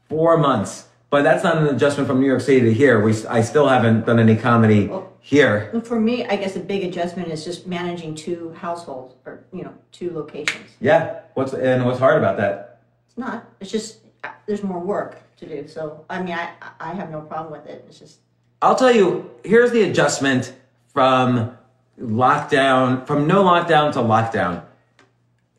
four 0.10 0.38
months. 0.38 0.88
But 1.10 1.24
that's 1.24 1.44
not 1.44 1.58
an 1.58 1.68
adjustment 1.68 2.08
from 2.08 2.20
New 2.20 2.28
York 2.28 2.42
City 2.42 2.62
to 2.62 2.74
here. 2.74 3.02
We, 3.02 3.26
I 3.28 3.42
still 3.42 3.68
haven't 3.68 4.06
done 4.06 4.20
any 4.20 4.36
comedy 4.36 4.92
here. 5.22 5.72
Well, 5.74 5.82
For 5.82 6.00
me, 6.00 6.26
I 6.28 6.36
guess 6.36 6.56
a 6.56 6.60
big 6.60 6.84
adjustment 6.84 7.30
is 7.30 7.44
just 7.44 7.66
managing 7.66 8.14
two 8.14 8.54
households 8.54 9.16
or 9.26 9.44
you 9.52 9.64
know 9.64 9.74
two 9.92 10.12
locations. 10.12 10.70
Yeah. 10.80 11.22
What's 11.34 11.54
and 11.54 11.84
what's 11.86 11.98
hard 11.98 12.18
about 12.20 12.38
that? 12.38 12.82
It's 13.08 13.18
not. 13.18 13.50
It's 13.60 13.72
just 13.72 14.02
uh, 14.24 14.30
there's 14.46 14.62
more 14.62 14.80
work 14.80 15.18
to 15.38 15.48
do. 15.48 15.68
So 15.68 16.06
I 16.12 16.22
mean, 16.22 16.36
I 16.36 16.52
I 16.80 16.94
have 16.94 17.10
no 17.10 17.22
problem 17.22 17.60
with 17.60 17.68
it. 17.68 17.86
It's 17.88 17.98
just 17.98 18.20
I'll 18.62 18.76
tell 18.76 18.94
you. 18.94 19.32
Here's 19.44 19.72
the 19.72 19.84
adjustment 19.84 20.54
from 20.94 21.58
lockdown, 22.00 23.08
from 23.08 23.26
no 23.26 23.44
lockdown 23.44 23.94
to 23.94 24.00
lockdown. 24.00 24.64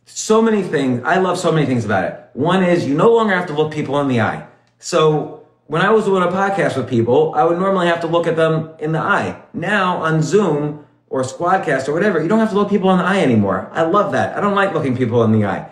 So 0.04 0.42
many 0.42 0.62
things. 0.62 1.02
I 1.04 1.18
love 1.18 1.38
so 1.38 1.50
many 1.50 1.66
things 1.66 1.84
about 1.84 2.04
it. 2.04 2.20
One 2.34 2.62
is 2.62 2.86
you 2.86 2.94
no 2.94 3.10
longer 3.12 3.34
have 3.34 3.46
to 3.46 3.54
look 3.54 3.72
people 3.72 4.00
in 4.00 4.08
the 4.08 4.20
eye. 4.20 4.46
So 4.78 5.46
when 5.66 5.82
I 5.82 5.90
was 5.90 6.04
doing 6.04 6.22
a 6.22 6.28
podcast 6.28 6.76
with 6.76 6.88
people, 6.88 7.32
I 7.34 7.44
would 7.44 7.58
normally 7.58 7.86
have 7.86 8.00
to 8.00 8.06
look 8.06 8.26
at 8.26 8.36
them 8.36 8.70
in 8.80 8.92
the 8.92 8.98
eye. 8.98 9.40
Now 9.54 9.98
on 9.98 10.22
Zoom 10.22 10.84
or 11.08 11.22
Squadcast 11.22 11.88
or 11.88 11.92
whatever, 11.92 12.20
you 12.20 12.28
don't 12.28 12.40
have 12.40 12.50
to 12.50 12.56
look 12.56 12.68
people 12.68 12.90
in 12.90 12.98
the 12.98 13.04
eye 13.04 13.20
anymore. 13.20 13.70
I 13.72 13.82
love 13.82 14.12
that. 14.12 14.36
I 14.36 14.40
don't 14.40 14.54
like 14.54 14.74
looking 14.74 14.96
people 14.96 15.22
in 15.24 15.32
the 15.32 15.46
eye. 15.46 15.70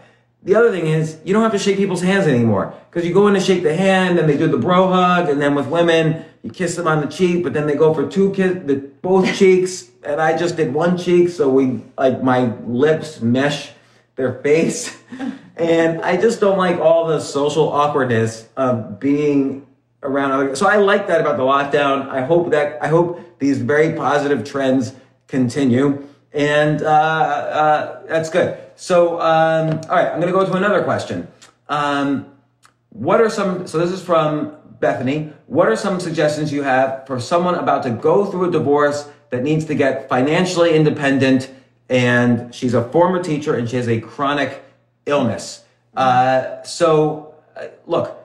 The 0.49 0.55
other 0.55 0.71
thing 0.71 0.87
is 0.87 1.19
you 1.27 1.35
don't 1.35 1.43
have 1.43 1.53
to 1.53 1.59
shake 1.59 1.77
people's 1.77 2.01
hands 2.01 2.27
anymore 2.27 2.73
because 2.89 3.07
you 3.07 3.13
go 3.13 3.29
in 3.29 3.35
to 3.35 3.41
shake 3.41 3.63
the 3.63 3.77
hand 3.77 4.19
and 4.19 4.27
they 4.27 4.39
do 4.39 4.49
the 4.49 4.57
bro 4.57 4.89
hug, 4.89 5.29
and 5.29 5.39
then 5.39 5.55
with 5.55 5.67
women 5.67 6.25
you 6.43 6.49
kiss 6.49 6.75
them 6.75 6.89
on 6.89 7.03
the 7.03 7.07
cheek, 7.07 7.45
but 7.45 7.53
then 7.53 7.67
they 7.67 7.75
go 7.75 7.93
for 7.93 8.09
two 8.09 8.33
kiss, 8.33 8.57
the, 8.65 8.77
both 8.77 9.31
cheeks, 9.39 9.91
and 10.03 10.23
I 10.23 10.39
just 10.39 10.57
did 10.57 10.73
one 10.73 10.97
cheek, 10.97 11.29
so 11.29 11.51
we 11.51 11.83
like 11.99 12.23
my 12.23 12.47
lips 12.65 13.21
mesh 13.21 13.73
their 14.17 14.41
face, 14.41 14.97
and 15.57 16.01
I 16.01 16.17
just 16.17 16.41
don't 16.41 16.57
like 16.57 16.81
all 16.81 17.07
the 17.07 17.21
social 17.21 17.71
awkwardness 17.71 18.49
of 18.57 18.99
being 18.99 19.67
around 20.03 20.33
other. 20.33 20.57
So 20.57 20.67
I 20.67 20.77
like 20.77 21.09
that 21.09 21.21
about 21.21 21.37
the 21.37 21.43
lockdown. 21.43 22.09
I 22.09 22.23
hope 22.23 22.53
that 22.53 22.83
I 22.83 22.89
hope 22.89 23.39
these 23.39 23.59
very 23.59 23.93
positive 23.93 24.45
trends 24.45 24.95
continue, 25.27 26.08
and 26.33 26.83
uh, 26.83 26.87
uh, 26.87 28.07
that's 28.07 28.31
good. 28.31 28.59
So 28.77 29.21
um, 29.21 29.81
all 29.89 29.97
right, 29.97 30.09
I'm 30.09 30.21
going 30.21 30.33
to 30.33 30.39
go 30.39 30.45
to 30.45 30.53
another 30.55 30.83
question. 30.85 31.29
Um, 31.69 32.33
what 32.91 33.21
are 33.21 33.31
some? 33.31 33.67
So 33.67 33.79
this 33.79 33.91
is 33.91 34.03
from 34.03 34.59
Bethany, 34.81 35.33
what 35.47 35.69
are 35.69 35.77
some 35.77 35.99
suggestions 35.99 36.53
you 36.53 36.63
have 36.63 37.07
for 37.07 37.19
someone 37.19 37.57
about 37.57 37.83
to 37.83 37.91
go 37.91 38.25
through 38.25 38.49
a 38.49 38.51
divorce 38.51 39.09
that 39.31 39.43
needs 39.43 39.65
to 39.67 39.75
get 39.75 40.09
financially 40.09 40.75
independent 40.75 41.51
and 41.89 42.55
she's 42.55 42.75
a 42.75 42.89
former 42.91 43.23
teacher 43.23 43.55
and 43.55 43.69
she 43.69 43.77
has 43.77 43.89
a 43.89 44.01
chronic 44.01 44.63
illness? 45.07 45.65
Uh, 45.97 46.63
so, 46.63 47.35
uh, 47.57 47.67
look, 47.87 48.25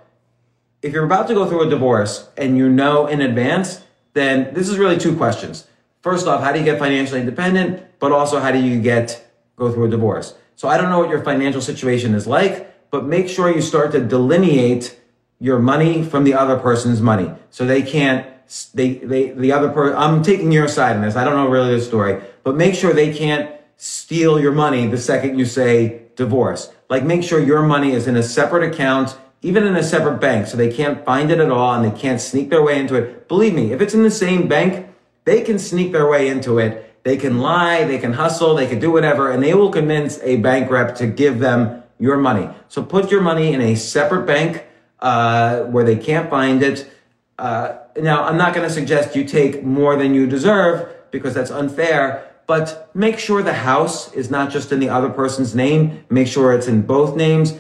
if 0.81 0.93
you're 0.93 1.05
about 1.05 1.27
to 1.27 1.33
go 1.33 1.47
through 1.47 1.65
a 1.65 1.69
divorce 1.69 2.29
and 2.37 2.57
you 2.57 2.69
know 2.69 3.07
in 3.07 3.21
advance, 3.21 3.81
then 4.13 4.53
this 4.53 4.69
is 4.69 4.77
really 4.77 4.97
two 4.97 5.15
questions. 5.15 5.67
First 6.03 6.27
off, 6.27 6.43
how 6.43 6.51
do 6.51 6.59
you 6.59 6.65
get 6.65 6.79
financially 6.79 7.21
independent? 7.21 7.81
But 7.99 8.11
also, 8.11 8.39
how 8.39 8.51
do 8.51 8.59
you 8.59 8.79
get 8.81 9.25
go 9.55 9.71
through 9.71 9.85
a 9.85 9.89
divorce? 9.89 10.35
So 10.55 10.67
I 10.67 10.77
don't 10.77 10.89
know 10.89 10.99
what 10.99 11.09
your 11.09 11.23
financial 11.23 11.61
situation 11.61 12.13
is 12.13 12.27
like, 12.27 12.91
but 12.91 13.05
make 13.05 13.29
sure 13.29 13.49
you 13.49 13.61
start 13.61 13.93
to 13.93 14.01
delineate 14.01 14.99
your 15.39 15.59
money 15.59 16.03
from 16.03 16.25
the 16.25 16.33
other 16.33 16.59
person's 16.59 17.01
money, 17.01 17.31
so 17.49 17.65
they 17.65 17.81
can't. 17.81 18.27
They 18.73 18.95
they 18.95 19.31
the 19.31 19.53
other 19.53 19.69
person. 19.69 19.97
I'm 19.97 20.21
taking 20.21 20.51
your 20.51 20.67
side 20.67 20.97
in 20.97 21.01
this. 21.01 21.15
I 21.15 21.23
don't 21.23 21.35
know 21.35 21.49
really 21.49 21.75
the 21.75 21.81
story, 21.81 22.21
but 22.43 22.55
make 22.57 22.75
sure 22.75 22.93
they 22.93 23.13
can't 23.13 23.49
steal 23.77 24.39
your 24.39 24.51
money 24.51 24.85
the 24.87 24.97
second 24.97 25.39
you 25.39 25.45
say 25.45 26.03
divorce. 26.17 26.71
Like 26.89 27.03
make 27.03 27.23
sure 27.23 27.39
your 27.41 27.63
money 27.63 27.93
is 27.93 28.07
in 28.07 28.17
a 28.17 28.23
separate 28.23 28.71
account 28.71 29.17
even 29.43 29.65
in 29.65 29.75
a 29.75 29.83
separate 29.83 30.19
bank, 30.19 30.47
so 30.47 30.55
they 30.55 30.71
can't 30.71 31.03
find 31.03 31.29
it 31.29 31.39
at 31.39 31.51
all 31.51 31.73
and 31.73 31.83
they 31.83 31.99
can't 31.99 32.21
sneak 32.21 32.49
their 32.49 32.63
way 32.63 32.79
into 32.79 32.95
it. 32.95 33.27
Believe 33.27 33.53
me, 33.53 33.73
if 33.73 33.81
it's 33.81 33.93
in 33.93 34.01
the 34.01 34.11
same 34.11 34.47
bank, 34.47 34.87
they 35.25 35.41
can 35.41 35.59
sneak 35.59 35.91
their 35.91 36.07
way 36.07 36.27
into 36.27 36.59
it. 36.59 37.03
They 37.03 37.17
can 37.17 37.39
lie, 37.39 37.83
they 37.83 37.97
can 37.97 38.13
hustle, 38.13 38.55
they 38.55 38.67
can 38.67 38.79
do 38.79 38.91
whatever, 38.91 39.31
and 39.31 39.43
they 39.43 39.53
will 39.53 39.71
convince 39.71 40.19
a 40.21 40.37
bank 40.37 40.69
rep 40.69 40.95
to 40.95 41.07
give 41.07 41.39
them 41.39 41.83
your 41.99 42.17
money. 42.17 42.49
So 42.69 42.83
put 42.83 43.11
your 43.11 43.21
money 43.21 43.53
in 43.53 43.61
a 43.61 43.75
separate 43.75 44.25
bank 44.25 44.65
uh, 44.99 45.63
where 45.63 45.83
they 45.83 45.97
can't 45.97 46.29
find 46.29 46.63
it. 46.63 46.89
Uh, 47.37 47.77
now, 47.97 48.23
I'm 48.23 48.37
not 48.37 48.53
going 48.53 48.67
to 48.67 48.73
suggest 48.73 49.15
you 49.15 49.25
take 49.25 49.63
more 49.63 49.95
than 49.97 50.13
you 50.13 50.27
deserve 50.27 50.89
because 51.11 51.33
that's 51.33 51.51
unfair, 51.51 52.31
but 52.47 52.89
make 52.93 53.19
sure 53.19 53.43
the 53.43 53.53
house 53.53 54.13
is 54.13 54.31
not 54.31 54.49
just 54.49 54.71
in 54.71 54.79
the 54.79 54.89
other 54.89 55.09
person's 55.09 55.53
name. 55.53 56.05
Make 56.09 56.27
sure 56.27 56.53
it's 56.53 56.67
in 56.67 56.83
both 56.83 57.15
names 57.15 57.53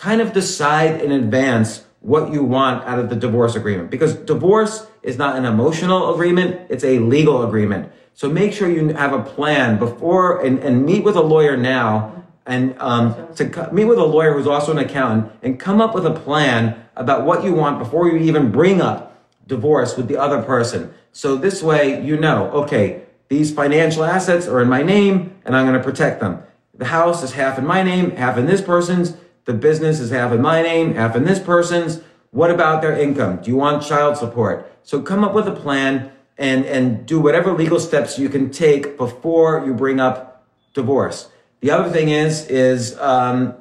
kind 0.00 0.22
of 0.22 0.32
decide 0.32 1.02
in 1.02 1.12
advance 1.12 1.84
what 2.00 2.32
you 2.32 2.42
want 2.42 2.84
out 2.84 2.98
of 2.98 3.10
the 3.10 3.16
divorce 3.16 3.54
agreement 3.54 3.90
because 3.90 4.14
divorce 4.14 4.86
is 5.02 5.18
not 5.18 5.36
an 5.36 5.44
emotional 5.44 6.14
agreement, 6.14 6.60
it's 6.70 6.84
a 6.84 6.98
legal 6.98 7.46
agreement. 7.46 7.92
So 8.14 8.28
make 8.28 8.52
sure 8.52 8.68
you 8.70 8.88
have 8.88 9.12
a 9.12 9.22
plan 9.22 9.78
before 9.78 10.44
and, 10.44 10.58
and 10.60 10.84
meet 10.84 11.04
with 11.04 11.16
a 11.16 11.22
lawyer 11.22 11.56
now 11.56 12.24
and 12.46 12.74
um, 12.78 13.32
to 13.34 13.68
meet 13.72 13.84
with 13.84 13.98
a 13.98 14.04
lawyer 14.04 14.32
who's 14.32 14.46
also 14.46 14.72
an 14.72 14.78
accountant 14.78 15.32
and 15.42 15.60
come 15.60 15.80
up 15.80 15.94
with 15.94 16.06
a 16.06 16.12
plan 16.12 16.84
about 16.96 17.24
what 17.24 17.44
you 17.44 17.54
want 17.54 17.78
before 17.78 18.08
you 18.08 18.16
even 18.18 18.50
bring 18.50 18.80
up 18.80 19.28
divorce 19.46 19.96
with 19.96 20.08
the 20.08 20.16
other 20.16 20.42
person. 20.42 20.92
So 21.12 21.36
this 21.36 21.62
way 21.62 22.02
you 22.04 22.16
know, 22.16 22.50
okay, 22.50 23.02
these 23.28 23.52
financial 23.52 24.04
assets 24.04 24.46
are 24.46 24.60
in 24.60 24.68
my 24.68 24.82
name 24.82 25.38
and 25.44 25.56
I'm 25.56 25.66
going 25.66 25.78
to 25.78 25.84
protect 25.84 26.20
them. 26.20 26.42
The 26.74 26.86
house 26.86 27.22
is 27.22 27.32
half 27.32 27.58
in 27.58 27.66
my 27.66 27.82
name, 27.82 28.12
half 28.12 28.38
in 28.38 28.46
this 28.46 28.60
person's 28.60 29.16
the 29.44 29.54
business 29.54 30.00
is 30.00 30.10
half 30.10 30.32
in 30.32 30.40
my 30.40 30.62
name, 30.62 30.94
half 30.94 31.16
in 31.16 31.24
this 31.24 31.38
person's. 31.38 32.02
What 32.30 32.50
about 32.50 32.82
their 32.82 32.96
income? 32.96 33.40
Do 33.42 33.50
you 33.50 33.56
want 33.56 33.82
child 33.82 34.16
support? 34.16 34.70
So 34.82 35.02
come 35.02 35.24
up 35.24 35.34
with 35.34 35.48
a 35.48 35.54
plan 35.54 36.12
and, 36.38 36.64
and 36.64 37.06
do 37.06 37.20
whatever 37.20 37.52
legal 37.52 37.80
steps 37.80 38.18
you 38.18 38.28
can 38.28 38.50
take 38.50 38.96
before 38.96 39.64
you 39.66 39.74
bring 39.74 40.00
up 40.00 40.46
divorce. 40.72 41.28
The 41.60 41.70
other 41.70 41.90
thing 41.90 42.08
is, 42.08 42.46
is, 42.46 42.98
um, 42.98 43.54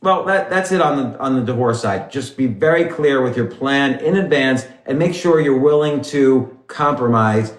well, 0.00 0.24
that, 0.24 0.50
that's 0.50 0.72
it 0.72 0.80
on 0.80 1.12
the, 1.12 1.18
on 1.18 1.36
the 1.36 1.42
divorce 1.42 1.82
side. 1.82 2.10
Just 2.10 2.36
be 2.36 2.46
very 2.46 2.86
clear 2.86 3.22
with 3.22 3.36
your 3.36 3.46
plan 3.46 4.00
in 4.00 4.16
advance 4.16 4.66
and 4.84 4.98
make 4.98 5.14
sure 5.14 5.40
you're 5.40 5.58
willing 5.58 6.02
to 6.02 6.58
compromise. 6.66 7.54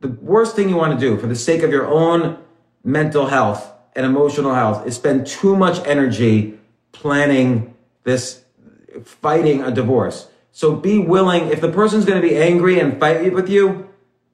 The 0.00 0.08
worst 0.08 0.56
thing 0.56 0.68
you 0.68 0.76
want 0.76 0.98
to 0.98 1.00
do 1.00 1.16
for 1.18 1.26
the 1.26 1.36
sake 1.36 1.62
of 1.62 1.70
your 1.70 1.86
own 1.86 2.38
mental 2.84 3.26
health 3.26 3.72
and 3.94 4.04
emotional 4.04 4.54
health 4.54 4.86
is 4.86 4.96
spend 4.96 5.26
too 5.26 5.56
much 5.56 5.84
energy 5.86 6.57
planning 6.92 7.74
this, 8.04 8.44
fighting 9.04 9.62
a 9.62 9.70
divorce. 9.70 10.28
So 10.52 10.74
be 10.74 10.98
willing, 10.98 11.48
if 11.48 11.60
the 11.60 11.70
person's 11.70 12.04
going 12.04 12.20
to 12.20 12.26
be 12.26 12.36
angry 12.36 12.80
and 12.80 12.98
fight 12.98 13.32
with 13.32 13.48
you, 13.48 13.88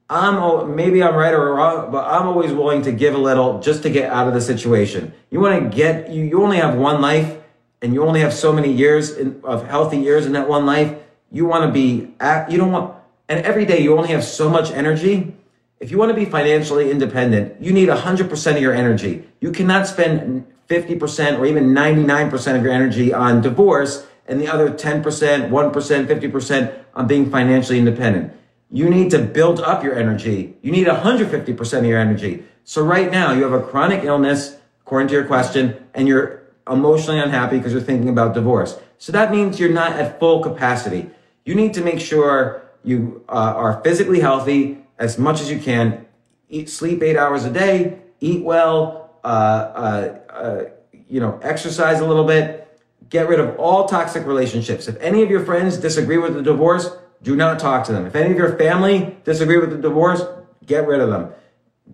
I'm 0.08 0.76
maybe 0.76 1.02
I'm 1.02 1.14
right 1.14 1.32
or 1.32 1.54
wrong, 1.54 1.90
but 1.90 2.04
I'm 2.06 2.26
always 2.26 2.52
willing 2.52 2.82
to 2.82 2.92
give 2.92 3.14
a 3.14 3.18
little 3.18 3.60
just 3.60 3.82
to 3.84 3.90
get 3.90 4.10
out 4.10 4.28
of 4.28 4.34
the 4.34 4.40
situation. 4.40 5.14
You 5.30 5.40
want 5.40 5.62
to 5.62 5.76
get 5.76 6.10
you. 6.10 6.24
You 6.24 6.42
only 6.42 6.58
have 6.58 6.76
one 6.76 7.00
life, 7.00 7.38
and 7.80 7.94
you 7.94 8.04
only 8.04 8.20
have 8.20 8.34
so 8.34 8.52
many 8.52 8.70
years 8.70 9.16
in, 9.16 9.40
of 9.44 9.66
healthy 9.66 9.98
years 9.98 10.26
in 10.26 10.32
that 10.32 10.48
one 10.48 10.66
life. 10.66 10.94
You 11.32 11.46
want 11.46 11.64
to 11.64 11.72
be 11.72 12.14
at. 12.20 12.50
You 12.50 12.58
don't 12.58 12.70
want, 12.70 12.94
and 13.28 13.44
every 13.44 13.64
day 13.64 13.80
you 13.80 13.96
only 13.96 14.10
have 14.10 14.24
so 14.24 14.50
much 14.50 14.70
energy. 14.70 15.34
If 15.80 15.90
you 15.90 15.98
want 15.98 16.10
to 16.10 16.14
be 16.14 16.26
financially 16.26 16.90
independent, 16.90 17.60
you 17.60 17.72
need 17.72 17.88
100% 17.88 18.56
of 18.56 18.62
your 18.62 18.72
energy. 18.72 19.24
You 19.40 19.52
cannot 19.52 19.86
spend 19.86 20.46
50% 20.68 21.38
or 21.38 21.46
even 21.46 21.68
99% 21.68 22.56
of 22.56 22.62
your 22.62 22.72
energy 22.72 23.12
on 23.12 23.40
divorce 23.40 24.06
and 24.26 24.40
the 24.40 24.48
other 24.48 24.70
10%, 24.70 25.02
1%, 25.02 25.50
50% 25.50 26.84
on 26.94 27.06
being 27.06 27.30
financially 27.30 27.78
independent. 27.78 28.32
You 28.70 28.88
need 28.88 29.10
to 29.10 29.18
build 29.18 29.60
up 29.60 29.84
your 29.84 29.94
energy. 29.94 30.56
You 30.62 30.72
need 30.72 30.86
150% 30.86 31.78
of 31.78 31.84
your 31.84 31.98
energy. 31.98 32.44
So 32.64 32.82
right 32.82 33.10
now 33.10 33.32
you 33.32 33.42
have 33.42 33.52
a 33.52 33.62
chronic 33.62 34.04
illness, 34.04 34.56
according 34.82 35.08
to 35.08 35.14
your 35.14 35.24
question, 35.24 35.76
and 35.92 36.08
you're 36.08 36.42
emotionally 36.68 37.20
unhappy 37.20 37.58
because 37.58 37.72
you're 37.72 37.82
thinking 37.82 38.08
about 38.08 38.34
divorce. 38.34 38.78
So 38.98 39.12
that 39.12 39.30
means 39.30 39.60
you're 39.60 39.72
not 39.72 39.92
at 39.92 40.18
full 40.18 40.42
capacity. 40.42 41.10
You 41.44 41.54
need 41.54 41.74
to 41.74 41.82
make 41.82 42.00
sure 42.00 42.62
you 42.82 43.22
uh, 43.28 43.32
are 43.32 43.82
physically 43.82 44.20
healthy 44.20 44.78
as 44.98 45.18
much 45.18 45.40
as 45.40 45.50
you 45.50 45.58
can. 45.58 46.06
Eat, 46.48 46.70
sleep 46.70 47.02
eight 47.02 47.16
hours 47.16 47.44
a 47.44 47.50
day, 47.50 47.98
eat 48.20 48.42
well, 48.42 49.18
uh, 49.24 49.26
uh, 49.26 50.18
uh, 50.34 50.64
you 51.08 51.20
know, 51.20 51.38
exercise 51.42 52.00
a 52.00 52.06
little 52.06 52.24
bit. 52.24 52.60
Get 53.08 53.28
rid 53.28 53.40
of 53.40 53.58
all 53.58 53.86
toxic 53.86 54.26
relationships. 54.26 54.88
If 54.88 54.96
any 55.00 55.22
of 55.22 55.30
your 55.30 55.44
friends 55.44 55.76
disagree 55.76 56.18
with 56.18 56.34
the 56.34 56.42
divorce, 56.42 56.90
do 57.22 57.36
not 57.36 57.58
talk 57.58 57.84
to 57.86 57.92
them. 57.92 58.06
If 58.06 58.14
any 58.14 58.32
of 58.32 58.36
your 58.36 58.56
family 58.56 59.16
disagree 59.24 59.58
with 59.58 59.70
the 59.70 59.78
divorce, 59.78 60.22
get 60.66 60.86
rid 60.86 61.00
of 61.00 61.10
them. 61.10 61.30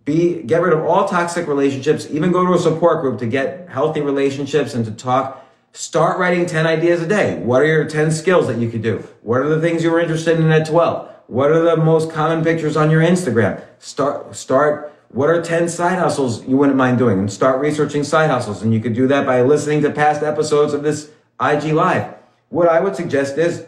Be 0.05 0.43
get 0.43 0.63
rid 0.63 0.73
of 0.73 0.85
all 0.85 1.09
toxic 1.09 1.47
relationships. 1.47 2.07
Even 2.11 2.33
go 2.33 2.47
to 2.47 2.55
a 2.55 2.59
support 2.59 3.01
group 3.03 3.19
to 3.21 3.27
get 3.27 3.69
healthy 3.69 4.01
relationships 4.01 4.75
and 4.75 4.85
to 4.85 4.93
talk. 4.93 5.45
Start 5.73 6.19
writing 6.19 6.47
10 6.47 6.67
ideas 6.67 7.01
a 7.01 7.07
day. 7.07 7.39
What 7.39 7.63
are 7.63 7.67
your 7.67 7.85
10 7.85 8.11
skills 8.11 8.49
that 8.49 8.59
you 8.59 8.71
could 8.71 8.83
do? 8.83 9.07
What 9.23 9.41
are 9.41 9.49
the 9.49 9.61
things 9.61 9.85
you 9.85 9.91
were 9.91 10.01
interested 10.01 10.41
in 10.41 10.51
at 10.51 10.67
12? 10.67 11.09
What 11.27 11.53
are 11.53 11.63
the 11.63 11.77
most 11.77 12.11
common 12.11 12.43
pictures 12.43 12.77
on 12.77 12.91
your 12.91 13.03
Instagram? 13.03 13.63
Start 13.79 14.35
start 14.35 14.93
what 15.13 15.29
are 15.29 15.43
10 15.43 15.69
side 15.69 15.99
hustles 15.99 16.47
you 16.47 16.57
wouldn't 16.57 16.77
mind 16.77 16.99
doing? 16.99 17.19
And 17.19 17.33
start 17.33 17.61
researching 17.61 18.05
side 18.05 18.31
hustles. 18.31 18.63
And 18.63 18.73
you 18.73 18.81
could 18.81 18.95
do 18.95 19.07
that 19.09 19.27
by 19.27 19.43
listening 19.43 19.83
to 19.83 19.91
past 19.91 20.23
episodes 20.23 20.73
of 20.73 20.83
this 20.83 21.11
IG 21.41 21.73
Live. 21.73 22.15
What 22.51 22.69
I 22.69 22.81
would 22.81 22.95
suggest 22.95 23.37
is 23.37 23.67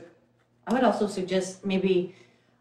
I 0.67 0.73
would 0.73 0.85
also 0.85 1.09
suggest 1.09 1.67
maybe, 1.67 2.15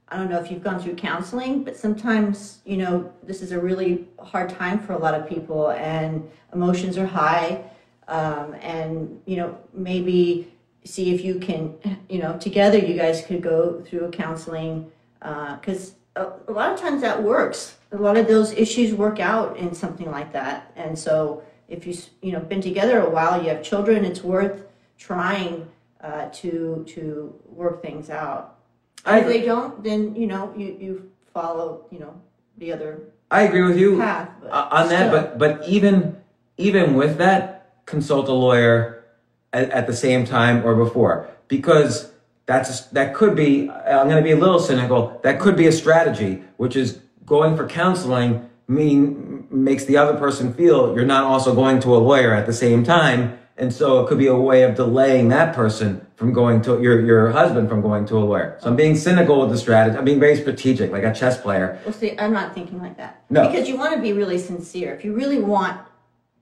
I 0.08 0.18
don't 0.18 0.30
know 0.30 0.40
if 0.40 0.50
you've 0.50 0.64
gone 0.64 0.80
through 0.80 0.96
counseling, 0.96 1.64
but 1.64 1.78
sometimes, 1.78 2.60
you 2.66 2.78
know, 2.78 3.14
this 3.22 3.44
is 3.44 3.52
a 3.52 3.60
really 3.60 4.08
hard 4.20 4.50
time 4.50 4.80
for 4.80 4.94
a 4.94 4.98
lot 4.98 5.14
of 5.14 5.30
people 5.30 5.72
and 5.72 6.28
emotions 6.54 6.98
are 6.98 7.06
high. 7.06 7.64
Um, 8.08 8.56
and, 8.62 9.22
you 9.26 9.38
know, 9.38 9.58
maybe 9.74 10.52
see 10.84 11.14
if 11.14 11.24
you 11.24 11.40
can, 11.40 11.76
you 12.10 12.20
know, 12.20 12.38
together 12.40 12.80
you 12.80 12.98
guys 12.98 13.24
could 13.26 13.44
go 13.44 13.82
through 13.82 14.06
a 14.06 14.10
counseling 14.10 14.92
because 15.20 15.92
uh, 15.92 15.94
a, 16.22 16.51
a 16.51 16.53
lot 16.53 16.74
of 16.74 16.80
times 16.80 17.01
that 17.01 17.22
works 17.22 17.78
a 17.91 17.97
lot 17.97 18.17
of 18.17 18.28
those 18.28 18.53
issues 18.53 18.93
work 18.93 19.19
out 19.19 19.57
in 19.57 19.74
something 19.74 20.09
like 20.09 20.32
that. 20.34 20.72
And 20.76 20.97
so 20.97 21.43
if 21.67 21.86
you 21.86 21.95
you 22.22 22.32
know 22.32 22.39
been 22.39 22.61
together 22.61 22.99
a 23.01 23.09
while, 23.09 23.41
you 23.41 23.49
have 23.49 23.63
children, 23.63 24.05
it's 24.05 24.24
worth 24.24 24.63
trying 24.97 25.67
uh, 26.01 26.28
to 26.34 26.86
to 26.89 27.34
work 27.47 27.82
things 27.82 28.09
out. 28.09 28.57
I, 29.05 29.19
if 29.19 29.28
they 29.28 29.41
don't, 29.45 29.84
then 29.84 30.15
you 30.15 30.28
know 30.28 30.53
you 30.55 30.78
you 30.80 31.11
follow 31.34 31.86
you 31.91 31.99
know 31.99 32.19
the 32.57 32.72
other. 32.72 32.99
I 33.30 33.43
agree 33.43 33.63
with 33.63 33.78
you 33.78 33.97
path, 33.97 34.30
on 34.51 34.89
that, 34.89 35.11
but 35.11 35.38
but 35.38 35.67
even 35.67 36.17
even 36.57 36.95
with 36.95 37.17
that, 37.17 37.76
consult 37.86 38.28
a 38.30 38.34
lawyer 38.34 39.05
at, 39.51 39.69
at 39.72 39.88
the 39.88 39.95
same 39.95 40.26
time 40.26 40.65
or 40.65 40.76
before 40.76 41.30
because 41.47 42.11
that's 42.52 42.82
that 42.88 43.14
could 43.14 43.36
be. 43.36 43.70
Uh, 43.70 43.99
I'm 43.99 44.08
going 44.08 44.22
to 44.22 44.24
be 44.24 44.32
a 44.32 44.38
little 44.38 44.60
cynical. 44.60 45.20
That 45.24 45.39
could 45.39 45.56
be 45.56 45.68
a 45.68 45.72
strategy, 45.72 46.43
which 46.58 46.76
is 46.76 46.99
going 47.26 47.56
for 47.56 47.68
counseling 47.68 48.49
mean 48.68 49.47
makes 49.49 49.84
the 49.86 49.97
other 49.97 50.18
person 50.18 50.54
feel 50.54 50.95
you're 50.95 51.06
not 51.06 51.26
also 51.26 51.54
going 51.54 51.78
to 51.82 51.93
a 51.93 51.99
lawyer 51.99 52.34
at 52.34 52.45
the 52.45 52.54
same 52.54 52.86
time 52.86 53.38
and 53.62 53.72
so 53.72 53.99
it 53.99 54.08
could 54.08 54.18
be 54.18 54.28
a 54.28 54.36
way 54.36 54.64
of 54.64 54.76
delaying 54.76 55.30
that 55.30 55.54
person 55.54 56.06
from 56.16 56.34
going 56.34 56.62
to 56.64 56.82
your 56.82 57.06
your 57.06 57.30
husband 57.30 57.70
from 57.70 57.82
going 57.82 58.06
to 58.08 58.18
a 58.18 58.20
lawyer. 58.20 58.58
So 58.60 58.70
I'm 58.70 58.76
being 58.76 58.95
cynical 58.95 59.39
with 59.41 59.52
the 59.52 59.58
strategy. 59.58 59.97
I'm 59.97 60.04
being 60.04 60.20
very 60.20 60.36
strategic, 60.36 60.91
like 60.91 61.04
a 61.04 61.14
chess 61.14 61.39
player. 61.39 61.80
Well, 61.86 61.93
see, 61.93 62.18
I'm 62.18 62.34
not 62.34 62.56
thinking 62.56 62.80
like 62.80 62.97
that. 62.97 63.24
No, 63.30 63.47
because 63.47 63.68
you 63.68 63.78
want 63.78 63.93
to 63.95 64.02
be 64.02 64.14
really 64.14 64.39
sincere. 64.39 64.95
If 64.95 65.06
you 65.06 65.14
really 65.14 65.39
want 65.39 65.80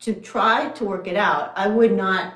to 0.02 0.14
try 0.14 0.70
to 0.70 0.86
work 0.86 1.08
it 1.08 1.18
out, 1.18 1.52
I 1.58 1.68
would 1.68 1.92
not 1.92 2.34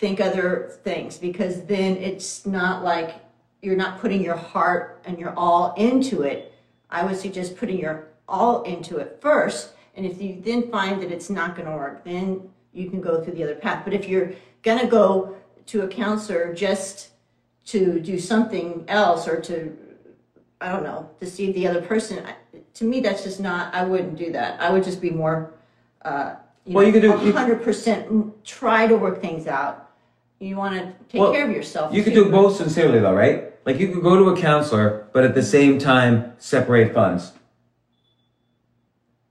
think 0.00 0.18
other 0.18 0.72
things 0.82 1.18
because 1.18 1.62
then 1.64 1.94
it's 1.98 2.46
not 2.46 2.82
like 2.82 3.16
you're 3.60 3.76
not 3.76 4.00
putting 4.00 4.22
your 4.22 4.34
heart 4.34 4.98
and 5.04 5.18
your 5.18 5.34
all 5.36 5.74
into 5.76 6.22
it, 6.22 6.54
I 6.88 7.04
would 7.04 7.16
suggest 7.16 7.56
putting 7.56 7.78
your 7.78 8.08
all 8.26 8.62
into 8.62 8.96
it 8.96 9.18
first. 9.20 9.72
And 9.94 10.06
if 10.06 10.20
you 10.20 10.40
then 10.42 10.70
find 10.70 11.02
that 11.02 11.12
it's 11.12 11.28
not 11.28 11.54
going 11.54 11.68
to 11.68 11.74
work, 11.76 12.02
then 12.02 12.48
you 12.72 12.88
can 12.88 13.02
go 13.02 13.22
through 13.22 13.34
the 13.34 13.42
other 13.44 13.54
path. 13.56 13.84
But 13.84 13.92
if 13.92 14.08
you're 14.08 14.32
going 14.62 14.78
to 14.78 14.86
go 14.86 15.36
to 15.66 15.82
a 15.82 15.88
counselor 15.88 16.54
just 16.54 17.10
to 17.66 18.00
do 18.00 18.18
something 18.18 18.84
else 18.88 19.28
or 19.28 19.38
to, 19.42 19.76
I 20.62 20.72
don't 20.72 20.82
know, 20.82 21.10
deceive 21.20 21.54
the 21.54 21.68
other 21.68 21.82
person, 21.82 22.24
to 22.74 22.84
me, 22.84 23.00
that's 23.00 23.22
just 23.22 23.38
not, 23.38 23.74
I 23.74 23.84
wouldn't 23.84 24.16
do 24.16 24.32
that. 24.32 24.58
I 24.62 24.70
would 24.70 24.82
just 24.82 25.02
be 25.02 25.10
more, 25.10 25.52
uh, 26.02 26.36
you 26.64 26.74
Well, 26.74 26.84
know, 26.86 26.86
you 26.86 26.92
could 26.94 27.02
do- 27.02 27.32
100% 27.32 28.32
try 28.44 28.86
to 28.86 28.96
work 28.96 29.20
things 29.20 29.46
out. 29.46 29.89
You 30.40 30.56
want 30.56 30.74
to 30.74 30.86
take 31.10 31.20
Well, 31.20 31.32
care 31.32 31.44
of 31.44 31.54
yourself. 31.54 31.92
You 31.94 32.02
could 32.02 32.14
do 32.14 32.30
both 32.30 32.56
sincerely 32.56 32.98
though, 32.98 33.14
right? 33.14 33.52
Like 33.66 33.78
you 33.78 33.92
could 33.92 34.02
go 34.02 34.16
to 34.16 34.30
a 34.30 34.40
counselor, 34.40 35.06
but 35.12 35.22
at 35.22 35.34
the 35.34 35.42
same 35.42 35.78
time 35.78 36.32
separate 36.38 36.94
funds. 36.94 37.32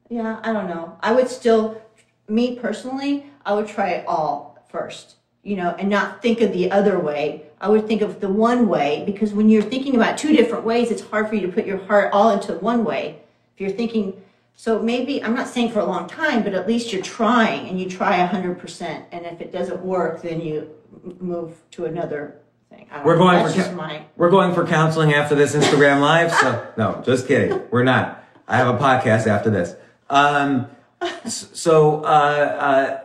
Yeah, 0.07 0.39
I 0.43 0.53
don't 0.53 0.68
know. 0.68 0.97
I 1.01 1.14
would 1.14 1.28
still, 1.28 1.82
me 2.28 2.55
personally, 2.55 3.26
I 3.43 3.55
would 3.55 3.68
try 3.68 3.89
it 3.89 4.05
all 4.07 4.64
first, 4.70 5.16
you 5.41 5.55
know, 5.55 5.76
and 5.80 5.89
not 5.89 6.22
think 6.22 6.41
of 6.41 6.53
the 6.53 6.72
other 6.72 6.99
way. 6.99 7.43
I 7.60 7.70
would 7.70 7.88
think 7.88 8.03
of 8.03 8.20
the 8.20 8.30
one 8.30 8.68
way 8.68 9.03
because 9.03 9.34
when 9.34 9.49
you're 9.49 9.64
thinking 9.64 9.95
about 9.95 10.16
two 10.16 10.36
different 10.36 10.64
ways, 10.64 10.91
it's 10.91 11.01
hard 11.01 11.28
for 11.28 11.34
you 11.34 11.41
to 11.47 11.51
put 11.51 11.66
your 11.66 11.80
heart 11.86 12.14
all 12.14 12.30
into 12.30 12.53
one 12.53 12.86
way. 12.86 13.20
If 13.55 13.62
you're 13.62 13.72
thinking, 13.72 14.22
so 14.55 14.80
maybe, 14.80 15.24
I'm 15.24 15.34
not 15.34 15.47
saying 15.47 15.72
for 15.72 15.80
a 15.80 15.86
long 15.86 16.07
time, 16.07 16.43
but 16.43 16.53
at 16.53 16.68
least 16.68 16.93
you're 16.93 17.01
trying 17.01 17.68
and 17.68 17.80
you 17.80 17.89
try 17.89 18.26
100%. 18.28 19.05
And 19.12 19.26
if 19.26 19.41
it 19.41 19.51
doesn't 19.51 19.82
work, 19.82 20.22
then 20.22 20.39
you 20.39 20.70
m- 21.06 21.18
move 21.20 21.54
to 21.72 21.86
another 21.86 22.36
thing. 22.70 22.88
I 22.92 22.98
don't 22.98 23.06
We're 23.06 23.14
know. 23.16 23.20
going 23.24 23.38
That's 23.44 23.52
for 23.54 23.58
just 23.58 23.70
ca- 23.72 23.76
my. 23.76 24.04
we're 24.18 24.30
going 24.30 24.54
for 24.54 24.66
counseling 24.66 25.14
after 25.14 25.36
this 25.36 25.56
Instagram 25.56 26.02
live. 26.02 26.32
So 26.32 26.68
no, 26.78 27.02
just 27.06 27.28
kidding. 27.28 27.62
We're 27.72 27.84
not. 27.84 28.24
I 28.48 28.58
have 28.58 28.74
a 28.74 28.78
podcast 28.78 29.28
after 29.28 29.50
this. 29.50 29.76
Um, 30.10 30.68
s- 31.02 31.50
so 31.54 32.04
uh, 32.04 32.08
uh, 32.08 33.00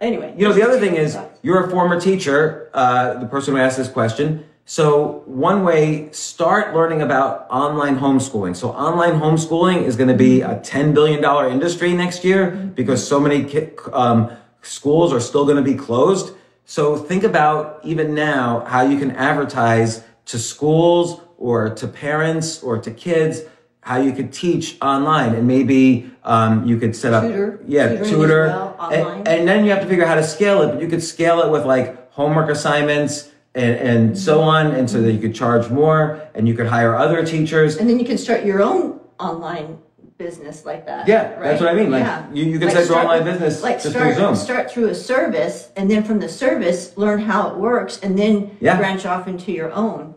Anyway. 0.00 0.32
you 0.36 0.46
know 0.46 0.52
the 0.54 0.62
other 0.62 0.78
thing 0.78 0.94
is 0.94 1.18
you're 1.42 1.64
a 1.64 1.70
former 1.70 2.00
teacher. 2.00 2.70
Uh, 2.74 3.14
the 3.18 3.26
person 3.26 3.54
who 3.54 3.60
asked 3.60 3.76
this 3.78 3.88
question. 3.88 4.44
So 4.64 5.22
one 5.24 5.64
way, 5.64 6.12
start 6.12 6.74
learning 6.74 7.00
about 7.00 7.46
online 7.48 7.98
homeschooling. 7.98 8.54
So 8.54 8.68
online 8.70 9.18
homeschooling 9.18 9.82
is 9.84 9.96
going 9.96 10.08
to 10.10 10.14
be 10.14 10.42
a 10.42 10.56
$10 10.56 10.92
billion 10.92 11.24
industry 11.50 11.94
next 11.94 12.22
year 12.22 12.50
because 12.50 13.06
so 13.06 13.18
many 13.18 13.44
ki- 13.44 13.70
um, 13.94 14.30
schools 14.60 15.10
are 15.10 15.20
still 15.20 15.44
going 15.46 15.56
to 15.56 15.62
be 15.62 15.74
closed. 15.74 16.34
So 16.70 16.98
think 16.98 17.24
about 17.24 17.80
even 17.82 18.14
now 18.14 18.60
how 18.66 18.82
you 18.82 18.98
can 18.98 19.12
advertise 19.12 20.04
to 20.26 20.38
schools 20.38 21.22
or 21.38 21.70
to 21.70 21.88
parents 21.88 22.62
or 22.62 22.76
to 22.76 22.90
kids 22.90 23.40
how 23.80 23.96
you 23.96 24.12
could 24.12 24.34
teach 24.34 24.76
online. 24.82 25.34
And 25.34 25.48
maybe 25.48 26.10
um, 26.24 26.66
you 26.66 26.76
could 26.78 26.94
set 26.94 27.14
up 27.14 27.22
Tutor, 27.24 27.60
yeah 27.66 27.88
tutoring 27.88 28.10
tutor. 28.10 28.46
well, 28.48 28.76
And- 28.92 29.02
online. 29.06 29.26
and 29.26 29.48
then 29.48 29.64
you 29.64 29.70
have 29.70 29.80
to 29.80 29.88
figure 29.88 30.04
out 30.04 30.08
how 30.10 30.16
to 30.16 30.22
scale 30.22 30.60
it 30.60 30.72
but 30.72 30.82
you 30.82 30.88
could 30.88 31.02
scale 31.02 31.40
it 31.40 31.50
with 31.50 31.64
like 31.64 32.12
homework 32.12 32.50
assignments 32.50 33.30
and, 33.54 33.74
and 33.76 34.18
so 34.18 34.42
on 34.42 34.66
and 34.72 34.90
so 34.90 35.00
that 35.00 35.10
you 35.12 35.20
could 35.20 35.34
charge 35.34 35.70
more 35.70 36.20
and 36.34 36.46
you 36.46 36.52
could 36.52 36.66
hire 36.66 36.94
other 36.94 37.24
teachers. 37.24 37.78
And 37.78 37.88
then 37.88 37.98
you 37.98 38.04
can 38.04 38.18
start 38.18 38.44
your 38.44 38.60
own 38.60 39.00
online 39.18 39.78
business 40.22 40.66
like 40.66 40.84
that. 40.86 41.06
Yeah, 41.08 41.38
that's 41.40 41.60
what 41.60 41.70
I 41.70 41.74
mean. 41.74 41.90
Like, 41.90 42.06
you- 42.34 42.44
you 42.44 42.58
can 42.58 42.70
set 42.70 42.88
your 42.88 42.98
online 42.98 43.24
business 43.24 43.62
Like 43.62 43.76
just 43.80 43.90
start, 43.90 44.14
through 44.14 44.24
Zoom. 44.24 44.34
start 44.34 44.70
through 44.70 44.88
a 44.88 44.94
service, 44.94 45.68
and 45.76 45.88
then 45.90 46.02
from 46.02 46.18
the 46.18 46.28
service, 46.28 46.92
learn 46.96 47.20
how 47.20 47.48
it 47.50 47.56
works, 47.56 47.98
and 48.02 48.18
then 48.18 48.50
Yeah. 48.60 48.76
branch 48.76 49.06
off 49.06 49.26
into 49.28 49.52
your 49.52 49.72
own. 49.72 50.14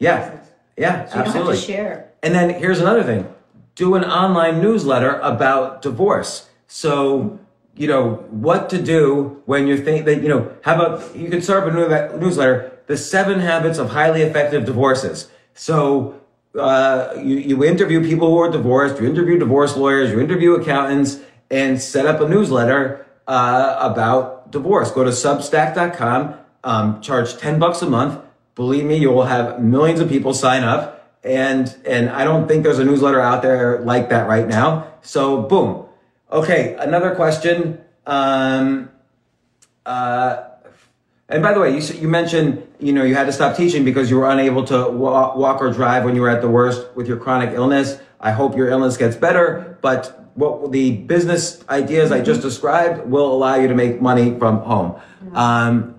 yeah 0.00 0.30
yeah 0.76 1.06
So 1.06 1.14
you 1.14 1.20
absolutely 1.22 1.32
don't 1.38 1.46
have 1.46 1.54
to 1.54 1.72
share. 1.72 2.04
And 2.24 2.34
then 2.34 2.50
here's 2.50 2.80
another 2.80 3.04
thing. 3.04 3.26
Do 3.76 3.94
an 3.94 4.04
online 4.04 4.60
newsletter 4.60 5.20
about 5.22 5.82
divorce. 5.82 6.46
So, 6.66 7.38
you 7.76 7.86
know, 7.86 8.24
what 8.30 8.68
to 8.70 8.78
do 8.82 9.36
when 9.46 9.66
you 9.68 9.76
think 9.78 10.04
that, 10.06 10.20
you 10.22 10.28
know, 10.28 10.48
how 10.62 10.74
about 10.74 11.14
you 11.16 11.28
can 11.28 11.40
start 11.40 11.62
up 11.64 11.70
a 11.70 11.72
new- 11.72 12.18
newsletter, 12.26 12.72
the 12.88 12.96
seven 12.96 13.38
habits 13.40 13.78
of 13.78 13.90
highly 13.90 14.22
effective 14.22 14.64
divorces. 14.64 15.28
So, 15.54 16.14
uh, 16.58 17.14
you, 17.16 17.36
you 17.36 17.64
interview 17.64 18.02
people 18.02 18.30
who 18.30 18.38
are 18.38 18.50
divorced, 18.50 19.00
you 19.00 19.06
interview 19.06 19.38
divorce 19.38 19.76
lawyers, 19.76 20.10
you 20.10 20.20
interview 20.20 20.54
accountants, 20.54 21.18
and 21.50 21.80
set 21.80 22.06
up 22.06 22.20
a 22.20 22.28
newsletter, 22.28 23.06
uh, 23.26 23.76
about 23.80 24.50
divorce. 24.50 24.90
Go 24.90 25.04
to 25.04 25.10
substack.com, 25.10 26.34
um, 26.62 27.00
charge 27.00 27.36
10 27.36 27.58
bucks 27.58 27.82
a 27.82 27.86
month. 27.88 28.20
Believe 28.54 28.84
me, 28.84 28.96
you 28.96 29.10
will 29.10 29.24
have 29.24 29.60
millions 29.62 30.00
of 30.00 30.08
people 30.08 30.32
sign 30.32 30.62
up 30.62 30.94
and 31.24 31.74
and 31.86 32.10
I 32.10 32.24
don't 32.24 32.46
think 32.46 32.62
there's 32.62 32.78
a 32.78 32.84
newsletter 32.84 33.20
out 33.20 33.42
there 33.42 33.80
like 33.80 34.10
that 34.10 34.28
right 34.28 34.46
now. 34.46 34.92
So 35.02 35.42
boom. 35.42 35.86
Okay, 36.30 36.76
another 36.78 37.14
question. 37.14 37.80
Um, 38.06 38.90
uh, 39.86 40.44
and 41.28 41.42
by 41.42 41.52
the 41.52 41.60
way, 41.60 41.76
you 41.76 41.82
you 41.94 42.08
mentioned 42.08 42.66
you 42.78 42.92
know 42.92 43.02
you 43.02 43.14
had 43.14 43.24
to 43.24 43.32
stop 43.32 43.56
teaching 43.56 43.84
because 43.84 44.10
you 44.10 44.18
were 44.18 44.30
unable 44.30 44.64
to 44.64 44.90
wa- 44.90 45.36
walk 45.36 45.60
or 45.60 45.70
drive 45.70 46.04
when 46.04 46.14
you 46.14 46.22
were 46.22 46.28
at 46.28 46.42
the 46.42 46.48
worst 46.48 46.86
with 46.94 47.06
your 47.06 47.16
chronic 47.16 47.54
illness. 47.54 47.98
I 48.20 48.32
hope 48.32 48.56
your 48.56 48.68
illness 48.68 48.96
gets 48.96 49.16
better, 49.16 49.78
but 49.82 50.30
what 50.34 50.72
the 50.72 50.96
business 50.96 51.64
ideas 51.68 52.10
I 52.10 52.20
just 52.20 52.42
described 52.42 53.08
will 53.08 53.32
allow 53.32 53.54
you 53.54 53.68
to 53.68 53.74
make 53.74 54.00
money 54.00 54.38
from 54.38 54.58
home. 54.60 55.00
Um, 55.32 55.94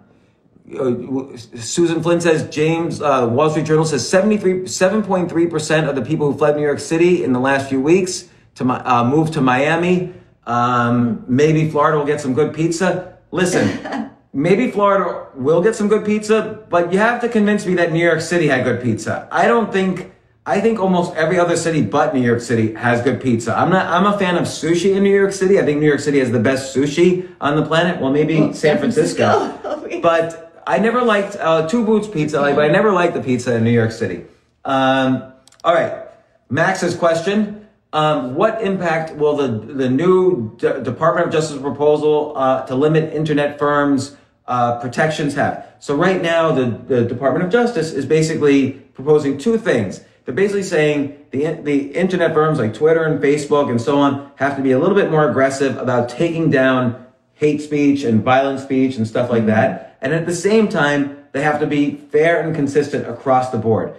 uh, 0.77 1.37
Susan 1.37 2.01
Flynn 2.01 2.19
says 2.19 2.49
James 2.49 3.01
uh, 3.01 3.27
Wall 3.31 3.49
Street 3.49 3.65
Journal 3.65 3.85
says 3.85 4.07
73 4.07 4.61
7.3 4.63 5.49
percent 5.49 5.87
of 5.87 5.95
the 5.95 6.01
people 6.01 6.31
who 6.31 6.37
fled 6.37 6.55
New 6.55 6.63
York 6.63 6.79
City 6.79 7.23
in 7.23 7.33
the 7.33 7.39
last 7.39 7.69
few 7.69 7.79
weeks 7.81 8.29
to 8.55 8.65
uh, 8.65 9.03
moved 9.03 9.33
to 9.33 9.41
Miami. 9.41 10.13
Um, 10.47 11.23
maybe 11.27 11.69
Florida 11.69 11.97
will 11.97 12.05
get 12.05 12.21
some 12.21 12.33
good 12.33 12.53
pizza. 12.53 13.17
Listen, 13.31 14.11
maybe 14.35 14.69
Florida 14.69 15.27
will 15.33 15.63
get 15.63 15.75
some 15.75 15.87
good 15.87 16.05
pizza, 16.05 16.63
but 16.69 16.91
you 16.91 16.99
have 16.99 17.21
to 17.21 17.29
convince 17.29 17.65
me 17.65 17.73
that 17.75 17.91
New 17.91 18.03
York 18.03 18.21
City 18.21 18.47
had 18.47 18.63
good 18.65 18.83
pizza. 18.83 19.27
I 19.31 19.47
don't 19.47 19.71
think. 19.71 20.11
I 20.47 20.61
think 20.61 20.77
almost 20.77 21.15
every 21.15 21.39
other 21.39 21.57
city 21.57 21.81
but 21.81 22.13
New 22.13 22.21
York 22.21 22.39
City 22.39 22.75
has 22.75 23.01
good 23.01 23.19
pizza. 23.19 23.57
I'm 23.57 23.71
not. 23.71 23.87
I'm 23.87 24.05
a 24.05 24.15
fan 24.19 24.35
of 24.35 24.43
sushi 24.43 24.95
in 24.95 25.01
New 25.01 25.15
York 25.15 25.31
City. 25.31 25.59
I 25.59 25.65
think 25.65 25.79
New 25.79 25.87
York 25.87 26.01
City 26.01 26.19
has 26.19 26.31
the 26.31 26.39
best 26.39 26.75
sushi 26.75 27.27
on 27.41 27.55
the 27.55 27.65
planet. 27.65 27.99
Well, 27.99 28.11
maybe 28.11 28.37
San, 28.37 28.53
San 28.53 28.77
Francisco. 28.77 29.49
Francisco. 29.57 29.99
but 30.03 30.61
I 30.67 30.77
never 30.77 31.01
liked 31.01 31.35
uh, 31.37 31.67
Two 31.67 31.83
Boots 31.83 32.07
Pizza. 32.07 32.41
Like, 32.41 32.55
but 32.55 32.65
I 32.65 32.67
never 32.67 32.91
liked 32.91 33.15
the 33.15 33.21
pizza 33.23 33.55
in 33.55 33.63
New 33.63 33.71
York 33.71 33.91
City. 33.91 34.25
Um, 34.65 35.33
all 35.63 35.73
right, 35.73 36.09
Max's 36.51 36.95
question: 36.95 37.67
um, 37.91 38.35
What 38.35 38.61
impact 38.61 39.15
will 39.15 39.35
the 39.35 39.47
the 39.47 39.89
new 39.89 40.55
D- 40.57 40.83
Department 40.83 41.25
of 41.25 41.33
Justice 41.33 41.59
proposal 41.59 42.33
uh, 42.37 42.67
to 42.67 42.75
limit 42.75 43.15
internet 43.15 43.57
firms' 43.57 44.15
uh, 44.47 44.79
protections 44.79 45.35
have? 45.35 45.67
So 45.79 45.95
right 45.95 46.21
now, 46.21 46.51
the, 46.51 46.65
the 46.65 47.05
Department 47.05 47.45
of 47.45 47.51
Justice 47.51 47.91
is 47.91 48.05
basically 48.05 48.71
proposing 48.71 49.37
two 49.37 49.57
things. 49.57 50.01
They're 50.25 50.33
basically 50.33 50.63
saying 50.63 51.25
the 51.31 51.61
the 51.61 51.91
internet 51.93 52.33
firms 52.33 52.57
like 52.57 52.73
Twitter 52.73 53.03
and 53.03 53.21
Facebook 53.21 53.69
and 53.69 53.79
so 53.79 53.99
on 53.99 54.31
have 54.37 54.57
to 54.57 54.63
be 54.63 54.71
a 54.71 54.79
little 54.79 54.95
bit 54.95 55.11
more 55.11 55.29
aggressive 55.29 55.77
about 55.77 56.09
taking 56.09 56.49
down 56.49 57.05
hate 57.35 57.61
speech 57.61 58.03
and 58.03 58.23
violent 58.23 58.59
speech 58.59 58.95
and 58.95 59.07
stuff 59.07 59.29
like 59.29 59.45
that. 59.45 59.97
And 60.01 60.13
at 60.13 60.25
the 60.25 60.35
same 60.35 60.67
time, 60.67 61.25
they 61.31 61.43
have 61.43 61.59
to 61.59 61.67
be 61.67 61.95
fair 61.95 62.41
and 62.41 62.55
consistent 62.55 63.07
across 63.07 63.51
the 63.51 63.57
board. 63.57 63.95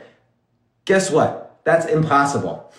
Guess 0.85 1.11
what? 1.11 1.61
That's 1.65 1.87
impossible. 1.87 2.73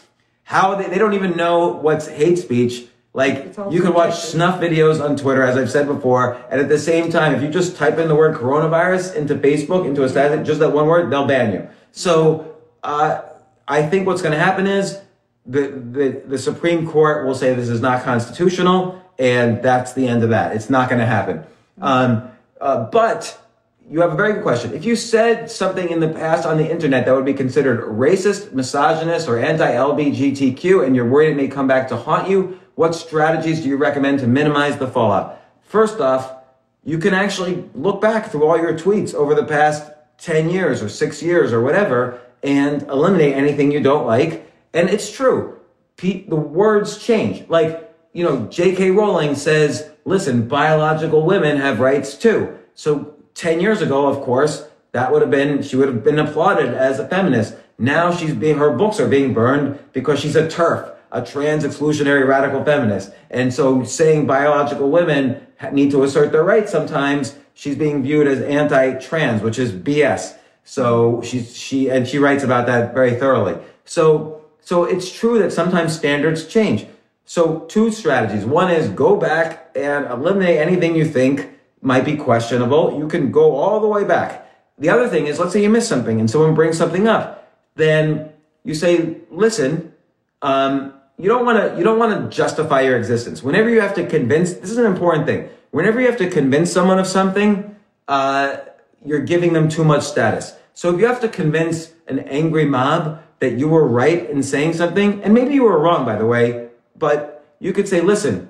How 0.44 0.76
they, 0.76 0.88
they 0.88 0.98
don't 0.98 1.14
even 1.14 1.38
know 1.38 1.68
what's 1.68 2.08
hate 2.08 2.38
speech. 2.38 2.86
Like 3.18 3.58
you 3.72 3.82
can 3.82 3.96
watch 3.96 4.20
snuff 4.20 4.62
videos 4.62 5.04
on 5.04 5.16
Twitter, 5.16 5.42
as 5.42 5.58
I've 5.58 5.72
said 5.72 5.88
before, 5.88 6.36
and 6.52 6.62
at 6.62 6.70
the 6.70 6.78
same 6.78 7.10
time, 7.10 7.34
if 7.34 7.42
you 7.42 7.50
just 7.50 7.76
type 7.76 7.98
in 7.98 8.10
the 8.10 8.16
word 8.16 8.38
coronavirus 8.38 9.16
into 9.16 9.34
Facebook, 9.34 9.88
into 9.88 10.04
a 10.04 10.10
status, 10.10 10.46
just 10.46 10.60
that 10.60 10.72
one 10.72 10.86
word, 10.86 11.10
they'll 11.10 11.26
ban 11.26 11.52
you. 11.52 11.68
So 11.92 12.56
uh, 12.84 13.24
I 13.68 13.82
think 13.88 14.06
what's 14.06 14.22
going 14.22 14.34
to 14.34 14.40
happen 14.40 14.68
is 14.68 15.00
the, 15.48 15.62
the 15.62 16.22
the 16.28 16.38
Supreme 16.38 16.88
Court 16.88 17.26
will 17.26 17.34
say 17.34 17.56
this 17.56 17.70
is 17.70 17.82
not 17.82 18.04
constitutional, 18.04 19.02
and 19.18 19.64
that's 19.64 19.94
the 19.94 20.08
end 20.08 20.22
of 20.24 20.30
that. 20.30 20.56
It's 20.56 20.70
not 20.70 20.88
going 20.88 21.00
to 21.00 21.08
happen. 21.08 21.44
Um, 21.82 22.30
uh, 22.62 22.84
but 22.84 23.42
you 23.90 24.02
have 24.02 24.14
a 24.14 24.16
very 24.16 24.34
good 24.34 24.44
question. 24.44 24.76
If 24.76 24.86
you 24.86 24.96
said 24.96 25.50
something 25.50 25.90
in 25.90 26.02
the 26.02 26.10
past 26.10 26.46
on 26.46 26.58
the 26.58 26.70
internet 26.70 27.08
that 27.08 27.16
would 27.16 27.26
be 27.26 27.34
considered 27.34 27.80
racist, 27.82 28.54
misogynist, 28.54 29.28
or 29.28 29.40
anti-LGBTQ, 29.40 30.86
and 30.86 30.96
you're 30.96 31.10
worried 31.10 31.32
it 31.32 31.36
may 31.36 31.48
come 31.48 31.66
back 31.66 31.88
to 31.88 31.96
haunt 31.98 32.30
you, 32.30 32.60
what 32.78 32.94
strategies 32.94 33.62
do 33.62 33.68
you 33.68 33.76
recommend 33.76 34.20
to 34.20 34.28
minimize 34.28 34.78
the 34.78 34.88
fallout? 34.88 35.42
First 35.62 36.00
off, 36.00 36.32
you 36.84 37.00
can 37.00 37.12
actually 37.12 37.68
look 37.74 38.00
back 38.00 38.32
through 38.32 38.46
all 38.46 38.56
your 38.56 38.78
tweets 38.78 39.16
over 39.16 39.34
the 39.34 39.44
past 39.44 39.92
10 40.20 40.52
years 40.52 40.84
or 40.84 40.88
six 40.88 41.24
years 41.24 41.52
or 41.52 41.62
whatever 41.62 42.22
and 42.44 42.84
eliminate 42.84 43.34
anything 43.34 43.72
you 43.72 43.82
don't 43.82 44.06
like. 44.06 44.48
And 44.76 44.92
it's 44.92 45.12
true. 45.12 45.60
Pe- 45.98 46.28
the 46.28 46.36
words 46.36 47.04
change. 47.04 47.50
Like, 47.50 47.92
you 48.14 48.24
know, 48.24 48.46
J.K. 48.46 48.92
Rowling 48.92 49.34
says, 49.34 49.90
listen, 50.06 50.48
biological 50.48 51.26
women 51.26 51.58
have 51.58 51.80
rights 51.80 52.16
too. 52.16 52.60
So 52.76 53.16
10 53.34 53.60
years 53.60 53.82
ago, 53.82 54.06
of 54.06 54.22
course, 54.22 54.68
that 54.92 55.12
would 55.12 55.24
have 55.24 55.32
been, 55.32 55.64
she 55.64 55.76
would 55.78 55.88
have 55.88 56.04
been 56.04 56.20
applauded 56.20 56.76
as 56.76 57.00
a 57.00 57.08
feminist. 57.08 57.56
Now 57.80 58.16
she's 58.16 58.36
being, 58.36 58.60
her 58.60 58.70
books 58.70 59.00
are 59.00 59.10
being 59.10 59.34
burned 59.34 59.80
because 59.94 60.20
she's 60.20 60.36
a 60.36 60.48
TERF, 60.48 60.94
a 61.12 61.22
trans 61.22 61.64
exclusionary 61.64 62.28
radical 62.28 62.64
feminist. 62.64 63.12
And 63.30 63.54
so 63.54 63.84
saying 63.84 64.28
biological 64.28 64.90
women 64.90 65.46
need 65.72 65.92
to 65.92 66.04
assert 66.04 66.32
their 66.32 66.44
rights 66.44 66.72
sometimes, 66.72 67.36
she's 67.54 67.76
being 67.76 68.04
viewed 68.04 68.28
as 68.28 68.42
anti-trans, 68.42 69.42
which 69.42 69.58
is 69.58 69.72
BS. 69.72 70.36
So 70.64 71.22
she's, 71.22 71.56
she, 71.56 71.90
and 71.90 72.08
she 72.08 72.20
writes 72.20 72.44
about 72.44 72.68
that 72.68 72.94
very 72.94 73.16
thoroughly. 73.16 73.58
So, 73.86 74.46
so 74.60 74.84
it's 74.84 75.12
true 75.12 75.40
that 75.40 75.54
sometimes 75.54 75.96
standards 75.96 76.46
change. 76.46 76.86
So 77.26 77.60
two 77.62 77.92
strategies. 77.92 78.46
One 78.46 78.72
is 78.72 78.90
go 78.90 79.16
back 79.16 79.72
and 79.76 80.06
eliminate 80.06 80.58
anything 80.58 80.96
you 80.96 81.06
think 81.06 81.50
might 81.82 82.06
be 82.06 82.16
questionable. 82.16 82.98
You 82.98 83.08
can 83.08 83.32
go 83.32 83.56
all 83.56 83.80
the 83.80 83.88
way 83.88 84.04
back. 84.04 84.50
The 84.78 84.90
other 84.90 85.08
thing 85.08 85.28
is, 85.28 85.40
let's 85.40 85.54
say 85.54 85.64
you 85.64 85.70
miss 85.70 85.88
something 85.88 86.20
and 86.20 86.30
someone 86.30 86.54
brings 86.54 86.78
something 86.78 87.08
up, 87.08 87.52
then 87.76 88.32
you 88.64 88.76
say, 88.76 89.18
listen, 89.32 89.94
um, 90.42 90.94
you 91.18 91.28
don't 91.28 91.46
want 91.46 91.58
to, 91.58 91.78
you 91.78 91.84
don't 91.84 91.98
want 91.98 92.14
to 92.14 92.36
justify 92.36 92.82
your 92.82 92.98
existence. 92.98 93.42
Whenever 93.42 93.70
you 93.70 93.82
have 93.82 93.96
to 93.96 94.06
convince, 94.06 94.54
this 94.54 94.70
is 94.70 94.78
an 94.78 94.86
important 94.86 95.26
thing. 95.26 95.50
Whenever 95.72 96.00
you 96.00 96.08
have 96.08 96.18
to 96.18 96.30
convince 96.30 96.72
someone 96.72 97.00
of 97.00 97.08
something, 97.08 97.76
uh, 98.08 98.58
you're 99.04 99.22
giving 99.22 99.54
them 99.54 99.68
too 99.68 99.84
much 99.84 100.04
status. 100.04 100.54
So 100.74 100.94
if 100.94 101.00
you 101.00 101.08
have 101.08 101.20
to 101.22 101.28
convince 101.28 101.94
an 102.08 102.20
angry 102.20 102.66
mob 102.66 103.22
that 103.40 103.58
you 103.58 103.68
were 103.68 103.88
right 103.88 104.30
in 104.30 104.44
saying 104.44 104.74
something, 104.74 105.24
and 105.24 105.34
maybe 105.34 105.54
you 105.54 105.64
were 105.64 105.80
wrong, 105.80 106.06
by 106.06 106.16
the 106.16 106.26
way, 106.26 106.70
but 106.96 107.46
you 107.60 107.74
could 107.74 107.88
say, 107.88 108.02
listen, 108.02 108.50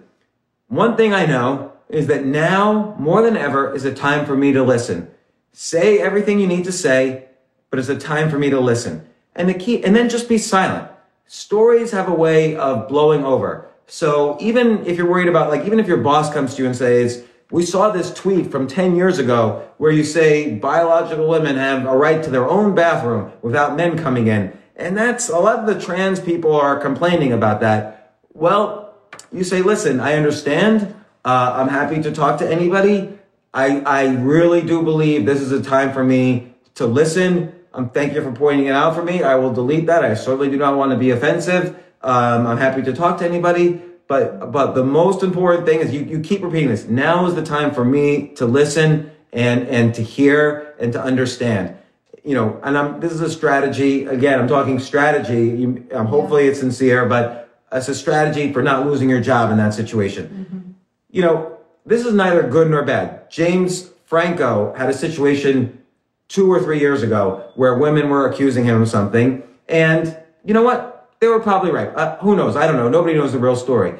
one 0.67 0.97
thing 0.97 1.13
I 1.13 1.25
know 1.25 1.71
is 1.89 2.07
that 2.07 2.25
now 2.25 2.95
more 2.99 3.21
than 3.21 3.37
ever 3.37 3.73
is 3.73 3.85
a 3.85 3.93
time 3.93 4.25
for 4.25 4.35
me 4.35 4.51
to 4.51 4.63
listen. 4.63 5.09
Say 5.53 5.99
everything 5.99 6.39
you 6.39 6.47
need 6.47 6.65
to 6.65 6.71
say, 6.71 7.25
but 7.69 7.79
it's 7.79 7.89
a 7.89 7.97
time 7.97 8.29
for 8.29 8.37
me 8.37 8.49
to 8.49 8.59
listen. 8.59 9.07
And 9.35 9.47
the 9.47 9.53
key, 9.53 9.83
and 9.83 9.95
then 9.95 10.09
just 10.09 10.27
be 10.27 10.37
silent. 10.37 10.89
Stories 11.27 11.91
have 11.91 12.07
a 12.07 12.13
way 12.13 12.55
of 12.55 12.87
blowing 12.87 13.25
over. 13.25 13.69
So 13.85 14.37
even 14.39 14.85
if 14.85 14.97
you're 14.97 15.09
worried 15.09 15.27
about, 15.27 15.49
like, 15.49 15.65
even 15.65 15.79
if 15.79 15.87
your 15.87 15.97
boss 15.97 16.33
comes 16.33 16.55
to 16.55 16.61
you 16.61 16.67
and 16.67 16.75
says, 16.75 17.25
we 17.51 17.65
saw 17.65 17.91
this 17.91 18.13
tweet 18.13 18.51
from 18.51 18.67
10 18.67 18.95
years 18.95 19.19
ago 19.19 19.67
where 19.77 19.91
you 19.91 20.03
say 20.03 20.55
biological 20.55 21.27
women 21.27 21.55
have 21.57 21.85
a 21.85 21.95
right 21.95 22.23
to 22.23 22.29
their 22.29 22.47
own 22.47 22.75
bathroom 22.75 23.31
without 23.41 23.75
men 23.75 23.97
coming 23.97 24.27
in. 24.27 24.57
And 24.77 24.97
that's 24.97 25.29
a 25.29 25.37
lot 25.37 25.59
of 25.59 25.65
the 25.65 25.79
trans 25.79 26.19
people 26.19 26.55
are 26.55 26.79
complaining 26.79 27.33
about 27.33 27.59
that. 27.61 28.15
Well, 28.33 28.95
you 29.31 29.43
say, 29.43 29.61
listen, 29.61 29.99
I 29.99 30.13
understand. 30.13 30.93
Uh, 31.25 31.55
I'm 31.57 31.69
happy 31.69 32.01
to 32.03 32.11
talk 32.11 32.39
to 32.39 32.49
anybody. 32.49 33.17
I, 33.53 33.81
I 33.81 34.15
really 34.15 34.61
do 34.61 34.81
believe 34.81 35.25
this 35.25 35.41
is 35.41 35.51
a 35.51 35.61
time 35.61 35.91
for 35.91 36.03
me 36.03 36.53
to 36.75 36.85
listen. 36.85 37.56
Um, 37.77 37.89
thank 37.89 38.13
you 38.13 38.21
for 38.21 38.31
pointing 38.31 38.65
it 38.65 38.73
out 38.73 38.95
for 38.95 39.03
me. 39.03 39.23
I 39.23 39.35
will 39.35 39.53
delete 39.53 39.85
that. 39.85 40.03
I 40.03 40.13
certainly 40.15 40.49
do 40.49 40.57
not 40.57 40.77
want 40.77 40.91
to 40.91 40.97
be 40.97 41.11
offensive. 41.11 41.75
Um, 42.01 42.47
I'm 42.47 42.57
happy 42.57 42.81
to 42.81 42.93
talk 42.93 43.19
to 43.19 43.25
anybody. 43.25 43.81
But, 44.07 44.51
but 44.51 44.73
the 44.73 44.83
most 44.83 45.21
important 45.21 45.65
thing 45.65 45.79
is 45.81 45.93
you, 45.93 46.01
you 46.01 46.19
keep 46.21 46.41
repeating 46.41 46.69
this. 46.69 46.85
Now 46.85 47.25
is 47.27 47.35
the 47.35 47.43
time 47.43 47.73
for 47.73 47.85
me 47.85 48.29
to 48.35 48.45
listen 48.45 49.11
and, 49.31 49.67
and 49.67 49.93
to 49.95 50.01
hear 50.01 50.75
and 50.79 50.91
to 50.93 51.01
understand. 51.01 51.77
You 52.23 52.35
know, 52.35 52.59
and 52.63 52.77
I'm, 52.77 52.99
this 52.99 53.11
is 53.11 53.21
a 53.21 53.29
strategy. 53.29 54.05
Again, 54.05 54.39
I'm 54.39 54.47
talking 54.47 54.79
strategy. 54.79 55.49
You, 55.49 55.87
um, 55.93 56.07
hopefully 56.07 56.47
it's 56.47 56.59
sincere, 56.59 57.05
but 57.05 57.49
it's 57.71 57.89
a 57.89 57.95
strategy 57.95 58.51
for 58.51 58.61
not 58.61 58.85
losing 58.85 59.09
your 59.09 59.21
job 59.21 59.51
in 59.51 59.57
that 59.57 59.73
situation. 59.73 60.27
Mm-hmm 60.27 60.67
you 61.09 61.21
know, 61.21 61.57
this 61.85 62.05
is 62.05 62.13
neither 62.13 62.43
good 62.43 62.69
nor 62.69 62.83
bad. 62.83 63.29
James 63.31 63.89
Franco 64.05 64.73
had 64.75 64.89
a 64.89 64.93
situation 64.93 65.83
two 66.27 66.51
or 66.51 66.61
three 66.61 66.79
years 66.79 67.03
ago 67.03 67.51
where 67.55 67.77
women 67.77 68.09
were 68.09 68.29
accusing 68.29 68.65
him 68.65 68.81
of 68.81 68.89
something. 68.89 69.43
And 69.67 70.17
you 70.43 70.53
know 70.53 70.63
what? 70.63 71.09
They 71.19 71.27
were 71.27 71.39
probably 71.39 71.71
right. 71.71 71.89
Uh, 71.95 72.17
who 72.17 72.35
knows? 72.35 72.55
I 72.55 72.67
don't 72.67 72.75
know. 72.75 72.89
Nobody 72.89 73.15
knows 73.15 73.31
the 73.31 73.39
real 73.39 73.55
story. 73.55 73.97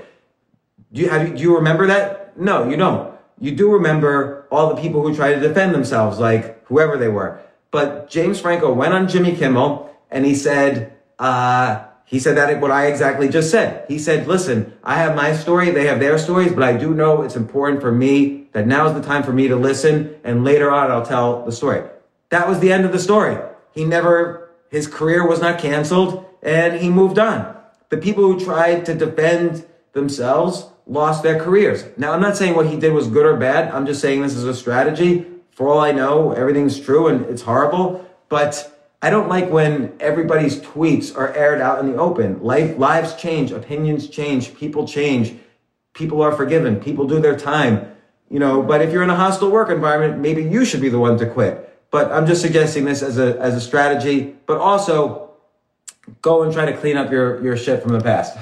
Do 0.94 1.02
you, 1.02 1.10
have, 1.10 1.36
do 1.36 1.42
you 1.42 1.56
remember 1.56 1.88
that? 1.88 2.38
No, 2.40 2.70
you 2.70 2.78
don't. 2.78 3.14
You 3.40 3.56
do 3.56 3.72
remember 3.72 4.48
all 4.52 4.74
the 4.74 4.82
people 4.82 5.02
who 5.02 5.16
tried 5.16 5.36
to 5.36 5.40
defend 5.40 5.74
themselves, 5.74 6.20
like 6.20 6.66
whoever 6.66 6.98
they 6.98 7.08
were. 7.08 7.40
But 7.72 8.10
James 8.10 8.40
Franco 8.40 8.74
went 8.74 8.94
on 8.94 9.08
Jimmy 9.08 9.36
Kimmel 9.36 9.90
and 10.10 10.26
he 10.26 10.36
said, 10.36 10.94
uh, 11.20 11.84
he 12.06 12.20
said 12.20 12.38
that 12.38 12.62
what 12.62 12.72
I 12.72 12.88
exactly 12.88 13.28
just 13.28 13.52
said. 13.52 13.86
He 13.90 14.00
said, 14.00 14.28
listen, 14.28 14.74
I 14.84 14.96
have 14.96 15.16
my 15.16 15.34
story, 15.34 15.72
they 15.72 15.88
have 15.88 16.00
their 16.00 16.18
stories, 16.18 16.54
but 16.54 16.64
I 16.64 16.78
do 16.78 16.94
know 16.94 17.22
it's 17.22 17.36
important 17.36 17.82
for 17.82 17.92
me 17.92 18.48
that 18.54 18.66
now 18.66 18.88
is 18.88 18.94
the 18.94 19.02
time 19.02 19.24
for 19.24 19.34
me 19.34 19.50
to 19.50 19.56
listen 19.56 20.16
and 20.24 20.46
later 20.46 20.72
on 20.72 20.90
I'll 20.90 21.06
tell 21.06 21.44
the 21.44 21.52
story. 21.52 21.84
That 22.30 22.48
was 22.48 22.60
the 22.60 22.72
end 22.72 22.86
of 22.86 22.92
the 22.92 23.00
story. 23.00 23.38
He 23.74 23.86
never, 23.86 24.50
his 24.70 24.88
career 24.88 25.28
was 25.28 25.40
not 25.40 25.60
canceled 25.60 26.26
and 26.42 26.80
he 26.82 26.90
moved 26.90 27.20
on. 27.20 27.56
The 27.90 27.98
people 27.98 28.24
who 28.24 28.44
tried 28.44 28.86
to 28.86 28.94
defend 28.94 29.66
themselves 29.94 30.68
lost 30.86 31.24
their 31.24 31.40
careers. 31.40 31.86
Now, 31.98 32.14
I'm 32.14 32.22
not 32.22 32.38
saying 32.38 32.56
what 32.56 32.68
he 32.68 32.78
did 32.78 32.94
was 32.94 33.08
good 33.08 33.26
or 33.26 33.38
bad. 33.38 33.74
I'm 33.74 33.86
just 33.86 34.02
saying 34.02 34.22
this 34.22 34.36
is 34.36 34.46
a 34.46 34.54
strategy. 34.54 35.26
For 35.52 35.68
all 35.68 35.80
I 35.80 35.92
know, 35.92 36.32
everything's 36.34 36.80
true 36.80 37.08
and 37.08 37.26
it's 37.26 37.42
horrible, 37.42 38.08
but 38.30 38.74
I 39.02 39.10
don't 39.10 39.30
like 39.30 39.50
when 39.50 39.94
everybody's 40.00 40.60
tweets 40.60 41.16
are 41.16 41.34
aired 41.34 41.62
out 41.62 41.80
in 41.80 41.92
the 41.92 41.98
open. 41.98 42.42
Life, 42.44 42.78
lives 42.78 43.16
change, 43.16 43.52
opinions 43.52 44.08
change, 44.08 44.56
people 44.56 44.88
change, 44.88 45.36
people 45.94 46.22
are 46.22 46.32
forgiven, 46.32 46.80
people 46.80 47.08
do 47.08 47.20
their 47.20 47.38
time. 47.38 47.96
You 48.30 48.40
know, 48.40 48.62
but 48.62 48.82
if 48.82 48.92
you're 48.92 49.04
in 49.04 49.10
a 49.10 49.16
hostile 49.16 49.50
work 49.50 49.70
environment, 49.70 50.20
maybe 50.20 50.44
you 50.44 50.66
should 50.66 50.82
be 50.82 50.90
the 50.90 51.00
one 51.00 51.18
to 51.20 51.26
quit. 51.26 51.67
But 51.92 52.12
I'm 52.12 52.28
just 52.28 52.42
suggesting 52.42 52.86
this 52.86 53.02
as 53.02 53.18
a 53.18 53.40
as 53.40 53.56
a 53.56 53.62
strategy, 53.62 54.36
but 54.46 54.58
also 54.58 55.32
go 56.22 56.44
and 56.44 56.52
try 56.54 56.66
to 56.66 56.76
clean 56.76 56.98
up 56.98 57.12
your 57.12 57.44
your 57.44 57.58
shit 57.58 57.82
from 57.82 57.94
the 57.94 58.02
past. 58.02 58.38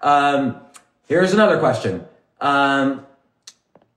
Um, 0.00 0.60
here's 1.08 1.32
another 1.32 1.58
question. 1.58 2.06
Um, 2.40 3.06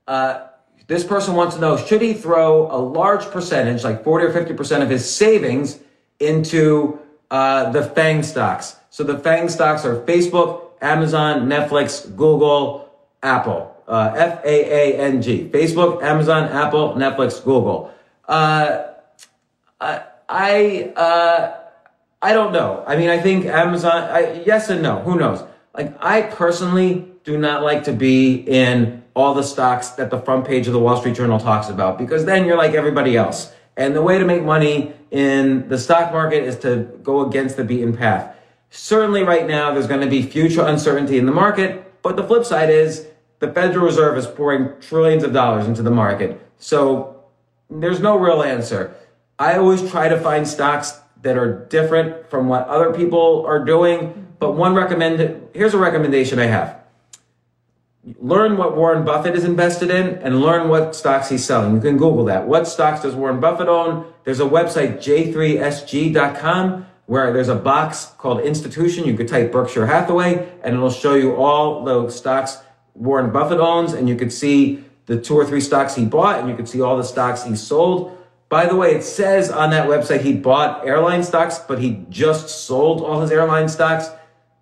uh, 0.08 0.48
this 0.88 1.04
person 1.04 1.36
wants 1.36 1.56
to 1.56 1.62
know, 1.62 1.76
should 1.76 2.02
he 2.02 2.14
throw 2.14 2.72
a 2.72 2.80
large 2.80 3.26
percentage, 3.26 3.84
like 3.84 4.06
40 4.06 4.26
or 4.26 4.32
50% 4.32 4.82
of 4.82 4.90
his 4.90 5.10
savings 5.10 5.80
into 6.20 7.00
uh, 7.30 7.72
the 7.72 7.84
FANG 7.84 8.24
stocks? 8.24 8.78
So 8.90 9.04
the 9.04 9.20
FANG 9.20 9.50
stocks 9.50 9.84
are 9.84 10.02
Facebook, 10.04 10.72
Amazon, 10.82 11.48
Netflix, 11.48 12.16
Google, 12.16 12.90
Apple. 13.22 13.74
Uh, 13.88 14.14
F-A-A-N-G. 14.16 15.50
Facebook, 15.54 16.04
Amazon, 16.04 16.50
Apple, 16.50 16.96
Netflix, 16.96 17.44
Google. 17.44 17.94
Uh, 18.28 18.88
I, 19.80 20.92
uh, 20.96 21.56
I 22.22 22.34
don't 22.34 22.52
know. 22.52 22.84
I 22.86 22.98
mean, 22.98 23.10
I 23.10 23.20
think 23.20 23.46
Amazon, 23.46 24.04
I, 24.04 24.44
yes 24.46 24.70
and 24.70 24.82
no. 24.82 25.00
Who 25.00 25.18
knows? 25.18 25.44
Like, 25.74 25.96
I 26.04 26.24
personally 26.24 27.06
do 27.24 27.38
not 27.38 27.64
like 27.64 27.84
to 27.86 27.94
be 27.94 28.36
in 28.36 29.04
all 29.16 29.34
the 29.34 29.44
stocks 29.44 29.90
that 29.90 30.10
the 30.10 30.20
front 30.20 30.46
page 30.46 30.68
of 30.68 30.74
the 30.74 30.80
Wall 30.80 30.98
Street 30.98 31.16
Journal 31.16 31.40
talks 31.40 31.70
about 31.70 31.98
because 31.98 32.26
then 32.26 32.46
you're 32.46 32.58
like 32.58 32.74
everybody 32.74 33.16
else. 33.16 33.54
And 33.76 33.96
the 33.96 34.02
way 34.02 34.18
to 34.18 34.26
make 34.26 34.44
money 34.44 34.94
in 35.12 35.68
the 35.70 35.78
stock 35.78 36.12
market 36.12 36.44
is 36.44 36.58
to 36.60 36.90
go 37.04 37.28
against 37.28 37.58
the 37.58 37.64
beaten 37.64 37.96
path. 37.96 38.36
Certainly 38.70 39.24
right 39.24 39.48
now 39.48 39.74
there's 39.74 39.88
going 39.88 40.02
to 40.02 40.10
be 40.10 40.22
future 40.22 40.66
uncertainty 40.66 41.18
in 41.18 41.26
the 41.26 41.32
market, 41.32 42.02
but 42.02 42.16
the 42.16 42.24
flip 42.24 42.44
side 42.44 42.70
is 42.70 43.08
the 43.40 43.52
Federal 43.52 43.86
Reserve 43.86 44.18
is 44.18 44.28
pouring 44.28 44.70
trillions 44.82 45.24
of 45.24 45.32
dollars 45.32 45.68
into 45.68 45.82
the 45.82 45.92
market. 45.92 46.42
So 46.58 47.17
there's 47.70 48.00
no 48.00 48.18
real 48.18 48.42
answer. 48.44 48.96
I 49.40 49.58
always 49.58 49.90
try 49.90 50.08
to 50.08 50.20
find 50.20 50.48
stocks 50.48 51.00
that 51.22 51.38
are 51.38 51.66
different 51.66 52.30
from 52.30 52.48
what 52.48 52.68
other 52.68 52.94
people 52.94 53.46
are 53.46 53.64
doing, 53.64 54.28
but 54.40 54.54
one 54.54 54.74
recommend 54.74 55.50
here's 55.54 55.74
a 55.74 55.78
recommendation 55.78 56.40
I 56.40 56.46
have 56.46 56.78
learn 58.20 58.58
what 58.58 58.76
Warren 58.76 59.04
Buffett 59.04 59.36
is 59.36 59.44
invested 59.44 59.90
in 59.90 60.16
and 60.20 60.42
learn 60.42 60.70
what 60.70 60.96
stocks 60.96 61.30
he's 61.30 61.44
selling. 61.44 61.76
You 61.76 61.82
can 61.82 61.98
Google 61.98 62.26
that. 62.26 62.48
What 62.48 62.68
stocks 62.68 63.02
does 63.02 63.16
Warren 63.16 63.40
Buffett 63.40 63.68
own? 63.68 64.06
There's 64.24 64.40
a 64.40 64.46
website, 64.46 64.98
j3sg.com, 64.98 66.86
where 67.06 67.34
there's 67.34 67.50
a 67.50 67.56
box 67.56 68.14
called 68.18 68.42
institution. 68.42 69.06
You 69.06 69.16
could 69.16 69.28
type 69.28 69.52
Berkshire 69.52 69.88
Hathaway 69.88 70.50
and 70.64 70.76
it'll 70.76 70.90
show 70.90 71.16
you 71.16 71.36
all 71.36 71.84
the 71.84 72.10
stocks 72.10 72.58
Warren 72.94 73.32
Buffett 73.32 73.60
owns 73.60 73.94
and 73.94 74.10
you 74.10 74.16
could 74.16 74.34
see 74.34 74.84
the 75.08 75.20
two 75.20 75.36
or 75.36 75.46
three 75.46 75.62
stocks 75.62 75.96
he 75.96 76.06
bought 76.06 76.40
and 76.40 76.48
you 76.48 76.56
can 76.56 76.68
see 76.68 76.82
all 76.82 76.96
the 76.96 77.04
stocks 77.04 77.44
he 77.44 77.56
sold. 77.56 78.16
By 78.50 78.66
the 78.66 78.76
way, 78.76 78.96
it 78.96 79.04
says 79.04 79.50
on 79.50 79.72
that 79.72 79.90
website 79.90 80.22
he 80.22 80.34
bought 80.34 80.86
airline 80.86 81.24
stocks, 81.24 81.60
but 81.60 81.80
he 81.80 82.06
just 82.10 82.50
sold 82.50 83.02
all 83.02 83.22
his 83.22 83.32
airline 83.32 83.68
stocks. 83.68 84.10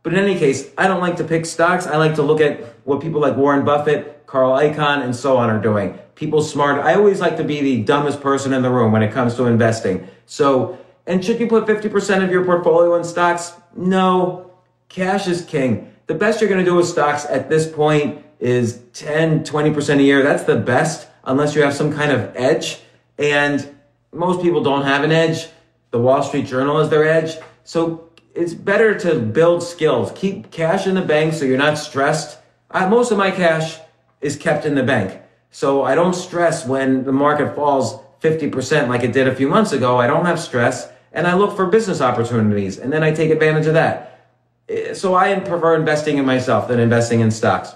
But 0.02 0.14
in 0.14 0.20
any 0.20 0.38
case, 0.38 0.70
I 0.78 0.88
don't 0.88 1.02
like 1.02 1.18
to 1.18 1.24
pick 1.24 1.46
stocks. 1.46 1.86
I 1.88 1.98
like 1.98 2.16
to 2.16 2.24
look 2.24 2.40
at 2.42 2.64
what 2.84 3.02
people 3.02 3.22
like 3.22 3.36
Warren 3.36 3.66
Buffett, 3.66 4.26
Carl 4.28 4.58
Icahn, 4.58 5.04
and 5.04 5.16
so 5.16 5.38
on 5.38 5.50
are 5.50 5.62
doing. 5.62 6.00
People 6.14 6.42
smart. 6.42 6.80
I 6.84 6.94
always 6.94 7.20
like 7.20 7.38
to 7.38 7.44
be 7.44 7.62
the 7.62 7.84
dumbest 7.84 8.22
person 8.22 8.54
in 8.54 8.62
the 8.62 8.70
room 8.70 8.92
when 8.92 9.04
it 9.04 9.12
comes 9.12 9.36
to 9.36 9.46
investing. 9.46 10.08
So, 10.26 10.78
and 11.08 11.24
should 11.24 11.40
you 11.40 11.48
put 11.48 11.66
50% 11.66 12.24
of 12.24 12.32
your 12.32 12.46
portfolio 12.46 12.96
in 12.96 13.04
stocks? 13.04 13.54
No. 13.76 14.52
Cash 14.90 15.28
is 15.28 15.44
king. 15.44 15.92
The 16.08 16.16
best 16.16 16.40
you're 16.40 16.50
going 16.50 16.64
to 16.64 16.70
do 16.70 16.76
with 16.76 16.88
stocks 16.88 17.26
at 17.26 17.50
this 17.50 17.68
point 17.68 18.25
is 18.40 18.82
10, 18.94 19.44
20% 19.44 20.00
a 20.00 20.04
year. 20.04 20.24
That's 20.24 20.44
the 20.44 20.58
best 20.58 21.08
unless 21.24 21.56
you 21.56 21.62
have 21.64 21.74
some 21.74 21.94
kind 21.94 22.12
of 22.12 22.32
edge. 22.36 22.80
And 23.18 23.76
most 24.12 24.42
people 24.42 24.64
don't 24.64 24.84
have 24.84 25.04
an 25.04 25.12
edge. 25.12 25.48
The 25.92 26.00
Wall 26.00 26.24
Street 26.24 26.46
Journal 26.46 26.80
is 26.80 26.90
their 26.90 27.08
edge. 27.08 27.36
So 27.64 28.10
it's 28.34 28.54
better 28.54 28.98
to 29.00 29.20
build 29.20 29.64
skills. 29.64 30.12
Keep 30.16 30.52
cash 30.52 30.88
in 30.88 30.96
the 30.96 31.02
bank 31.02 31.34
so 31.34 31.46
you're 31.46 31.58
not 31.58 31.78
stressed. 31.78 32.38
I, 32.70 32.88
most 32.88 33.12
of 33.12 33.18
my 33.18 33.32
cash 33.32 33.78
is 34.22 34.36
kept 34.36 34.66
in 34.66 34.76
the 34.76 34.84
bank. 34.84 35.22
So 35.52 35.84
I 35.84 35.96
don't 35.96 36.14
stress 36.14 36.66
when 36.68 37.06
the 37.06 37.14
market 37.14 37.56
falls 37.56 38.00
50% 38.22 38.90
like 38.90 39.04
it 39.04 39.14
did 39.14 39.28
a 39.28 39.36
few 39.36 39.48
months 39.48 39.72
ago. 39.72 39.98
I 39.98 40.08
don't 40.08 40.26
have 40.26 40.40
stress 40.40 40.90
and 41.14 41.26
I 41.26 41.34
look 41.36 41.56
for 41.56 41.66
business 41.68 42.02
opportunities 42.02 42.78
and 42.78 42.92
then 42.92 43.04
I 43.04 43.12
take 43.14 43.32
advantage 43.32 43.68
of 43.68 43.74
that. 43.76 44.28
Eh, 44.68 44.94
So 44.94 45.16
I 45.16 45.34
prefer 45.40 45.76
investing 45.76 46.18
in 46.18 46.26
myself 46.26 46.68
than 46.68 46.80
investing 46.80 47.22
in 47.22 47.32
stocks. 47.32 47.74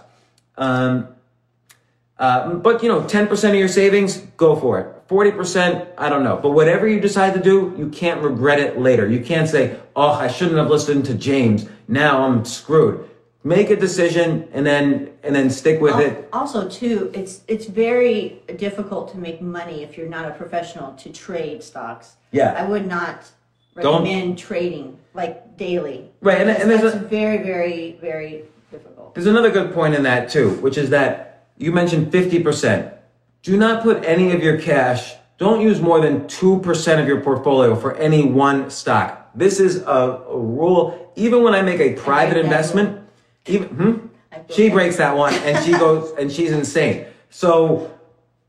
Um, 0.60 1.07
uh, 2.20 2.53
but 2.55 2.84
you 2.84 2.89
know, 2.89 3.01
10% 3.01 3.49
of 3.49 3.55
your 3.55 3.70
savings, 3.70 4.18
go 4.38 4.55
for 4.55 4.80
it. 4.80 5.07
40%, 5.07 5.88
I 5.97 6.10
don't 6.10 6.24
know. 6.24 6.38
But 6.38 6.51
whatever 6.51 6.88
you 6.88 6.99
decide 6.99 7.34
to 7.34 7.39
do, 7.41 7.74
you 7.78 7.89
can't 7.89 8.22
regret 8.22 8.60
it 8.60 8.78
later. 8.78 9.07
You 9.07 9.22
can't 9.24 9.47
say, 9.49 9.80
oh, 9.95 10.10
I 10.12 10.28
shouldn't 10.28 10.57
have 10.57 10.70
listened 10.70 11.05
to 11.05 11.16
James. 11.16 11.66
Now 11.88 12.24
I'm 12.24 12.43
screwed. 12.45 13.10
Make 13.43 13.70
a 13.70 13.76
decision 13.78 14.47
and 14.51 14.66
then, 14.66 15.12
and 15.24 15.34
then 15.34 15.49
stick 15.49 15.80
with 15.80 15.97
it. 15.99 16.28
Also, 16.34 16.68
too, 16.70 17.10
it's 17.16 17.41
it's 17.47 17.66
very 17.68 18.41
difficult 18.57 19.10
to 19.14 19.18
make 19.18 19.41
money 19.41 19.82
if 19.82 19.97
you're 19.97 20.10
not 20.10 20.26
a 20.26 20.32
professional 20.32 20.91
to 20.95 21.10
trade 21.10 21.64
stocks. 21.64 22.18
Yeah. 22.32 22.53
I 22.57 22.66
would 22.66 22.86
not 22.86 23.32
Don't- 23.80 24.03
recommend 24.03 24.38
trading 24.38 24.99
like 25.14 25.55
daily. 25.57 26.12
Right, 26.22 26.41
and- 26.41 26.49
and 26.49 26.70
there's 26.70 26.82
that's 26.82 26.95
a- 26.97 26.99
very, 26.99 27.38
very, 27.38 27.97
very 28.01 28.43
difficult. 28.72 29.13
There's 29.15 29.28
another 29.28 29.49
good 29.49 29.74
point 29.74 29.95
in 29.95 30.03
that 30.03 30.30
too, 30.30 30.51
which 30.55 30.78
is 30.78 30.89
that 30.91 31.47
you 31.57 31.72
mentioned 31.72 32.11
50%. 32.11 32.93
Do 33.41 33.57
not 33.57 33.84
put 33.84 34.03
any 34.05 34.32
of 34.32 34.43
your 34.43 34.59
cash, 34.59 35.15
don't 35.38 35.61
use 35.61 35.80
more 35.80 36.01
than 36.01 36.22
2% 36.22 37.01
of 37.01 37.07
your 37.07 37.22
portfolio 37.22 37.76
for 37.76 37.95
any 37.95 38.26
one 38.26 38.70
stock. 38.70 39.32
This 39.34 39.59
is 39.59 39.78
a, 39.78 40.24
a 40.30 40.38
rule. 40.38 41.13
Even 41.15 41.43
when 41.43 41.53
I 41.53 41.61
make 41.61 41.80
a 41.80 41.93
private 41.93 42.38
investment, 42.38 43.07
even, 43.45 43.67
hmm? 43.70 44.07
She 44.49 44.70
breaks 44.70 44.97
that 44.97 45.15
one 45.15 45.34
and 45.34 45.63
she 45.65 45.72
goes, 45.72 46.13
and 46.20 46.32
she's 46.32 46.51
insane. 46.51 47.05
So 47.30 47.93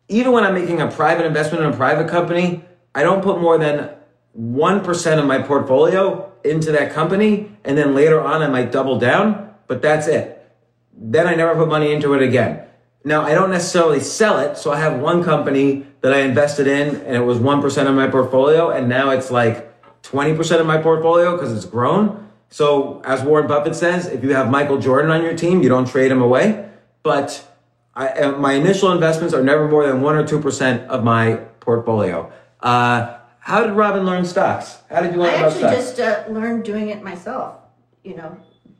even 0.09 0.33
when 0.33 0.45
I'm 0.45 0.55
making 0.55 0.81
a 0.81 0.91
private 0.91 1.27
investment 1.27 1.65
in 1.65 1.73
a 1.73 1.77
private 1.77 2.09
company, 2.09 2.65
I 2.95 3.03
don't 3.03 3.23
put 3.23 3.41
more 3.41 3.59
than 3.59 3.91
1% 4.39 5.19
of 5.19 5.25
my 5.27 5.43
portfolio 5.43 6.33
into 6.45 6.73
that 6.73 6.93
company. 6.93 7.53
And 7.65 7.77
then 7.77 7.95
later 7.95 8.21
on, 8.21 8.43
I 8.43 8.49
might 8.49 8.73
double 8.73 8.99
down, 8.99 9.50
but 9.71 9.81
that's 9.81 10.09
it. 10.09 10.45
Then 10.93 11.29
I 11.29 11.37
never 11.37 11.55
put 11.55 11.69
money 11.69 11.93
into 11.93 12.13
it 12.15 12.23
again. 12.23 12.65
Now, 13.05 13.23
I 13.23 13.35
don't 13.35 13.51
necessarily 13.51 14.01
sell 14.01 14.41
it. 14.41 14.59
So 14.59 14.73
I 14.73 14.81
have 14.81 14.99
one 14.99 15.23
company 15.23 15.87
that 16.01 16.13
I 16.13 16.23
invested 16.23 16.67
in 16.67 16.97
and 16.97 17.15
it 17.15 17.21
was 17.21 17.39
1% 17.39 17.87
of 17.87 17.95
my 17.95 18.09
portfolio. 18.09 18.71
And 18.71 18.89
now 18.89 19.11
it's 19.11 19.31
like 19.31 19.73
20% 20.03 20.59
of 20.59 20.67
my 20.67 20.79
portfolio 20.79 21.37
because 21.37 21.57
it's 21.57 21.67
grown. 21.67 22.29
So 22.49 23.01
as 23.05 23.23
Warren 23.23 23.47
Buffett 23.47 23.77
says, 23.77 24.07
if 24.07 24.25
you 24.25 24.35
have 24.35 24.51
Michael 24.51 24.79
Jordan 24.81 25.13
on 25.13 25.23
your 25.23 25.37
team, 25.37 25.63
you 25.63 25.69
don't 25.69 25.87
trade 25.87 26.11
him 26.11 26.21
away. 26.21 26.69
But 27.05 27.49
I, 27.95 28.09
uh, 28.09 28.33
my 28.33 28.55
initial 28.55 28.91
investments 28.91 29.33
are 29.33 29.45
never 29.45 29.69
more 29.69 29.87
than 29.87 30.03
one 30.03 30.17
or 30.17 30.27
two 30.27 30.41
percent 30.41 30.91
of 30.91 31.05
my 31.05 31.37
portfolio. 31.61 32.33
Uh, 32.59 33.19
how 33.39 33.65
did 33.65 33.75
Robin 33.75 34.05
learn 34.05 34.25
stocks? 34.25 34.79
How 34.91 35.01
did 35.01 35.13
you 35.13 35.21
learn 35.21 35.31
I 35.31 35.35
about 35.35 35.53
actually 35.53 35.77
just 35.77 36.01
uh, 36.01 36.25
learned 36.29 36.65
doing 36.65 36.89
it 36.89 37.05
myself. 37.05 37.61
You 38.03 38.17
know, 38.17 38.37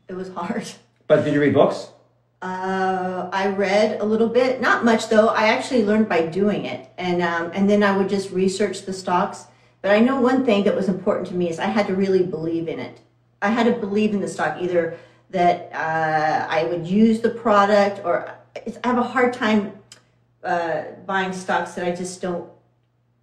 it 0.09 0.15
was 0.15 0.27
hard. 0.33 0.67
But 1.11 1.25
did 1.25 1.33
you 1.33 1.41
read 1.41 1.53
books? 1.53 1.89
Uh, 2.41 3.29
I 3.33 3.47
read 3.47 3.99
a 3.99 4.05
little 4.05 4.29
bit, 4.29 4.61
not 4.61 4.85
much 4.85 5.09
though. 5.09 5.27
I 5.27 5.49
actually 5.49 5.83
learned 5.83 6.07
by 6.07 6.25
doing 6.25 6.63
it, 6.63 6.89
and 6.97 7.21
um, 7.21 7.51
and 7.53 7.69
then 7.69 7.83
I 7.83 7.95
would 7.97 8.07
just 8.07 8.31
research 8.31 8.83
the 8.83 8.93
stocks. 8.93 9.47
But 9.81 9.91
I 9.91 9.99
know 9.99 10.21
one 10.21 10.45
thing 10.45 10.63
that 10.63 10.75
was 10.75 10.87
important 10.87 11.27
to 11.27 11.35
me 11.35 11.49
is 11.49 11.59
I 11.59 11.65
had 11.65 11.85
to 11.87 11.95
really 11.95 12.23
believe 12.23 12.69
in 12.69 12.79
it. 12.79 13.01
I 13.41 13.49
had 13.49 13.65
to 13.65 13.73
believe 13.73 14.13
in 14.13 14.21
the 14.21 14.27
stock, 14.27 14.61
either 14.61 14.97
that 15.31 15.69
uh, 15.73 16.47
I 16.49 16.63
would 16.63 16.87
use 16.87 17.19
the 17.19 17.29
product, 17.29 18.05
or 18.05 18.31
it's, 18.55 18.77
I 18.83 18.87
have 18.87 18.97
a 18.97 19.03
hard 19.03 19.33
time 19.33 19.73
uh, 20.45 20.83
buying 21.05 21.33
stocks 21.33 21.73
that 21.73 21.85
I 21.85 21.91
just 21.93 22.21
don't 22.21 22.49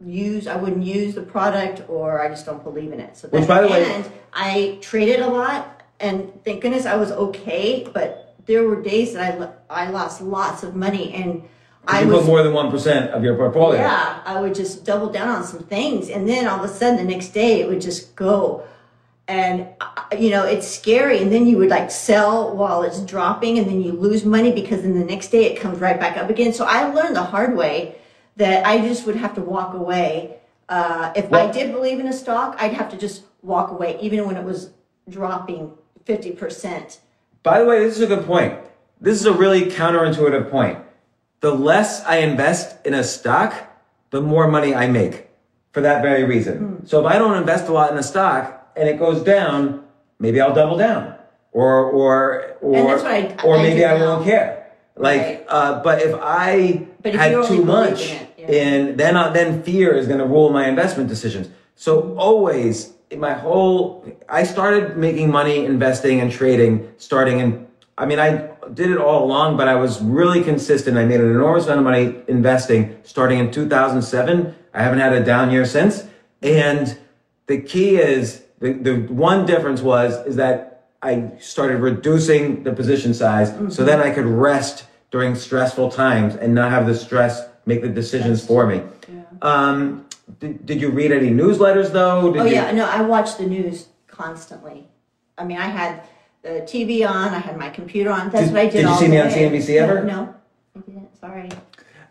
use. 0.04 0.46
I 0.46 0.56
wouldn't 0.56 0.84
use 0.84 1.14
the 1.14 1.22
product, 1.22 1.88
or 1.88 2.22
I 2.22 2.28
just 2.28 2.44
don't 2.44 2.62
believe 2.62 2.92
in 2.92 3.00
it. 3.00 3.16
So 3.16 3.28
Which, 3.28 3.48
by 3.48 3.62
the 3.62 3.68
way- 3.68 4.04
I 4.34 4.78
traded 4.82 5.20
a 5.20 5.28
lot, 5.28 5.77
and 6.00 6.32
thank 6.44 6.62
goodness 6.62 6.86
I 6.86 6.96
was 6.96 7.10
okay. 7.10 7.88
But 7.92 8.36
there 8.46 8.66
were 8.66 8.80
days 8.82 9.14
that 9.14 9.34
I 9.34 9.38
lo- 9.38 9.54
I 9.68 9.90
lost 9.90 10.20
lots 10.20 10.62
of 10.62 10.74
money, 10.74 11.14
and 11.14 11.42
I 11.86 12.02
you 12.02 12.08
was 12.08 12.20
put 12.20 12.26
more 12.26 12.42
than 12.42 12.52
one 12.52 12.70
percent 12.70 13.10
of 13.10 13.22
your 13.22 13.36
portfolio. 13.36 13.80
yeah, 13.80 14.20
I 14.24 14.40
would 14.40 14.54
just 14.54 14.84
double 14.84 15.10
down 15.10 15.28
on 15.28 15.44
some 15.44 15.60
things, 15.60 16.08
and 16.08 16.28
then 16.28 16.46
all 16.46 16.62
of 16.62 16.70
a 16.70 16.72
sudden 16.72 16.96
the 16.96 17.04
next 17.04 17.28
day 17.28 17.60
it 17.60 17.68
would 17.68 17.80
just 17.80 18.14
go, 18.16 18.64
and 19.26 19.68
uh, 19.80 20.02
you 20.18 20.30
know 20.30 20.44
it's 20.44 20.66
scary. 20.66 21.18
And 21.22 21.32
then 21.32 21.46
you 21.46 21.56
would 21.58 21.70
like 21.70 21.90
sell 21.90 22.54
while 22.56 22.82
it's 22.82 23.00
dropping, 23.00 23.58
and 23.58 23.66
then 23.66 23.82
you 23.82 23.92
lose 23.92 24.24
money 24.24 24.52
because 24.52 24.82
then 24.82 24.98
the 24.98 25.04
next 25.04 25.28
day 25.28 25.44
it 25.44 25.60
comes 25.60 25.78
right 25.78 25.98
back 25.98 26.16
up 26.16 26.30
again. 26.30 26.52
So 26.52 26.64
I 26.64 26.92
learned 26.92 27.16
the 27.16 27.22
hard 27.24 27.56
way 27.56 27.96
that 28.36 28.66
I 28.66 28.78
just 28.78 29.04
would 29.06 29.16
have 29.16 29.34
to 29.34 29.40
walk 29.40 29.74
away. 29.74 30.36
Uh, 30.68 31.12
if 31.16 31.32
I 31.32 31.50
did 31.50 31.72
believe 31.72 31.98
in 31.98 32.06
a 32.08 32.12
stock, 32.12 32.54
I'd 32.60 32.74
have 32.74 32.90
to 32.90 32.96
just 32.96 33.22
walk 33.42 33.70
away, 33.70 33.98
even 34.00 34.26
when 34.26 34.36
it 34.36 34.44
was 34.44 34.70
dropping 35.08 35.77
fifty 36.08 36.32
percent. 36.32 36.98
By 37.44 37.60
the 37.60 37.66
way, 37.66 37.84
this 37.84 37.94
is 37.96 38.02
a 38.02 38.06
good 38.06 38.24
point. 38.26 38.54
This 39.00 39.20
is 39.20 39.26
a 39.26 39.32
really 39.32 39.66
counterintuitive 39.66 40.50
point. 40.50 40.78
The 41.40 41.54
less 41.54 42.02
I 42.04 42.16
invest 42.16 42.84
in 42.84 42.94
a 42.94 43.04
stock, 43.04 43.52
the 44.10 44.20
more 44.20 44.48
money 44.48 44.74
I 44.74 44.88
make 44.88 45.28
for 45.70 45.82
that 45.82 46.02
very 46.02 46.24
reason. 46.24 46.84
So 46.86 46.98
if 47.00 47.06
I 47.06 47.18
don't 47.18 47.36
invest 47.36 47.68
a 47.68 47.72
lot 47.72 47.92
in 47.92 47.98
a 47.98 48.02
stock 48.02 48.72
and 48.74 48.88
it 48.88 48.98
goes 48.98 49.22
down, 49.22 49.84
maybe 50.18 50.40
I'll 50.40 50.54
double 50.54 50.78
down. 50.78 51.14
Or 51.52 51.84
or 51.90 52.56
or 52.62 52.76
And 52.76 52.88
that's 52.88 53.02
what 53.02 53.12
I- 53.12 53.36
or 53.46 53.56
I 53.58 53.62
maybe 53.62 53.84
I 53.84 53.94
won't 54.02 54.24
care. 54.24 54.66
Like 54.96 55.20
Right. 55.20 55.44
uh 55.48 55.82
but 55.82 56.02
if 56.02 56.14
I 56.20 56.86
But 57.02 57.14
if 57.14 57.20
had 57.20 57.44
too 57.46 57.62
much 57.64 58.00
in 58.10 58.16
it, 58.16 58.28
yeah. 58.38 58.62
and 58.62 58.98
then 58.98 59.14
uh, 59.16 59.30
then 59.30 59.62
fear 59.62 59.92
is 59.94 60.06
going 60.08 60.18
to 60.18 60.26
rule 60.26 60.50
my 60.50 60.66
investment 60.66 61.08
decisions. 61.08 61.46
So 61.76 62.16
always 62.16 62.94
my 63.16 63.32
whole 63.32 64.04
I 64.28 64.44
started 64.44 64.96
making 64.96 65.30
money 65.30 65.64
investing 65.64 66.20
and 66.20 66.30
trading 66.30 66.92
starting 66.98 67.40
in 67.40 67.66
I 67.96 68.06
mean 68.06 68.18
I 68.18 68.50
did 68.74 68.90
it 68.90 68.98
all 68.98 69.24
along 69.24 69.56
but 69.56 69.68
I 69.68 69.76
was 69.76 70.00
really 70.02 70.42
consistent. 70.42 70.98
I 70.98 71.04
made 71.04 71.20
an 71.20 71.30
enormous 71.30 71.64
amount 71.64 71.80
of 71.80 71.84
money 71.84 72.22
investing 72.28 72.98
starting 73.04 73.38
in 73.38 73.50
2007. 73.50 74.54
I 74.74 74.82
haven't 74.82 75.00
had 75.00 75.12
a 75.12 75.24
down 75.24 75.50
year 75.50 75.64
since. 75.64 76.04
And 76.42 76.98
the 77.46 77.60
key 77.60 77.96
is 77.96 78.42
the, 78.60 78.72
the 78.72 78.94
one 79.12 79.46
difference 79.46 79.80
was 79.80 80.14
is 80.26 80.36
that 80.36 80.86
I 81.02 81.30
started 81.38 81.78
reducing 81.78 82.64
the 82.64 82.72
position 82.72 83.14
size 83.14 83.52
so 83.74 83.84
then 83.84 84.00
I 84.00 84.10
could 84.10 84.26
rest 84.26 84.84
during 85.10 85.34
stressful 85.34 85.90
times 85.92 86.34
and 86.34 86.54
not 86.54 86.70
have 86.70 86.86
the 86.86 86.94
stress 86.94 87.48
make 87.66 87.82
the 87.82 87.88
decisions 87.88 88.44
for 88.44 88.66
me. 88.66 88.82
Um, 89.42 90.07
did, 90.40 90.66
did 90.66 90.80
you 90.80 90.90
read 90.90 91.12
any 91.12 91.30
newsletters 91.30 91.92
though? 91.92 92.32
Did 92.32 92.40
Oh 92.42 92.44
you, 92.44 92.54
yeah, 92.54 92.70
no, 92.72 92.84
I 92.86 93.02
watched 93.02 93.38
the 93.38 93.46
news 93.46 93.88
constantly. 94.06 94.86
I 95.36 95.44
mean, 95.44 95.58
I 95.58 95.66
had 95.66 96.02
the 96.42 96.60
TV 96.62 97.08
on, 97.08 97.28
I 97.34 97.38
had 97.38 97.56
my 97.58 97.70
computer 97.70 98.10
on. 98.10 98.30
That's 98.30 98.46
Did- 98.46 98.52
what 98.54 98.60
I 98.60 98.64
did. 98.66 98.72
did 98.72 98.88
you 98.88 98.96
see 98.96 99.08
me 99.08 99.20
on. 99.20 99.28
CNBC 99.28 99.76
ever? 99.80 100.02
No, 100.04 100.34
I 100.76 100.80
didn't. 100.80 101.18
Sorry. 101.20 101.48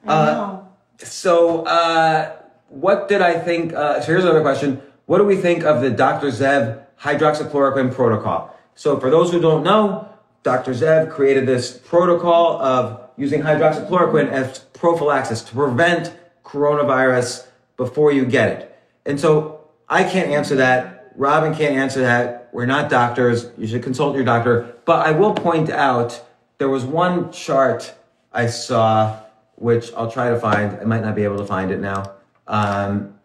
I 0.06 0.14
Uh. 0.14 0.60
So, 1.00 1.64
uh, 1.66 2.32
what 2.70 3.08
did 3.08 3.22
I 3.22 3.38
think? 3.40 3.74
Uh, 3.74 4.02
so 4.02 4.08
here's 4.12 4.24
another 4.24 4.42
question. 4.42 4.82
What 5.06 5.20
do 5.20 5.24
we 5.26 5.36
think 5.38 5.64
of 5.64 5.82
the 5.82 5.90
Dr. 5.92 6.28
Zev 6.28 6.80
hydroxychloroquine 7.02 7.94
protocol? 7.94 8.54
So 8.76 9.00
for 9.00 9.10
those 9.10 9.32
who 9.32 9.40
don't 9.40 9.64
know, 9.64 10.10
Dr. 10.44 10.72
Zev 10.72 11.12
created 11.12 11.46
this 11.46 11.72
protocol 11.78 12.60
of 12.62 13.00
using 13.16 13.42
hydroxychloroquine 13.42 14.30
as 14.30 14.60
prophylaxis 14.74 15.42
to 15.44 15.54
prevent 15.54 16.14
coronavirus 16.44 17.46
before 17.78 18.12
you 18.12 18.26
get 18.26 18.50
it. 18.50 18.80
And 19.06 19.20
so 19.20 19.62
I 19.88 20.04
can't 20.04 20.30
answer 20.30 20.56
that. 20.56 21.14
Robin 21.16 21.56
can't 21.56 21.76
answer 21.76 22.02
that. 22.02 22.50
We're 22.52 22.66
not 22.66 22.90
doctors. 22.90 23.52
You 23.58 23.68
should 23.68 23.84
consult 23.84 24.16
your 24.16 24.26
doctor. 24.26 24.76
But 24.86 25.06
I 25.06 25.12
will 25.12 25.34
point 25.34 25.70
out 25.70 26.24
there 26.58 26.70
was 26.70 26.84
one 26.84 27.32
chart 27.32 27.94
I 28.34 28.48
saw, 28.48 29.20
which 29.56 29.94
I'll 29.94 30.12
try 30.12 30.30
to 30.30 30.40
find. 30.40 30.78
I 30.80 30.84
might 30.84 31.02
not 31.02 31.16
be 31.16 31.24
able 31.24 31.38
to 31.38 31.46
find 31.46 31.72
it 31.72 31.80
now. 31.80 32.14
Um, 32.48 33.16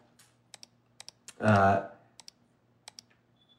uh, 1.40 1.82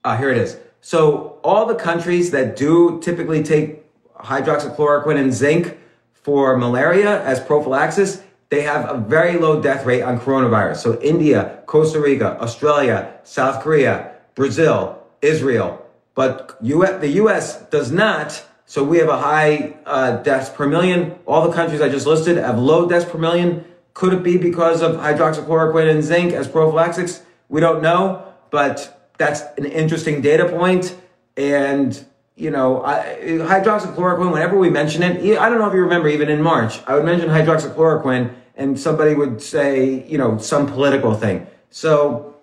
ah, 0.04 0.18
here 0.18 0.30
it 0.30 0.38
is. 0.38 0.58
So 0.82 1.40
all 1.44 1.66
the 1.66 1.76
countries 1.76 2.32
that 2.32 2.56
do 2.56 3.00
typically 3.02 3.44
take 3.44 3.84
hydroxychloroquine 4.16 5.18
and 5.18 5.34
zinc 5.34 5.78
for 6.14 6.58
malaria 6.58 7.24
as 7.24 7.40
prophylaxis, 7.40 8.22
they 8.54 8.62
have 8.62 8.88
a 8.88 8.98
very 9.00 9.40
low 9.40 9.60
death 9.60 9.84
rate 9.84 10.04
on 10.04 10.20
coronavirus. 10.20 10.78
So 10.78 11.02
India, 11.02 11.64
Costa 11.66 12.00
Rica, 12.00 12.40
Australia, 12.40 13.20
South 13.24 13.64
Korea, 13.64 14.14
Brazil, 14.36 15.02
Israel, 15.24 15.84
but 16.14 16.56
US, 16.62 17.02
the 17.02 17.10
U.S. 17.24 17.64
does 17.72 17.92
not. 17.92 18.46
So 18.68 18.84
we 18.84 19.00
have 19.00 19.10
a 19.10 19.20
high 19.20 19.76
uh, 19.88 20.18
deaths 20.18 20.52
per 20.52 20.68
million. 20.68 21.18
All 21.26 21.48
the 21.48 21.54
countries 21.54 21.82
I 21.82 21.90
just 21.90 22.06
listed 22.06 22.38
have 22.38 22.60
low 22.60 22.88
deaths 22.88 23.10
per 23.10 23.18
million. 23.18 23.66
Could 23.96 24.14
it 24.14 24.22
be 24.22 24.38
because 24.38 24.84
of 24.84 24.98
hydroxychloroquine 24.98 25.90
and 25.90 26.04
zinc 26.04 26.34
as 26.34 26.48
prophylaxis? 26.48 27.24
We 27.50 27.60
don't 27.60 27.82
know, 27.82 28.24
but 28.52 29.12
that's 29.18 29.42
an 29.58 29.66
interesting 29.66 30.22
data 30.22 30.48
point. 30.48 30.96
And, 31.38 32.06
you 32.36 32.52
know, 32.52 32.84
I, 32.84 33.18
hydroxychloroquine, 33.24 34.32
whenever 34.32 34.60
we 34.60 34.70
mention 34.70 35.02
it, 35.02 35.40
I 35.40 35.50
don't 35.50 35.58
know 35.58 35.68
if 35.68 35.74
you 35.74 35.82
remember, 35.82 36.08
even 36.08 36.30
in 36.30 36.44
March, 36.44 36.80
I 36.86 36.94
would 36.94 37.04
mention 37.04 37.30
hydroxychloroquine 37.30 38.36
and 38.56 38.80
somebody 38.80 39.14
would 39.16 39.42
say, 39.42 40.06
you 40.08 40.18
know, 40.18 40.38
some 40.38 40.68
political 40.68 41.14
thing. 41.14 41.48
So, 41.70 42.36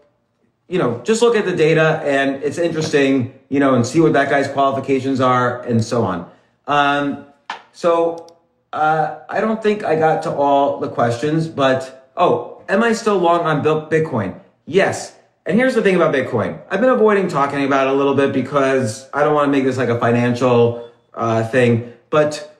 you 0.69 0.79
know, 0.79 1.01
just 1.05 1.23
look 1.23 1.37
at 1.37 1.45
the 1.45 1.55
data 1.55 2.01
and 2.05 2.43
it's 2.43 2.59
interesting, 2.59 3.39
you 3.49 3.61
know, 3.61 3.75
and 3.75 3.87
see 3.87 4.01
what 4.01 4.13
that 4.15 4.29
guy's 4.31 4.49
qualifications 4.49 5.21
are 5.21 5.63
and 5.63 5.85
so 5.85 6.05
on. 6.05 6.31
Um, 6.67 7.27
so 7.73 8.27
uh, 8.73 9.19
I 9.29 9.41
don't 9.41 9.63
think 9.63 9.85
I 9.85 9.97
got 9.97 10.23
to 10.25 10.33
all 10.33 10.79
the 10.79 10.89
questions, 10.89 11.49
but 11.49 12.11
oh, 12.17 12.63
am 12.69 12.83
I 12.83 12.93
still 12.93 13.19
long 13.19 13.41
on 13.41 13.63
Bitcoin? 13.63 14.39
Yes. 14.67 15.17
And 15.47 15.59
here's 15.59 15.75
the 15.75 15.83
thing 15.83 15.97
about 15.97 16.15
Bitcoin. 16.15 16.61
I've 16.71 16.81
been 16.81 16.91
avoiding 16.91 17.27
talking 17.29 17.65
about 17.65 17.89
it 17.89 17.93
a 17.93 17.97
little 17.97 18.15
bit 18.15 18.33
because 18.33 19.09
I 19.13 19.25
don't 19.25 19.35
want 19.35 19.47
to 19.47 19.53
make 19.53 19.65
this 19.65 19.79
like 19.79 19.89
a 19.89 19.99
financial 19.99 20.91
uh, 21.15 21.45
thing. 21.45 21.93
But 22.11 22.57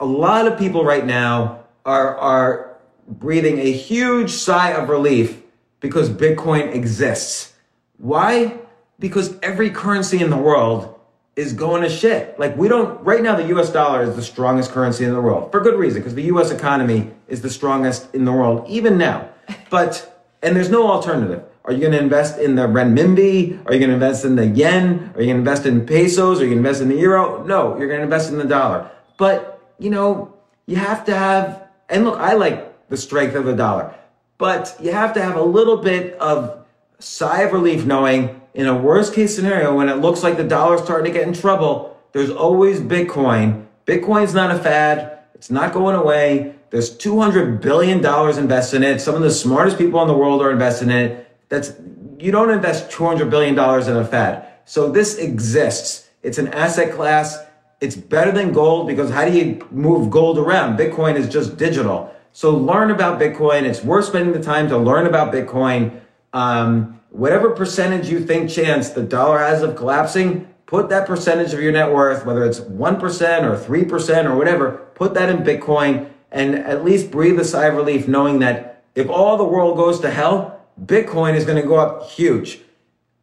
a 0.00 0.06
lot 0.06 0.46
of 0.46 0.58
people 0.58 0.84
right 0.84 1.04
now 1.04 1.64
are 1.84 2.16
are 2.16 2.65
breathing 3.08 3.58
a 3.58 3.72
huge 3.72 4.30
sigh 4.30 4.70
of 4.70 4.88
relief 4.88 5.42
because 5.80 6.10
Bitcoin 6.10 6.74
exists. 6.74 7.54
Why? 7.98 8.58
Because 8.98 9.38
every 9.42 9.70
currency 9.70 10.20
in 10.20 10.30
the 10.30 10.36
world 10.36 10.92
is 11.36 11.52
going 11.52 11.82
to 11.82 11.88
shit. 11.88 12.38
Like 12.38 12.56
we 12.56 12.66
don't, 12.68 13.02
right 13.04 13.22
now 13.22 13.36
the 13.36 13.46
US 13.58 13.70
dollar 13.70 14.02
is 14.02 14.16
the 14.16 14.22
strongest 14.22 14.70
currency 14.70 15.04
in 15.04 15.12
the 15.12 15.20
world 15.20 15.52
for 15.52 15.60
good 15.60 15.78
reason, 15.78 16.00
because 16.00 16.14
the 16.14 16.24
US 16.24 16.50
economy 16.50 17.10
is 17.28 17.42
the 17.42 17.50
strongest 17.50 18.14
in 18.14 18.24
the 18.24 18.32
world, 18.32 18.66
even 18.68 18.96
now. 18.96 19.28
But, 19.70 20.24
and 20.42 20.56
there's 20.56 20.70
no 20.70 20.90
alternative. 20.90 21.44
Are 21.66 21.72
you 21.72 21.80
going 21.80 21.92
to 21.92 21.98
invest 21.98 22.38
in 22.38 22.54
the 22.54 22.62
renminbi? 22.62 23.66
Are 23.66 23.74
you 23.74 23.80
going 23.80 23.88
to 23.88 23.94
invest 23.94 24.24
in 24.24 24.36
the 24.36 24.46
yen? 24.46 25.12
Are 25.14 25.20
you 25.20 25.26
going 25.26 25.44
to 25.44 25.50
invest 25.50 25.66
in 25.66 25.84
pesos? 25.84 26.40
Are 26.40 26.44
you 26.44 26.50
going 26.50 26.62
to 26.62 26.68
invest 26.68 26.80
in 26.80 26.88
the 26.88 26.96
euro? 26.96 27.44
No, 27.44 27.76
you're 27.76 27.88
going 27.88 27.98
to 27.98 28.04
invest 28.04 28.30
in 28.30 28.38
the 28.38 28.44
dollar. 28.44 28.90
But, 29.18 29.60
you 29.78 29.90
know, 29.90 30.32
you 30.66 30.76
have 30.76 31.04
to 31.06 31.14
have, 31.14 31.68
and 31.88 32.04
look, 32.04 32.18
I 32.20 32.34
like 32.34 32.65
the 32.88 32.96
strength 32.96 33.34
of 33.34 33.44
the 33.44 33.54
dollar, 33.54 33.94
but 34.38 34.76
you 34.80 34.92
have 34.92 35.12
to 35.14 35.22
have 35.22 35.36
a 35.36 35.42
little 35.42 35.78
bit 35.78 36.14
of 36.14 36.64
sigh 36.98 37.42
of 37.42 37.52
relief 37.52 37.84
knowing 37.84 38.40
in 38.56 38.66
a 38.66 38.74
worst 38.74 39.12
case 39.12 39.36
scenario, 39.36 39.76
when 39.76 39.90
it 39.90 39.96
looks 39.96 40.22
like 40.22 40.38
the 40.38 40.44
dollar's 40.44 40.82
starting 40.82 41.12
to 41.12 41.18
get 41.18 41.28
in 41.28 41.34
trouble, 41.34 42.00
there's 42.12 42.30
always 42.30 42.80
Bitcoin. 42.80 43.66
Bitcoin's 43.84 44.32
not 44.32 44.50
a 44.50 44.58
fad. 44.58 45.18
It's 45.34 45.50
not 45.50 45.74
going 45.74 45.94
away. 45.94 46.54
There's 46.70 46.96
$200 46.96 47.60
billion 47.60 47.98
invested 48.38 48.76
in 48.78 48.82
it. 48.82 49.00
Some 49.00 49.14
of 49.14 49.20
the 49.20 49.30
smartest 49.30 49.76
people 49.76 50.00
in 50.00 50.08
the 50.08 50.16
world 50.16 50.40
are 50.40 50.50
invested 50.50 50.88
in 50.88 50.96
it. 50.96 51.28
That's, 51.50 51.74
you 52.18 52.32
don't 52.32 52.50
invest 52.50 52.90
$200 52.90 53.28
billion 53.28 53.52
in 53.52 53.96
a 53.96 54.04
fad. 54.06 54.48
So 54.64 54.90
this 54.90 55.18
exists. 55.18 56.08
It's 56.22 56.38
an 56.38 56.48
asset 56.48 56.94
class. 56.94 57.38
It's 57.82 57.94
better 57.94 58.32
than 58.32 58.54
gold 58.54 58.86
because 58.86 59.10
how 59.10 59.26
do 59.26 59.36
you 59.36 59.68
move 59.70 60.08
gold 60.08 60.38
around? 60.38 60.78
Bitcoin 60.78 61.16
is 61.16 61.28
just 61.28 61.58
digital. 61.58 62.10
So 62.36 62.54
learn 62.54 62.90
about 62.90 63.18
Bitcoin. 63.18 63.62
It's 63.62 63.82
worth 63.82 64.04
spending 64.04 64.34
the 64.34 64.42
time 64.42 64.68
to 64.68 64.76
learn 64.76 65.06
about 65.06 65.32
Bitcoin. 65.32 66.02
Um, 66.34 67.00
whatever 67.08 67.48
percentage 67.48 68.10
you 68.10 68.20
think 68.22 68.50
chance 68.50 68.90
the 68.90 69.02
dollar 69.02 69.38
has 69.38 69.62
of 69.62 69.74
collapsing, 69.74 70.46
put 70.66 70.90
that 70.90 71.06
percentage 71.06 71.54
of 71.54 71.62
your 71.62 71.72
net 71.72 71.90
worth, 71.90 72.26
whether 72.26 72.44
it's 72.44 72.60
1% 72.60 73.00
or 73.00 73.56
3% 73.56 74.24
or 74.26 74.36
whatever, 74.36 74.72
put 74.94 75.14
that 75.14 75.30
in 75.30 75.38
Bitcoin 75.38 76.10
and 76.30 76.56
at 76.56 76.84
least 76.84 77.10
breathe 77.10 77.40
a 77.40 77.44
sigh 77.44 77.68
of 77.68 77.74
relief 77.74 78.06
knowing 78.06 78.40
that 78.40 78.84
if 78.94 79.08
all 79.08 79.38
the 79.38 79.44
world 79.44 79.78
goes 79.78 80.00
to 80.00 80.10
hell, 80.10 80.60
Bitcoin 80.84 81.36
is 81.36 81.46
going 81.46 81.62
to 81.62 81.66
go 81.66 81.76
up 81.76 82.10
huge. 82.10 82.60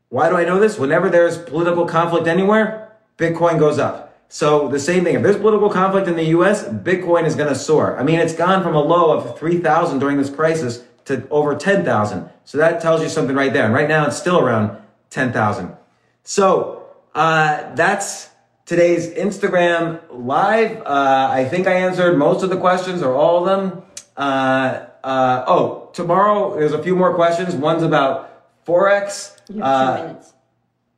Why 0.09 0.28
do 0.28 0.38
I 0.38 0.43
know 0.43 0.59
this? 0.59 0.80
Whenever 0.80 1.11
there's 1.11 1.38
political 1.38 1.86
conflict 1.86 2.26
anywhere, 2.26 2.97
Bitcoin 3.20 3.59
goes 3.59 3.78
up. 3.78 4.12
So 4.34 4.67
the 4.67 4.79
same 4.79 5.03
thing. 5.03 5.13
If 5.13 5.21
there's 5.21 5.38
political 5.38 5.69
conflict 5.69 6.07
in 6.07 6.15
the 6.15 6.25
US, 6.38 6.67
Bitcoin 6.67 7.25
is 7.25 7.36
going 7.36 7.49
to 7.49 7.55
soar. 7.55 7.99
I 7.99 8.03
mean, 8.03 8.19
it's 8.19 8.34
gone 8.34 8.63
from 8.63 8.73
a 8.73 8.81
low 8.81 9.15
of 9.15 9.38
3,000 9.38 9.99
during 9.99 10.17
this 10.17 10.31
crisis 10.31 10.84
to 11.05 11.27
over 11.29 11.55
10,000. 11.55 12.29
So 12.43 12.57
that 12.57 12.81
tells 12.81 13.03
you 13.03 13.09
something 13.09 13.36
right 13.36 13.53
there. 13.53 13.65
And 13.65 13.75
right 13.75 13.88
now 13.88 14.07
it's 14.07 14.17
still 14.17 14.39
around 14.39 14.75
10,000. 15.11 15.77
So, 16.23 16.84
uh, 17.13 17.75
that's 17.75 18.31
today's 18.65 19.13
Instagram 19.13 20.01
live. 20.09 20.81
Uh, 20.81 21.29
I 21.31 21.45
think 21.45 21.67
I 21.67 21.73
answered 21.73 22.17
most 22.17 22.41
of 22.41 22.49
the 22.49 22.57
questions 22.57 23.03
or 23.03 23.13
all 23.13 23.38
of 23.38 23.45
them. 23.45 23.84
Uh, 24.17 24.88
uh 25.03 25.45
oh, 25.45 25.91
tomorrow 25.93 26.55
there's 26.55 26.73
a 26.73 26.81
few 26.81 26.95
more 26.95 27.13
questions. 27.13 27.53
One's 27.53 27.84
about 27.84 28.65
Forex. 28.65 29.38
You 29.47 29.61
have 29.61 29.97
two 29.97 30.01
uh, 30.01 30.07
minutes. 30.07 30.34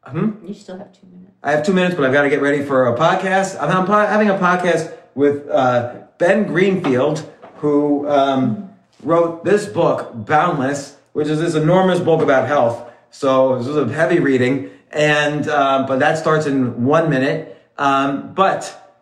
Hmm? 0.05 0.47
You 0.47 0.53
still 0.53 0.77
have 0.77 0.93
two 0.93 1.05
minutes. 1.07 1.14
I 1.45 1.51
have 1.51 1.63
two 1.63 1.73
minutes, 1.73 1.93
but 1.93 2.03
I've 2.03 2.11
got 2.11 2.23
to 2.23 2.29
get 2.31 2.41
ready 2.41 2.63
for 2.63 2.87
a 2.87 2.97
podcast. 2.97 3.61
I'm, 3.61 3.85
having 3.85 4.29
a 4.31 4.33
podcast 4.33 4.91
with 5.13 5.47
uh, 5.47 5.93
Ben 6.17 6.47
Greenfield, 6.47 7.31
who 7.57 8.09
um, 8.09 8.73
wrote 9.03 9.45
this 9.45 9.67
book, 9.67 10.11
Boundless, 10.25 10.97
which 11.13 11.27
is 11.27 11.39
this 11.39 11.53
enormous 11.53 11.99
book 11.99 12.23
about 12.23 12.47
health. 12.47 12.91
So 13.11 13.59
this 13.59 13.67
was 13.67 13.77
a 13.77 13.93
heavy 13.93 14.17
reading, 14.17 14.71
and 14.89 15.47
uh, 15.47 15.85
but 15.87 15.99
that 15.99 16.17
starts 16.17 16.47
in 16.47 16.83
one 16.83 17.11
minute. 17.11 17.55
Um, 17.77 18.33
but 18.33 18.97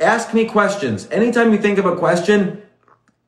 ask 0.00 0.34
me 0.34 0.46
questions. 0.46 1.06
Anytime 1.12 1.52
you 1.52 1.58
think 1.58 1.78
of 1.78 1.86
a 1.86 1.94
question, 1.94 2.62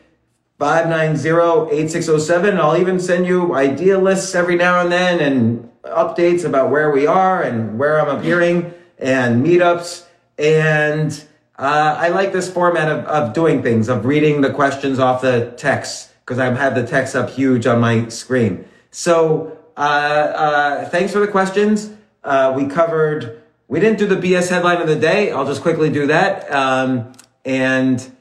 590 0.58 1.76
8607. 1.76 2.58
I'll 2.58 2.76
even 2.76 2.98
send 2.98 3.26
you 3.26 3.54
idea 3.54 3.98
lists 3.98 4.34
every 4.34 4.56
now 4.56 4.80
and 4.80 4.90
then 4.90 5.20
and 5.20 5.70
updates 5.84 6.44
about 6.44 6.70
where 6.70 6.90
we 6.90 7.06
are 7.06 7.42
and 7.42 7.78
where 7.78 8.00
I'm 8.00 8.18
appearing 8.18 8.74
and 8.98 9.44
meetups. 9.44 10.04
And 10.38 11.12
uh, 11.58 11.96
I 11.98 12.08
like 12.08 12.32
this 12.32 12.50
format 12.50 12.90
of, 12.90 13.04
of 13.04 13.32
doing 13.32 13.62
things, 13.62 13.88
of 13.88 14.04
reading 14.04 14.40
the 14.40 14.52
questions 14.52 14.98
off 14.98 15.22
the 15.22 15.54
text, 15.56 16.12
because 16.20 16.38
I 16.38 16.52
have 16.52 16.74
the 16.74 16.86
text 16.86 17.14
up 17.14 17.30
huge 17.30 17.66
on 17.66 17.80
my 17.80 18.08
screen. 18.08 18.66
So 18.90 19.56
uh, 19.76 19.80
uh, 19.80 20.88
thanks 20.88 21.12
for 21.12 21.20
the 21.20 21.28
questions. 21.28 21.92
Uh, 22.24 22.52
we 22.56 22.66
covered 22.66 23.42
we 23.68 23.80
didn't 23.80 23.98
do 23.98 24.06
the 24.06 24.16
BS 24.16 24.48
headline 24.48 24.80
of 24.80 24.86
the 24.86 24.96
day. 24.96 25.32
I'll 25.32 25.46
just 25.46 25.62
quickly 25.62 25.90
do 25.90 26.06
that. 26.06 26.50
Um, 26.52 27.12
and 27.44 28.16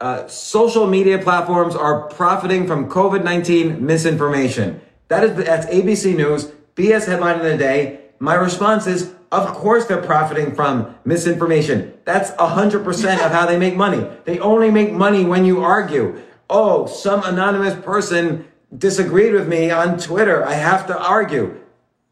uh, 0.00 0.26
social 0.28 0.86
media 0.86 1.18
platforms 1.18 1.74
are 1.74 2.08
profiting 2.08 2.66
from 2.66 2.88
COVID 2.88 3.24
19 3.24 3.84
misinformation. 3.84 4.80
That 5.08 5.24
is 5.24 5.34
that's 5.44 5.66
ABC 5.66 6.16
News. 6.16 6.52
BS 6.74 7.06
headline 7.06 7.36
of 7.36 7.42
the 7.42 7.56
day. 7.56 8.00
My 8.20 8.34
response 8.34 8.86
is, 8.86 9.14
of 9.32 9.48
course 9.48 9.86
they're 9.86 10.02
profiting 10.02 10.54
from 10.54 10.94
misinformation. 11.04 11.94
That's 12.04 12.30
100% 12.32 12.86
of 13.24 13.32
how 13.32 13.46
they 13.46 13.58
make 13.58 13.76
money. 13.76 14.06
They 14.24 14.38
only 14.38 14.70
make 14.70 14.92
money 14.92 15.24
when 15.24 15.44
you 15.44 15.60
argue. 15.60 16.22
Oh, 16.48 16.86
some 16.86 17.22
anonymous 17.24 17.74
person 17.84 18.46
disagreed 18.76 19.32
with 19.32 19.48
me 19.48 19.70
on 19.70 19.98
Twitter. 19.98 20.44
I 20.44 20.54
have 20.54 20.86
to 20.86 20.98
argue. 20.98 21.60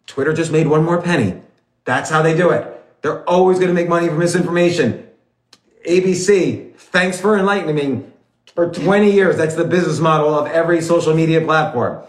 Twitter 0.07 0.33
just 0.33 0.53
made 0.53 0.66
one 0.66 0.85
more 0.85 1.01
penny. 1.01 1.43
That's 1.87 2.11
how 2.11 2.20
they 2.20 2.37
do 2.37 2.51
it. 2.51 2.84
They're 3.01 3.24
always 3.24 3.59
going 3.59 3.68
to 3.68 3.74
make 3.74 3.89
money 3.89 4.09
from 4.09 4.18
misinformation. 4.18 5.09
ABC, 5.89 6.74
thanks 6.74 7.18
for 7.18 7.39
enlightening 7.39 7.76
me. 7.76 8.05
For 8.55 8.70
20 8.70 9.12
years, 9.12 9.37
that's 9.37 9.55
the 9.55 9.64
business 9.64 10.01
model 10.01 10.34
of 10.34 10.47
every 10.49 10.80
social 10.80 11.14
media 11.14 11.41
platform. 11.41 12.03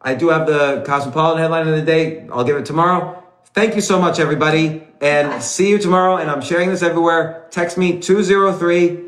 I 0.00 0.14
do 0.14 0.28
have 0.28 0.46
the 0.46 0.82
Cosmopolitan 0.86 1.40
headline 1.40 1.68
of 1.68 1.76
the 1.76 1.82
day. 1.82 2.28
I'll 2.30 2.44
give 2.44 2.56
it 2.56 2.66
tomorrow. 2.66 3.22
Thank 3.54 3.74
you 3.74 3.80
so 3.80 4.00
much, 4.00 4.18
everybody. 4.18 4.86
And 5.00 5.42
see 5.42 5.70
you 5.70 5.78
tomorrow. 5.78 6.16
And 6.16 6.30
I'm 6.30 6.42
sharing 6.42 6.70
this 6.70 6.82
everywhere. 6.82 7.46
Text 7.50 7.78
me 7.78 8.00
203 8.00 9.00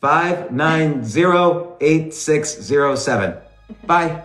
590 0.00 1.76
8607. 1.80 3.36
Bye. 3.86 4.24